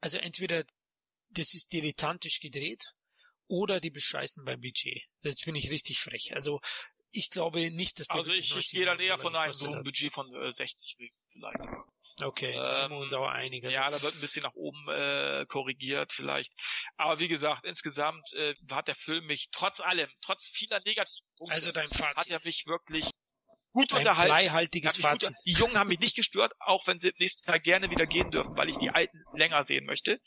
[0.00, 0.64] also entweder
[1.30, 2.94] das ist dilettantisch gedreht
[3.48, 5.04] oder die bescheißen beim Budget.
[5.22, 6.34] Das finde ich richtig frech.
[6.34, 6.60] Also
[7.16, 9.82] ich glaube nicht, dass der Also ich, ich gehe dann eher von einem so einem
[9.82, 10.96] Budget von äh, 60
[11.32, 11.58] vielleicht.
[12.22, 13.64] Okay, da ähm, sind wir uns auch einig.
[13.64, 16.52] Also ja, da wird ein bisschen nach oben äh, korrigiert vielleicht.
[16.96, 21.54] Aber wie gesagt, insgesamt äh, hat der Film mich trotz allem, trotz vieler negativen Punkte,
[21.54, 22.16] also dein Fazit.
[22.16, 23.10] hat er mich wirklich
[23.76, 24.28] gut Ein unterhalten.
[24.28, 25.28] bleihaltiges Fazit.
[25.28, 28.30] Gut, die Jungen haben mich nicht gestört, auch wenn sie nächsten Teil gerne wieder gehen
[28.30, 30.18] dürfen, weil ich die Alten länger sehen möchte.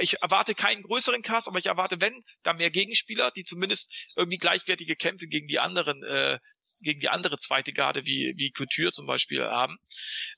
[0.00, 4.38] Ich erwarte keinen größeren Cast, aber ich erwarte, wenn, da mehr Gegenspieler, die zumindest irgendwie
[4.38, 6.40] gleichwertige Kämpfe gegen die anderen, äh,
[6.80, 9.78] gegen die andere zweite Garde, wie, wie Couture zum Beispiel haben,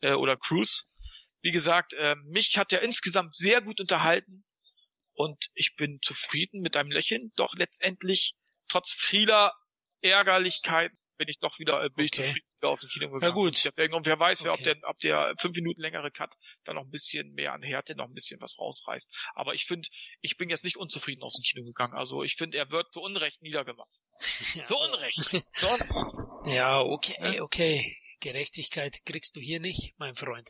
[0.03, 0.85] äh, oder Cruz.
[1.41, 4.45] Wie gesagt, äh, mich hat er insgesamt sehr gut unterhalten
[5.15, 8.35] und ich bin zufrieden mit einem Lächeln, doch letztendlich
[8.69, 9.53] trotz vieler
[10.03, 12.29] Ärgerlichkeiten bin ich doch wieder, bin okay.
[12.29, 13.23] ich wieder aus dem Kino gegangen.
[13.23, 13.95] Ja gut.
[13.95, 14.51] Und wer weiß, okay.
[14.51, 16.35] ob der, ob der fünf Minuten längere Cut
[16.65, 19.11] da noch ein bisschen mehr an Härte, noch ein bisschen was rausreißt.
[19.35, 19.89] Aber ich finde,
[20.21, 21.95] ich bin jetzt nicht unzufrieden aus dem Kino gegangen.
[21.95, 23.91] Also ich finde, er wird zu Unrecht niedergemacht.
[24.55, 24.65] Ja.
[24.65, 25.17] Zu Unrecht.
[25.17, 26.25] zu Unrecht.
[26.55, 27.83] Ja, okay, okay.
[28.21, 30.49] Gerechtigkeit kriegst du hier nicht, mein Freund.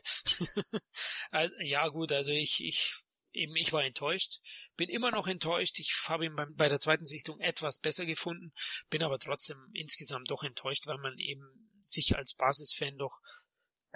[1.59, 2.93] ja gut, also ich, ich
[3.35, 4.39] eben ich war enttäuscht,
[4.75, 5.79] bin immer noch enttäuscht.
[5.79, 8.51] Ich habe ihn bei der zweiten Sichtung etwas besser gefunden,
[8.89, 13.19] bin aber trotzdem insgesamt doch enttäuscht, weil man eben sich als Basisfan doch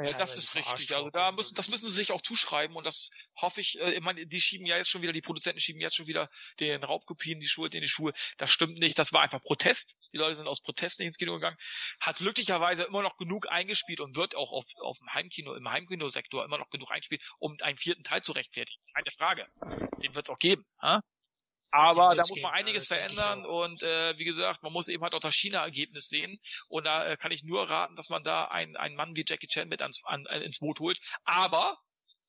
[0.05, 0.95] ja, das ist richtig.
[0.95, 4.01] Also da müssen, das müssen sie sich auch zuschreiben und das hoffe ich, äh, ich
[4.01, 7.39] meine, die schieben ja jetzt schon wieder, die Produzenten schieben jetzt schon wieder den Raubkopien,
[7.39, 8.13] die Schuld in die Schuhe.
[8.37, 8.97] Das stimmt nicht.
[8.97, 9.97] Das war einfach Protest.
[10.13, 11.57] Die Leute sind aus Protest nicht ins Kino gegangen.
[11.99, 16.45] Hat glücklicherweise immer noch genug eingespielt und wird auch auf, auf dem Heimkino, im Heimkinosektor
[16.45, 18.81] immer noch genug eingespielt, um einen vierten Teil zu rechtfertigen.
[18.93, 19.47] Keine Frage.
[20.01, 20.65] Den wird es auch geben.
[20.81, 21.01] Ha?
[21.71, 25.19] Aber da muss man einiges verändern und äh, wie gesagt, man muss eben halt auch
[25.19, 28.95] das China-Ergebnis sehen und da äh, kann ich nur raten, dass man da einen, einen
[28.95, 31.77] Mann wie Jackie Chan mit ans, an, äh, ins Boot holt, aber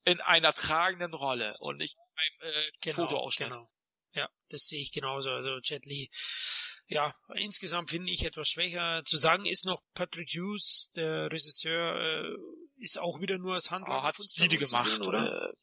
[0.03, 3.49] in einer tragenden Rolle und nicht beim äh, genau, Fotoausschnitt.
[3.49, 3.69] Genau.
[4.13, 5.31] Ja, das sehe ich genauso.
[5.31, 6.09] Also Jet Li,
[6.87, 9.03] ja, insgesamt finde ich etwas schwächer.
[9.05, 12.35] Zu sagen ist noch Patrick Hughes, der Regisseur, äh,
[12.83, 15.49] ist auch wieder nur als Handlanger oh, hat viele gemacht, sehen, oder?
[15.49, 15.53] Äh,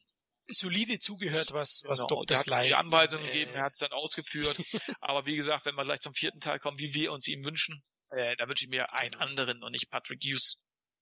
[0.51, 2.37] solide zugehört, was, was genau, Dr.
[2.37, 2.67] Sly...
[2.67, 4.57] die Anweisungen äh, gegeben, er hat es dann ausgeführt.
[5.01, 7.83] aber wie gesagt, wenn wir gleich zum vierten Teil kommen, wie wir uns ihm wünschen,
[8.11, 10.57] äh, da wünsche ich mir einen anderen und nicht Patrick Hughes.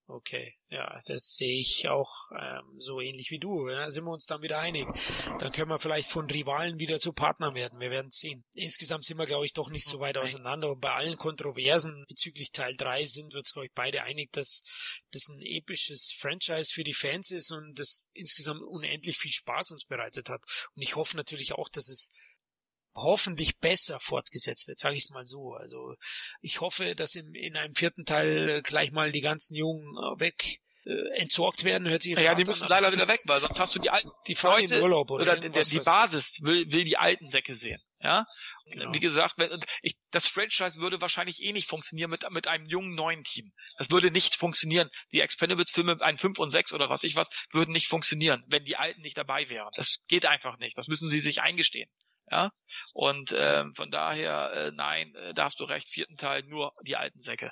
[0.09, 3.67] Okay, ja, das sehe ich auch ähm, so ähnlich wie du.
[3.67, 4.87] Da sind wir uns dann wieder einig.
[5.39, 7.81] Dann können wir vielleicht von Rivalen wieder zu Partnern werden.
[7.81, 8.45] Wir werden sehen.
[8.53, 10.71] Insgesamt sind wir, glaube ich, doch nicht so weit auseinander.
[10.71, 14.63] Und bei allen Kontroversen bezüglich Teil 3 sind wir uns, glaube ich, beide einig, dass
[15.11, 19.83] das ein episches Franchise für die Fans ist und das insgesamt unendlich viel Spaß uns
[19.83, 20.45] bereitet hat.
[20.73, 22.13] Und ich hoffe natürlich auch, dass es
[22.97, 25.53] hoffentlich besser fortgesetzt wird, sage ich es mal so.
[25.53, 25.95] Also
[26.41, 30.59] ich hoffe, dass im, in einem vierten Teil gleich mal die ganzen Jungen äh, weg
[30.85, 33.75] äh, entsorgt werden, hört sich jetzt Ja, die müssen leider wieder weg, weil sonst hast
[33.75, 36.83] du die alten die fahren Leute, in Urlaub oder, oder der, die Basis will, will
[36.83, 37.81] die alten Säcke sehen.
[37.99, 38.25] Ja,
[38.71, 38.93] genau.
[38.93, 42.93] wie gesagt, wenn, ich, das Franchise würde wahrscheinlich eh nicht funktionieren mit, mit einem jungen
[42.93, 43.51] neuen Team.
[43.79, 44.89] Das würde nicht funktionieren.
[45.11, 48.77] Die Expendables-Filme, ein 5 und 6 oder was ich was, würden nicht funktionieren, wenn die
[48.77, 49.71] Alten nicht dabei wären.
[49.75, 50.77] Das geht einfach nicht.
[50.77, 51.89] Das müssen sie sich eingestehen.
[52.29, 52.51] Ja,
[52.93, 56.97] und ähm, von daher, äh, nein, äh, da hast du recht, vierten Teil nur die
[56.97, 57.51] alten Säcke.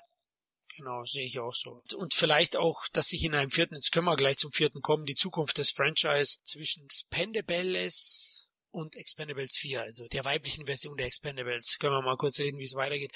[0.78, 1.82] Genau, sehe ich auch so.
[1.96, 5.06] Und vielleicht auch, dass sich in einem vierten, jetzt können wir gleich zum vierten kommen,
[5.06, 11.78] die Zukunft des Franchise zwischen Spendables und Expendables 4, also der weiblichen Version der Expendables.
[11.80, 13.14] Können wir mal kurz reden, wie es weitergeht.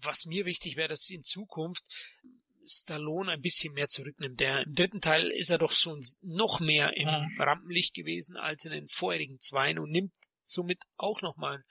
[0.00, 1.84] Was mir wichtig wäre, dass in Zukunft
[2.66, 4.40] Stallone ein bisschen mehr zurücknimmt.
[4.40, 7.40] Der, Im dritten Teil ist er doch schon noch mehr im mhm.
[7.40, 10.14] Rampenlicht gewesen als in den vorherigen zweien und nimmt
[10.44, 11.64] somit auch nochmal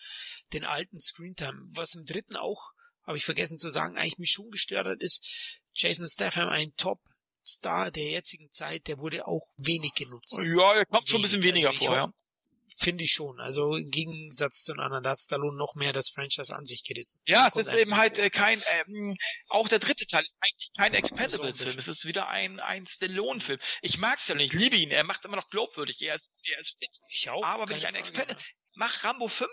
[0.54, 1.62] den alten Screentime.
[1.70, 2.72] Was im dritten auch,
[3.06, 7.00] habe ich vergessen zu sagen, eigentlich mich schon gestört hat, ist Jason Statham ein Top
[7.46, 10.40] Star der jetzigen Zeit, der wurde auch wenig genutzt.
[10.42, 12.14] Ja, er kommt schon ein bisschen weniger also vor, ja.
[12.80, 13.40] Finde ich schon.
[13.40, 16.84] Also im Gegensatz zu einem anderen, da hat Stallone noch mehr das Franchise an sich
[16.84, 17.22] gerissen.
[17.26, 19.16] Ja, es ist eben halt äh, kein, ähm,
[19.50, 21.78] auch der dritte Teil ist eigentlich kein Expendables-Film.
[21.78, 23.60] Es ist wieder ein, ein Stallone-Film.
[23.82, 24.92] Ich mag Stallone, ich liebe ihn.
[24.92, 26.02] Er macht immer noch glaubwürdig.
[26.02, 26.98] Er ist, er ist fit.
[27.10, 27.44] Ich auch.
[27.44, 28.44] Aber wenn ich ein Expendables,
[28.76, 29.50] mach Rambo 5,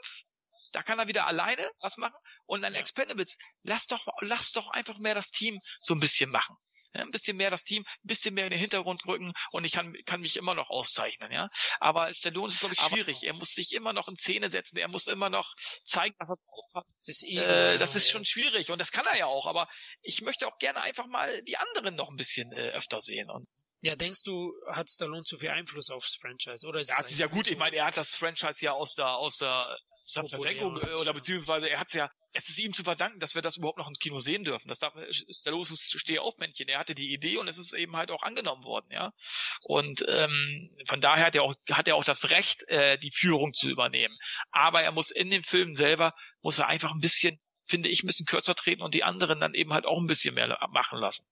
[0.72, 2.80] da kann er wieder alleine was machen und dann ja.
[2.80, 6.56] Expendables, lass doch, lass doch einfach mehr das Team so ein bisschen machen.
[6.92, 9.70] Ja, ein bisschen mehr das Team, ein bisschen mehr in den Hintergrund rücken und ich
[9.70, 11.48] kann, kann mich immer noch auszeichnen, ja.
[11.78, 13.18] Aber Stallone ist, glaube ich, schwierig.
[13.18, 16.30] Aber er muss sich immer noch in Szene setzen, er muss immer noch zeigen, was
[16.30, 16.86] er drauf hat.
[16.96, 19.68] Das ist, eh äh, das ist schon schwierig und das kann er ja auch, aber
[20.02, 23.46] ich möchte auch gerne einfach mal die anderen noch ein bisschen äh, öfter sehen und
[23.82, 26.66] ja, denkst du, hat Stallone zu viel Einfluss aufs Franchise?
[26.66, 27.46] Oder ist ja, das ist ja gut.
[27.50, 31.00] Ich meine, er hat das Franchise ja aus der, aus der, aus der Versenkung, äh,
[31.00, 33.78] oder beziehungsweise er hat es ja, es ist ihm zu verdanken, dass wir das überhaupt
[33.78, 34.68] noch im Kino sehen dürfen.
[34.68, 34.92] Das darf,
[35.30, 36.68] Stallone ist Stehaufmännchen.
[36.68, 39.12] Er hatte die Idee und es ist eben halt auch angenommen worden, ja.
[39.62, 43.54] Und ähm, von daher hat er auch, hat er auch das Recht, äh, die Führung
[43.54, 44.16] zu übernehmen.
[44.50, 48.08] Aber er muss in dem Film selber, muss er einfach ein bisschen, finde ich, ein
[48.08, 51.26] bisschen kürzer treten und die anderen dann eben halt auch ein bisschen mehr machen lassen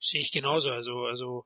[0.00, 0.70] sehe ich genauso.
[0.70, 1.44] Also, also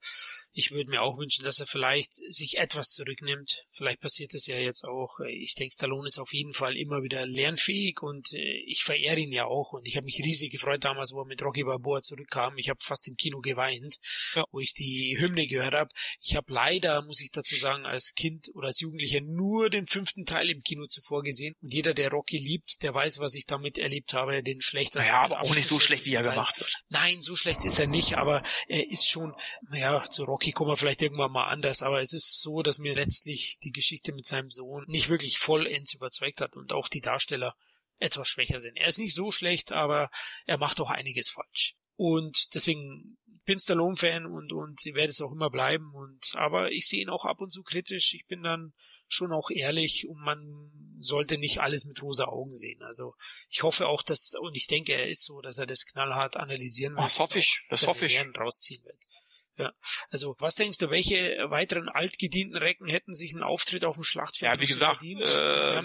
[0.52, 3.66] ich würde mir auch wünschen, dass er vielleicht sich etwas zurücknimmt.
[3.70, 5.18] Vielleicht passiert das ja jetzt auch.
[5.28, 9.32] Ich denke, Stallone ist auf jeden Fall immer wieder lernfähig und äh, ich verehre ihn
[9.32, 9.72] ja auch.
[9.72, 12.56] Und ich habe mich riesig gefreut damals, wo er mit Rocky Balboa zurückkam.
[12.56, 13.96] Ich habe fast im Kino geweint,
[14.34, 14.44] ja.
[14.52, 15.90] wo ich die Hymne gehört habe.
[16.20, 20.24] Ich habe leider, muss ich dazu sagen, als Kind oder als Jugendlicher nur den fünften
[20.24, 21.54] Teil im Kino zuvor gesehen.
[21.62, 24.42] Und jeder, der Rocky liebt, der weiß, was ich damit erlebt habe.
[24.44, 25.08] Den schlechtesten.
[25.08, 26.72] Ja, aber auch nicht so schlecht, wie er gemacht wird.
[26.90, 29.34] Nein, so schlecht ist er nicht, aber er ist schon,
[29.72, 32.94] ja, zu Rocky kommen wir vielleicht irgendwann mal anders, aber es ist so, dass mir
[32.94, 37.54] letztlich die Geschichte mit seinem Sohn nicht wirklich vollends überzeugt hat und auch die Darsteller
[37.98, 38.76] etwas schwächer sind.
[38.76, 40.10] Er ist nicht so schlecht, aber
[40.46, 41.76] er macht auch einiges falsch.
[41.96, 45.92] Und deswegen bin Stallone-Fan und, und werde es auch immer bleiben.
[45.94, 48.14] Und, aber ich sehe ihn auch ab und zu kritisch.
[48.14, 48.72] Ich bin dann
[49.08, 52.82] schon auch ehrlich und man sollte nicht alles mit rosa Augen sehen.
[52.82, 53.14] Also
[53.48, 56.94] ich hoffe auch, dass, und ich denke, er ist so, dass er das knallhart analysieren
[56.94, 57.06] wird.
[57.06, 58.18] Das hoffe ich, das hoffe ich.
[58.38, 59.04] rausziehen wird.
[59.56, 59.72] Ja,
[60.10, 64.54] also was denkst du, welche weiteren altgedienten Recken hätten sich einen Auftritt auf dem Schlachtfeld
[64.54, 65.28] ja, wie gesagt, verdient?
[65.28, 65.82] Äh,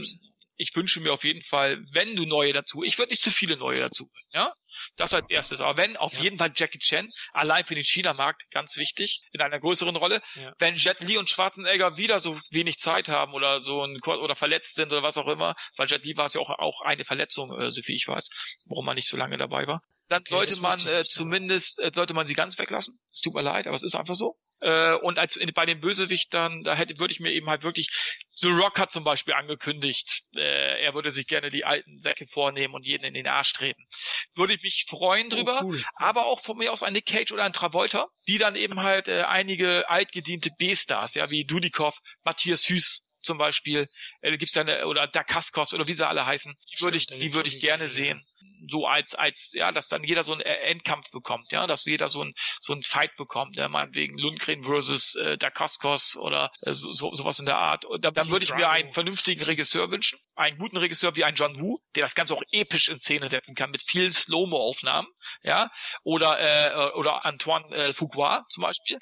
[0.55, 3.57] ich wünsche mir auf jeden Fall, wenn du neue dazu, ich würde nicht zu viele
[3.57, 4.53] neue dazu bringen, ja.
[4.95, 5.61] Das als erstes.
[5.61, 6.21] Aber wenn, auf ja.
[6.21, 10.21] jeden Fall Jackie Chan, allein für den China-Markt, ganz wichtig, in einer größeren Rolle.
[10.35, 10.53] Ja.
[10.59, 14.75] Wenn Jet Li und Schwarzenegger wieder so wenig Zeit haben oder so ein, oder verletzt
[14.75, 17.51] sind oder was auch immer, weil Jet Li war es ja auch, auch eine Verletzung,
[17.59, 18.29] äh, so viel ich weiß,
[18.69, 22.15] warum man nicht so lange dabei war dann okay, sollte man äh, zumindest, äh, sollte
[22.15, 22.99] man sie ganz weglassen.
[23.13, 24.37] Es tut mir leid, aber es ist einfach so.
[24.59, 27.89] Äh, und als bei den Bösewichtern, da hätte, würde ich mir eben halt wirklich,
[28.33, 32.73] The Rock hat zum Beispiel angekündigt, äh, er würde sich gerne die alten Säcke vornehmen
[32.73, 33.83] und jeden in den Arsch treten.
[34.35, 35.83] Würde ich mich freuen oh, drüber, oh, cool.
[35.95, 39.07] aber auch von mir aus ein Nick Cage oder ein Travolta, die dann eben halt
[39.07, 43.85] äh, einige altgediente B-Stars, ja, wie Dudikoff, Matthias Hüß, zum Beispiel,
[44.21, 47.33] äh, gibt's ja eine, oder Dakaskos oder wie sie alle heißen, die würde ich, die
[47.35, 48.25] würde ich gerne sehen
[48.69, 52.23] so als als ja, dass dann jeder so einen Endkampf bekommt, ja, dass jeder so
[52.23, 57.13] ein so ein Fight bekommt, ja, meinetwegen Lundgren versus äh, Dakaskos oder äh, so, so
[57.13, 57.85] sowas in der Art.
[57.85, 61.35] Und dann, dann würde ich mir einen vernünftigen Regisseur wünschen, einen guten Regisseur wie ein
[61.35, 65.07] John Woo, der das Ganze auch episch in Szene setzen kann mit vielen Slow-Mo-Aufnahmen,
[65.41, 65.69] ja,
[66.03, 68.99] oder äh, oder Antoine äh, Fuqua zum Beispiel,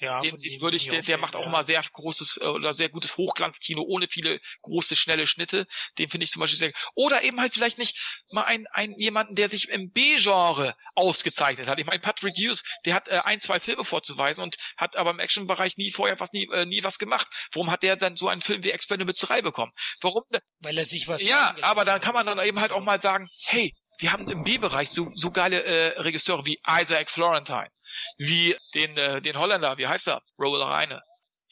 [0.00, 1.50] ja, den, den würde ich, der, der macht auch ja.
[1.50, 5.66] mal sehr großes äh, oder sehr gutes Hochglanzkino ohne viele große schnelle Schnitte.
[5.98, 6.72] Den finde ich zum Beispiel sehr.
[6.94, 7.96] Oder eben halt vielleicht nicht
[8.30, 11.78] mal ein, ein jemanden, der sich im B-Genre ausgezeichnet hat.
[11.78, 15.20] Ich meine, Patrick Hughes, der hat äh, ein, zwei Filme vorzuweisen und hat aber im
[15.20, 17.28] Action-Bereich nie vorher was nie, äh, nie was gemacht.
[17.52, 19.72] Warum hat der dann so einen Film wie Expendables 3 bekommen?
[20.00, 20.22] Warum?
[20.60, 21.22] Weil er sich was.
[21.26, 24.42] Ja, aber dann kann man dann eben halt auch mal sagen, hey, wir haben im
[24.42, 27.70] B-Bereich so, so geile äh, Regisseure wie Isaac Florentine
[28.18, 30.22] wie den, äh, den Holländer, wie heißt er?
[30.38, 31.02] Roel Reine.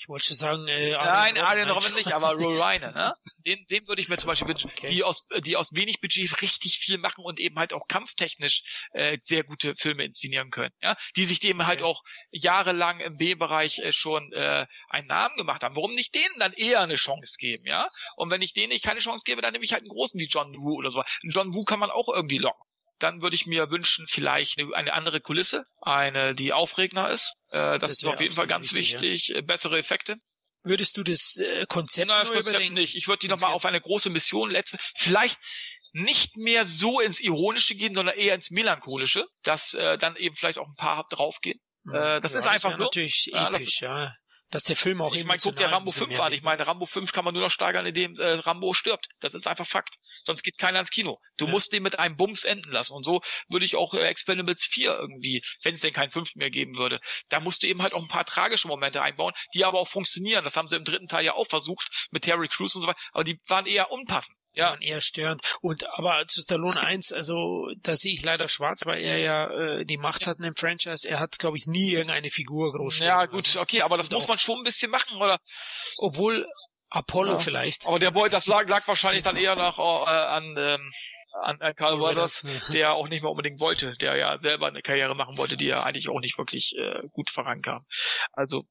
[0.02, 3.14] Ich wollte schon sagen, äh, Arjen Nein, Arjen Robben nicht, aber Roel Reine, ne?
[3.44, 4.88] Den, den würde ich mir zum Beispiel wünschen, okay.
[4.88, 8.62] die aus, die aus wenig Budget richtig viel machen und eben halt auch kampftechnisch
[8.92, 10.96] äh, sehr gute Filme inszenieren können, ja?
[11.16, 11.86] Die sich dem halt okay.
[11.86, 15.76] halt auch jahrelang im B-Bereich äh, schon äh, einen Namen gemacht haben.
[15.76, 17.88] Warum nicht denen dann eher eine Chance geben, ja?
[18.16, 20.26] Und wenn ich denen nicht keine Chance gebe, dann nehme ich halt einen großen wie
[20.26, 21.02] John Woo oder so.
[21.22, 22.71] John Woo kann man auch irgendwie locken
[23.02, 27.34] dann würde ich mir wünschen, vielleicht eine, andere Kulisse, eine, die aufregender ist.
[27.50, 29.28] Äh, das, das ist auf jeden Fall ganz wichtig.
[29.28, 29.36] Ja.
[29.36, 30.16] Äh, bessere Effekte.
[30.62, 32.94] Würdest du das äh, Konzept, Na, das Konzept nicht?
[32.94, 34.78] Ich würde die nochmal auf eine große Mission letzten.
[34.94, 35.38] Vielleicht
[35.92, 40.58] nicht mehr so ins Ironische gehen, sondern eher ins Melancholische, dass äh, dann eben vielleicht
[40.58, 41.60] auch ein paar draufgehen.
[41.92, 42.84] Ja, äh, das ja, ist einfach das so.
[42.84, 44.14] Natürlich episch, ja, ist, ja
[44.52, 46.32] dass der Film auch Ich meine, guck dir Rambo 5 an.
[46.32, 49.08] Ich meine, Rambo 5 kann man nur noch steigern, indem äh, Rambo stirbt.
[49.18, 49.96] Das ist einfach Fakt.
[50.24, 51.14] Sonst geht keiner ins Kino.
[51.38, 51.50] Du ja.
[51.50, 52.92] musst den mit einem Bums enden lassen.
[52.92, 56.50] Und so würde ich auch äh, Expendables 4 irgendwie, wenn es denn keinen 5 mehr
[56.50, 57.00] geben würde,
[57.30, 60.44] da musst du eben halt auch ein paar tragische Momente einbauen, die aber auch funktionieren.
[60.44, 63.00] Das haben sie im dritten Teil ja auch versucht mit Terry Crews und so weiter.
[63.12, 64.70] Aber die waren eher unpassend ja.
[64.70, 65.42] waren eher störend.
[65.60, 69.84] Und aber zu Stallone 1, also da sehe ich leider schwarz, weil er ja äh,
[69.84, 71.08] die Macht hat in dem Franchise.
[71.08, 74.28] Er hat, glaube ich, nie irgendeine Figur groß Ja, gut, also, okay, aber das muss
[74.28, 75.38] man schon ein bisschen machen, oder?
[75.98, 76.46] Obwohl
[76.90, 77.38] Apollo ja.
[77.38, 77.86] vielleicht.
[77.86, 80.92] Aber der wollte, das lag, lag wahrscheinlich dann eher nach äh, an ähm,
[81.40, 85.14] an, an Carl Weathers, der auch nicht mehr unbedingt wollte, der ja selber eine Karriere
[85.14, 87.86] machen wollte, die ja eigentlich auch nicht wirklich äh, gut vorankam.
[88.32, 88.64] Also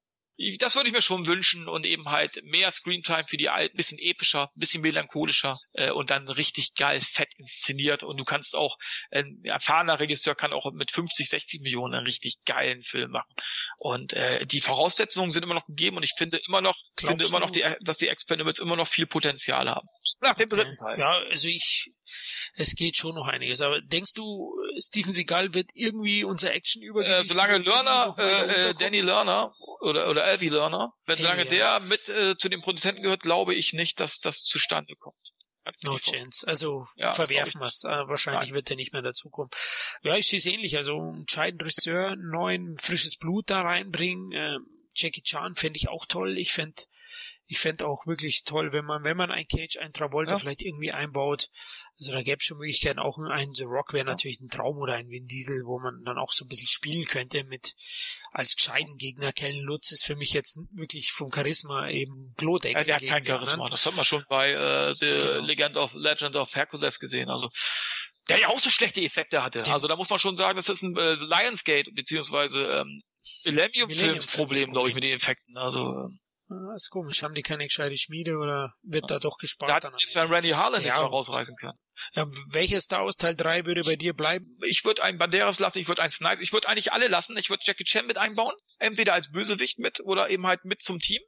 [0.59, 3.99] das würde ich mir schon wünschen und eben halt mehr Screentime für die Alten, bisschen
[3.99, 8.77] epischer, bisschen melancholischer äh, und dann richtig geil fett inszeniert und du kannst auch,
[9.11, 13.33] ein erfahrener Regisseur kann auch mit 50, 60 Millionen einen richtig geilen Film machen
[13.77, 17.39] und äh, die Voraussetzungen sind immer noch gegeben und ich finde immer noch, finde immer
[17.39, 19.87] noch, die, dass die Expendables immer noch viel Potenzial haben.
[20.21, 20.99] Nach dem dritten Teil.
[20.99, 21.91] Ja, also ich,
[22.55, 23.61] es geht schon noch einiges.
[23.61, 28.73] Aber denkst du, Steven Seagal wird irgendwie unser Action über äh, Solange Lerner, äh, äh,
[28.75, 31.79] Danny Lerner oder oder Alfie Lerner, wenn hey, solange ja.
[31.79, 35.17] der mit äh, zu den Produzenten gehört, glaube ich nicht, dass das zustande kommt.
[35.83, 36.47] No chance.
[36.47, 37.83] Also ja, verwerfen wir es.
[37.83, 38.55] Äh, wahrscheinlich Nein.
[38.55, 39.51] wird er nicht mehr dazukommen.
[40.01, 40.75] Ja, ich sehe es ähnlich.
[40.75, 44.31] Also einen scheiden Regisseur, neuen, frisches Blut da reinbringen.
[44.31, 44.57] Äh,
[44.95, 46.37] Jackie Chan fände ich auch toll.
[46.37, 46.81] Ich fände
[47.51, 50.39] ich fände auch wirklich toll, wenn man, wenn man ein Cage, ein Travolta ja.
[50.39, 51.49] vielleicht irgendwie einbaut.
[51.99, 54.11] Also da gäbe es schon Möglichkeiten, auch ein The Rock wäre ja.
[54.11, 57.03] natürlich ein Traum oder ein Vin Diesel, wo man dann auch so ein bisschen spielen
[57.03, 57.75] könnte mit
[58.31, 59.33] als gescheiten Gegner.
[59.33, 62.73] Kellen Lutz ist für mich jetzt wirklich vom Charisma eben Glodeck.
[62.73, 63.69] Ja, der hat kein Charisma.
[63.69, 65.45] Das hat man schon bei äh, The genau.
[65.45, 67.29] Legend of Legend of Hercules gesehen.
[67.29, 67.49] Also
[68.29, 69.65] der ja auch so schlechte Effekte hatte.
[69.65, 73.01] Also da muss man schon sagen, das ist ein äh, Lionsgate beziehungsweise ähm,
[73.43, 75.57] Millennium, Millennium glaube ich, mit den Effekten.
[75.57, 76.19] Also ähm,
[76.51, 77.23] Ah, ist komisch.
[77.23, 79.83] Haben die keine gescheite Schmiede oder wird da doch gespart?
[79.83, 81.01] Da hat jetzt Randy Harlan ja.
[81.01, 81.79] nicht rausreißen können.
[82.13, 84.57] Ja, welches Star Wars Teil 3 würde bei dir bleiben?
[84.67, 87.37] Ich würde einen Banderas lassen, ich würde einen Snipes, ich würde eigentlich alle lassen.
[87.37, 88.53] Ich würde Jackie Chan mit einbauen.
[88.79, 91.21] Entweder als Bösewicht mit oder eben halt mit zum Team.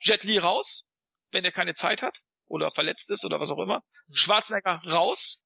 [0.00, 0.84] Jet Li raus,
[1.30, 3.82] wenn er keine Zeit hat oder verletzt ist oder was auch immer.
[4.08, 4.14] Mhm.
[4.14, 5.42] Schwarzenegger raus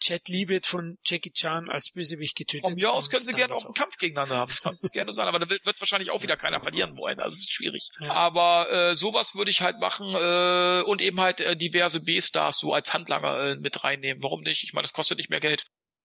[0.00, 2.64] Chad Lee wird von Jackie Chan als Bösewicht getötet.
[2.64, 4.52] Von mir aus können sie gerne auch einen Kampf gegeneinander haben.
[4.62, 7.20] kann gerne sein, aber da wird, wahrscheinlich auch wieder keiner verlieren wollen.
[7.20, 7.88] Also ist schwierig.
[8.00, 8.12] Ja.
[8.12, 12.72] Aber äh, sowas würde ich halt machen äh, und eben halt äh, diverse B-Stars so
[12.72, 14.22] als Handlanger äh, mit reinnehmen.
[14.22, 14.64] Warum nicht?
[14.64, 15.64] Ich meine, das kostet nicht mehr Geld.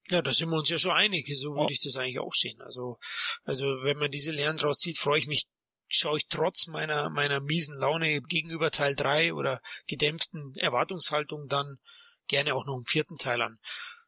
[0.10, 1.30] Ja, da sind wir uns ja schon einig.
[1.38, 2.62] So würde ich das eigentlich auch sehen.
[2.62, 2.98] Also,
[3.44, 5.46] also wenn man diese Lehren draus zieht, freue ich mich
[5.94, 11.80] schaue ich trotz meiner, meiner miesen Laune gegenüber Teil 3 oder gedämpften Erwartungshaltung dann
[12.32, 13.60] gerne auch noch einen vierten Teil an.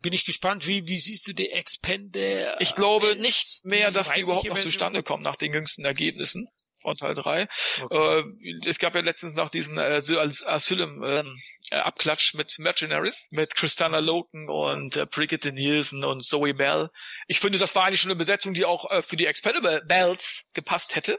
[0.02, 2.58] Bin ich gespannt, wie, wie siehst du die Expende?
[2.60, 6.48] Ich glaube nicht mehr, dass die überhaupt noch zustande kommen nach den jüngsten Ergebnissen
[6.82, 7.48] von Teil 3.
[7.82, 8.20] Okay.
[8.20, 10.02] Äh, es gab ja letztens noch diesen äh,
[10.46, 11.42] Asylum ähm,
[11.72, 16.90] äh, Abklatsch mit Mercenaries, mit Christina Loken und äh, Brigitte Nielsen und Zoe Bell.
[17.28, 20.46] Ich finde, das war eigentlich schon eine Besetzung, die auch äh, für die Expendable Bells
[20.54, 21.18] gepasst hätte.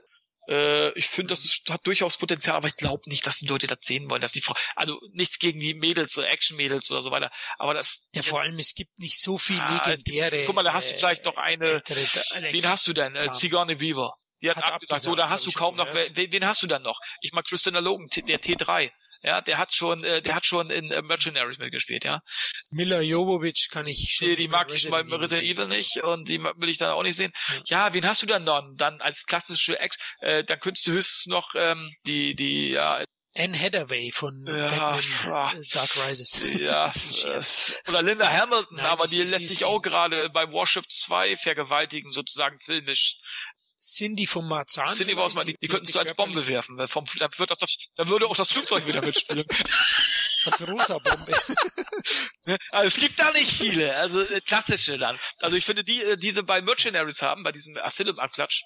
[0.48, 3.66] Äh, ich finde, das ist, hat durchaus Potenzial, aber ich glaube nicht, dass die Leute
[3.66, 7.30] das sehen wollen, dass die Frau, also nichts gegen die Mädels, Action-Mädels oder so weiter,
[7.58, 8.02] aber das.
[8.12, 10.30] Ja, vor allem, es gibt nicht so viel ah, legendäre.
[10.30, 13.16] Gibt, guck mal, da hast du vielleicht noch eine, äh, wen hast du denn?
[13.16, 14.12] Äh, Sigourney Weaver.
[14.42, 16.66] Die hat, hat abgesagt, abgesagt, so, da hast du kaum noch, wen, wen hast du
[16.66, 17.00] dann noch?
[17.22, 18.90] Ich mag Christina Logan, der T3.
[19.24, 22.20] Ja, der hat schon, äh, der hat schon in äh, Mercenaries mitgespielt, ja.
[22.72, 24.28] Mila Jovovic kann ich schon.
[24.28, 27.16] Die, die mag ich mal Resident Evil nicht und die will ich dann auch nicht
[27.16, 27.32] sehen.
[27.66, 28.62] Ja, wen hast du dann noch?
[28.76, 33.02] Dann als klassische Act, äh, dann könntest du höchstens noch ähm, die, die, ja,
[33.36, 35.56] Anne Hathaway von ja, Batman.
[35.56, 36.60] Äh, Dark Rises.
[36.60, 36.92] Ja.
[37.88, 42.60] Oder Linda Hamilton, Nein, aber die lässt sich auch gerade bei Warship 2 vergewaltigen, sozusagen
[42.60, 43.16] filmisch.
[43.84, 44.94] Cindy vom Marzahn.
[44.94, 47.76] Cindy war mal, die, die könntest du als Bombe werfen, weil vom, dann, wird das,
[47.96, 49.46] dann würde auch das Flugzeug wieder mitspielen.
[50.46, 51.32] Als rosa Bombe.
[52.46, 52.58] Ne?
[52.72, 55.18] also es gibt da nicht viele, also äh, klassische dann.
[55.38, 58.62] Also ich finde die, äh, diese bei Mercenaries haben, bei diesem Asylum-Abklatsch,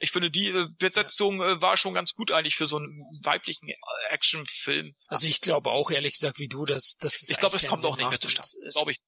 [0.00, 3.68] ich finde die äh, Besetzung äh, war schon ganz gut eigentlich für so einen weiblichen
[4.10, 4.96] Actionfilm.
[5.06, 7.84] Also ich glaube auch ehrlich gesagt wie du, dass, dass das Ich glaube, es kommt
[7.84, 8.48] auch nicht mehr zustande.
[8.72, 8.98] Glaube ich.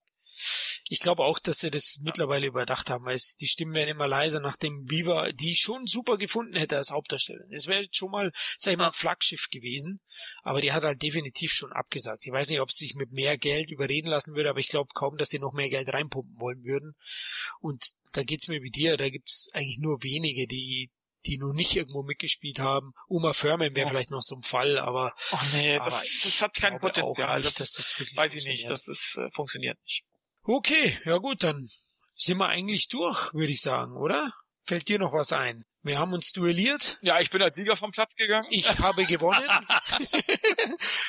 [0.90, 4.06] Ich glaube auch, dass sie das mittlerweile überdacht haben, weil es, die Stimmen werden immer
[4.06, 7.51] leiser, nachdem Viva die schon super gefunden hätte als Hauptdarstellerin.
[7.52, 9.98] Es wäre schon mal, sag ich mal, ein Flaggschiff gewesen,
[10.43, 12.27] aber die hat halt definitiv schon abgesagt.
[12.27, 14.90] Ich weiß nicht, ob sie sich mit mehr Geld überreden lassen würde, aber ich glaube
[14.94, 16.94] kaum, dass sie noch mehr Geld reinpumpen wollen würden.
[17.61, 17.82] Und
[18.12, 20.90] da geht's mir wie dir, da gibt's eigentlich nur wenige, die
[21.27, 22.93] die noch nicht irgendwo mitgespielt haben.
[23.09, 23.89] Uma Furman wäre oh.
[23.89, 25.15] vielleicht noch so ein Fall, aber.
[25.32, 27.40] Oh nee, das, das hat kein Potenzial.
[27.40, 30.05] Nicht, das, das weiß ich nicht, das ist, äh, funktioniert nicht.
[30.47, 31.66] Okay, ja gut, dann
[32.15, 34.31] sind wir eigentlich durch, würde ich sagen, oder?
[34.66, 35.65] Fällt dir noch was ein?
[35.83, 36.97] Wir haben uns duelliert.
[37.03, 38.47] Ja, ich bin als Sieger vom Platz gegangen.
[38.51, 39.43] Ich habe gewonnen.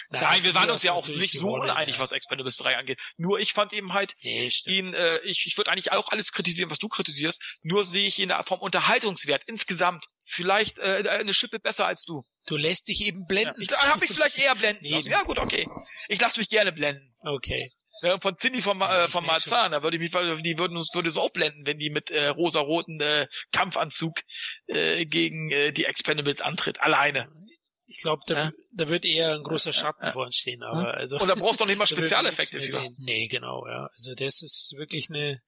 [0.10, 2.02] Nein, Nein, wir waren uns ja auch nicht so uneinig, ja.
[2.02, 3.00] was Expendables 3 angeht.
[3.16, 6.70] Nur ich fand eben halt nee, ihn, äh, ich, ich würde eigentlich auch alles kritisieren,
[6.70, 7.42] was du kritisierst.
[7.64, 12.26] Nur sehe ich ihn vom Unterhaltungswert insgesamt vielleicht äh, eine Schippe besser als du.
[12.46, 13.62] Du lässt dich eben blenden.
[13.62, 15.68] Ja, ich habe mich vielleicht eher blenden nee, Ja gut, okay.
[16.10, 17.14] Ich lasse mich gerne blenden.
[17.24, 17.70] Okay.
[18.02, 21.10] Ja, von Cindy vom, äh, vom Marzahn, da würde ich mich, die würden uns, würde
[21.10, 24.22] es auch blenden, wenn die mit äh, rosa-roten äh, Kampfanzug
[24.68, 27.30] äh, gegen äh, die Expendables antritt, alleine.
[27.88, 28.52] Ich glaube, da, ja?
[28.72, 30.12] da wird eher ein großer Schatten ja.
[30.12, 31.00] vor uns stehen, aber hm?
[31.00, 31.20] also.
[31.20, 32.90] Und da brauchst du doch nicht mal Spezialeffekte für.
[33.00, 33.88] Nee, genau, ja.
[33.92, 35.40] Also das ist wirklich eine,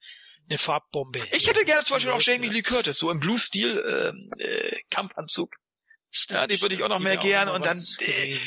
[0.48, 1.24] eine Farbbombe.
[1.32, 5.56] Ich hätte gerne zum Beispiel auch Jamie Lee Curtis, so im Blue-Stil äh, äh, Kampfanzug.
[6.10, 8.38] Stimmt, ja, die würde ich auch noch mehr gern und dann äh,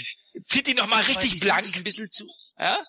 [0.49, 1.77] zieht die noch mal richtig blank.
[1.77, 2.27] Ein bisschen zu.
[2.59, 2.83] Ja?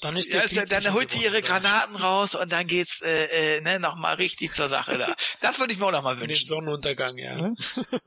[0.00, 3.60] Dann ist der ja, dann holt sie ihre Granaten raus und dann geht's äh, äh,
[3.60, 5.14] ne, nochmal richtig zur Sache da.
[5.40, 6.36] Das würde ich mir auch nochmal wünschen.
[6.36, 7.36] Den Sonnenuntergang, ja.
[7.36, 7.56] Mhm.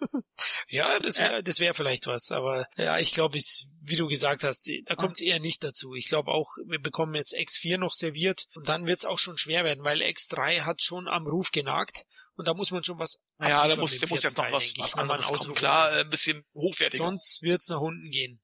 [0.69, 3.39] ja, das wäre das wäre vielleicht was, aber ja, ich glaube,
[3.81, 5.93] wie du gesagt hast, da kommt es eher nicht dazu.
[5.95, 9.37] Ich glaube auch, wir bekommen jetzt X4 noch serviert und dann wird es auch schon
[9.37, 12.05] schwer werden, weil X3 hat schon am Ruf genagt
[12.35, 14.93] und da muss man schon was Ja, da muss, da muss jetzt noch was, was
[14.95, 17.03] anderes Klar, ein bisschen hochwertiger.
[17.03, 18.41] Sonst wird's nach unten gehen.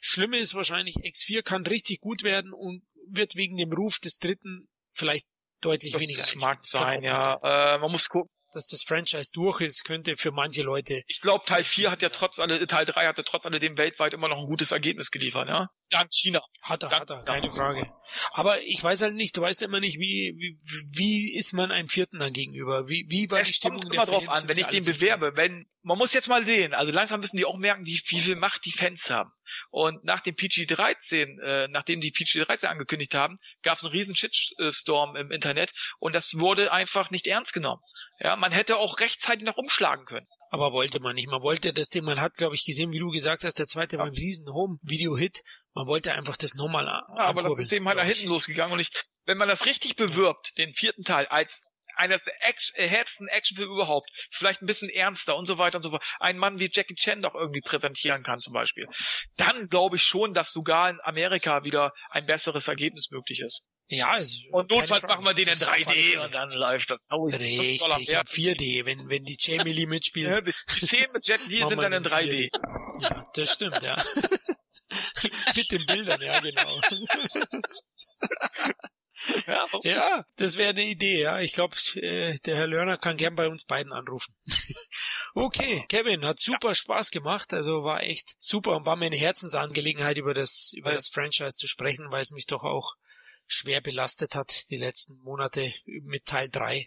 [0.00, 4.68] Schlimme ist wahrscheinlich, X4 kann richtig gut werden und wird wegen dem Ruf des dritten
[4.92, 5.26] vielleicht
[5.60, 6.22] deutlich das weniger.
[6.22, 7.74] Das mag sein, ja.
[7.74, 11.02] Äh, man muss gucken dass das Franchise durch ist, könnte für manche Leute.
[11.06, 14.28] Ich glaube, Teil 4 hat ja trotz alle, Teil 3 hatte trotz alledem weltweit immer
[14.28, 15.68] noch ein gutes Ergebnis geliefert, ja?
[15.90, 16.42] Dank China.
[16.62, 17.56] Hat er, Dank, hat er, keine Dank.
[17.56, 17.92] Frage.
[18.32, 20.56] Aber ich weiß halt nicht, du weißt immer nicht, wie, wie,
[20.96, 22.88] wie ist man einem Vierten dann gegenüber?
[22.88, 25.66] Wie, wie war es die Stimmung kommt immer drauf an, wenn ich den bewerbe, wenn,
[25.82, 28.64] man muss jetzt mal sehen, also langsam müssen die auch merken, wie, wie viel Macht
[28.64, 29.30] die Fans haben.
[29.70, 35.16] Und nach dem PG-13, äh, nachdem die PG-13 angekündigt haben, gab es einen riesen Shitstorm
[35.16, 37.82] im Internet und das wurde einfach nicht ernst genommen.
[38.22, 40.26] Ja, man hätte auch rechtzeitig noch umschlagen können.
[40.50, 41.28] Aber wollte man nicht.
[41.28, 43.98] Man wollte das Ding, man hat, glaube ich, gesehen, wie du gesagt hast, der zweite
[43.98, 45.42] war ein riesen Home-Video-Hit.
[45.74, 48.74] Man wollte einfach das nochmal Ja, aber das ist eben halt nach hinten losgegangen.
[48.74, 48.90] Und ich,
[49.24, 51.64] wenn man das richtig bewirbt, den vierten Teil, als
[51.96, 55.82] eines der Action, äh, härtesten Actionfilme überhaupt, vielleicht ein bisschen ernster und so weiter und
[55.82, 58.86] so fort, ein Mann wie Jackie Chan doch irgendwie präsentieren kann zum Beispiel,
[59.36, 63.64] dann glaube ich schon, dass sogar in Amerika wieder ein besseres Ergebnis möglich ist.
[63.92, 67.06] Ja, ist Und notfalls machen wir den in 3D und dann läuft das.
[67.10, 70.30] Oh, Richtig, in 4D, wenn, wenn die Jamie Lee mitspielt.
[70.30, 70.52] Ja, die
[70.86, 72.50] Szenen mit Jet Li sind dann in 3D.
[72.50, 73.02] 4D.
[73.02, 74.02] Ja, das stimmt, ja.
[75.56, 76.80] mit den Bildern, ja, genau.
[79.46, 81.38] Ja, ja, das wäre eine Idee, ja.
[81.38, 84.34] Ich glaube, äh, der Herr Lörner kann gern bei uns beiden anrufen.
[85.34, 86.74] okay, Kevin, hat super ja.
[86.74, 91.08] Spaß gemacht, also war echt super und war mir eine Herzensangelegenheit, über das, über das
[91.08, 92.96] Franchise zu sprechen, weil es mich doch auch
[93.46, 96.86] schwer belastet hat die letzten Monate mit Teil 3.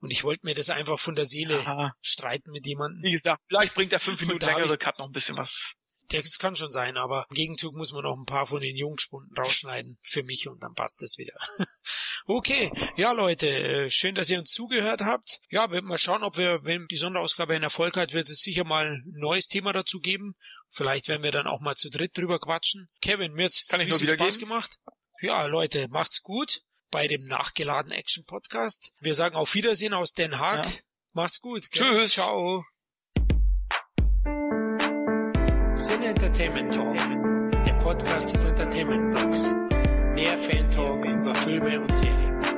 [0.00, 1.94] Und ich wollte mir das einfach von der Seele Aha.
[2.00, 3.02] streiten mit jemandem.
[3.02, 5.76] Wie gesagt, vielleicht bringt der 5 Minuten längere Cut noch ein bisschen was
[6.22, 9.36] das kann schon sein, aber im Gegenzug muss man noch ein paar von den Jungspunden
[9.36, 11.34] rausschneiden für mich und dann passt es wieder.
[12.26, 15.40] okay, ja Leute, äh, schön, dass ihr uns zugehört habt.
[15.50, 18.64] Ja, wir mal schauen, ob wir, wenn die Sonderausgabe ein Erfolg hat, wird es sicher
[18.64, 20.34] mal ein neues Thema dazu geben.
[20.68, 22.88] Vielleicht werden wir dann auch mal zu dritt drüber quatschen.
[23.00, 24.78] Kevin, mir hat's kann ich nur wieder Spaß gemacht.
[25.20, 28.94] Ja, Leute, macht's gut bei dem nachgeladenen Action Podcast.
[29.00, 30.64] Wir sagen auf Wiedersehen aus Den Haag.
[30.64, 30.72] Ja.
[31.12, 31.70] Macht's gut.
[31.70, 31.82] Gell?
[31.82, 32.12] Tschüss.
[32.14, 32.64] Ciao.
[35.76, 36.96] Sin Entertainment Talk,
[37.66, 39.44] der Podcast des Entertainment Blogs.
[40.14, 42.53] Mehr Fan Talk über Filme und Serien.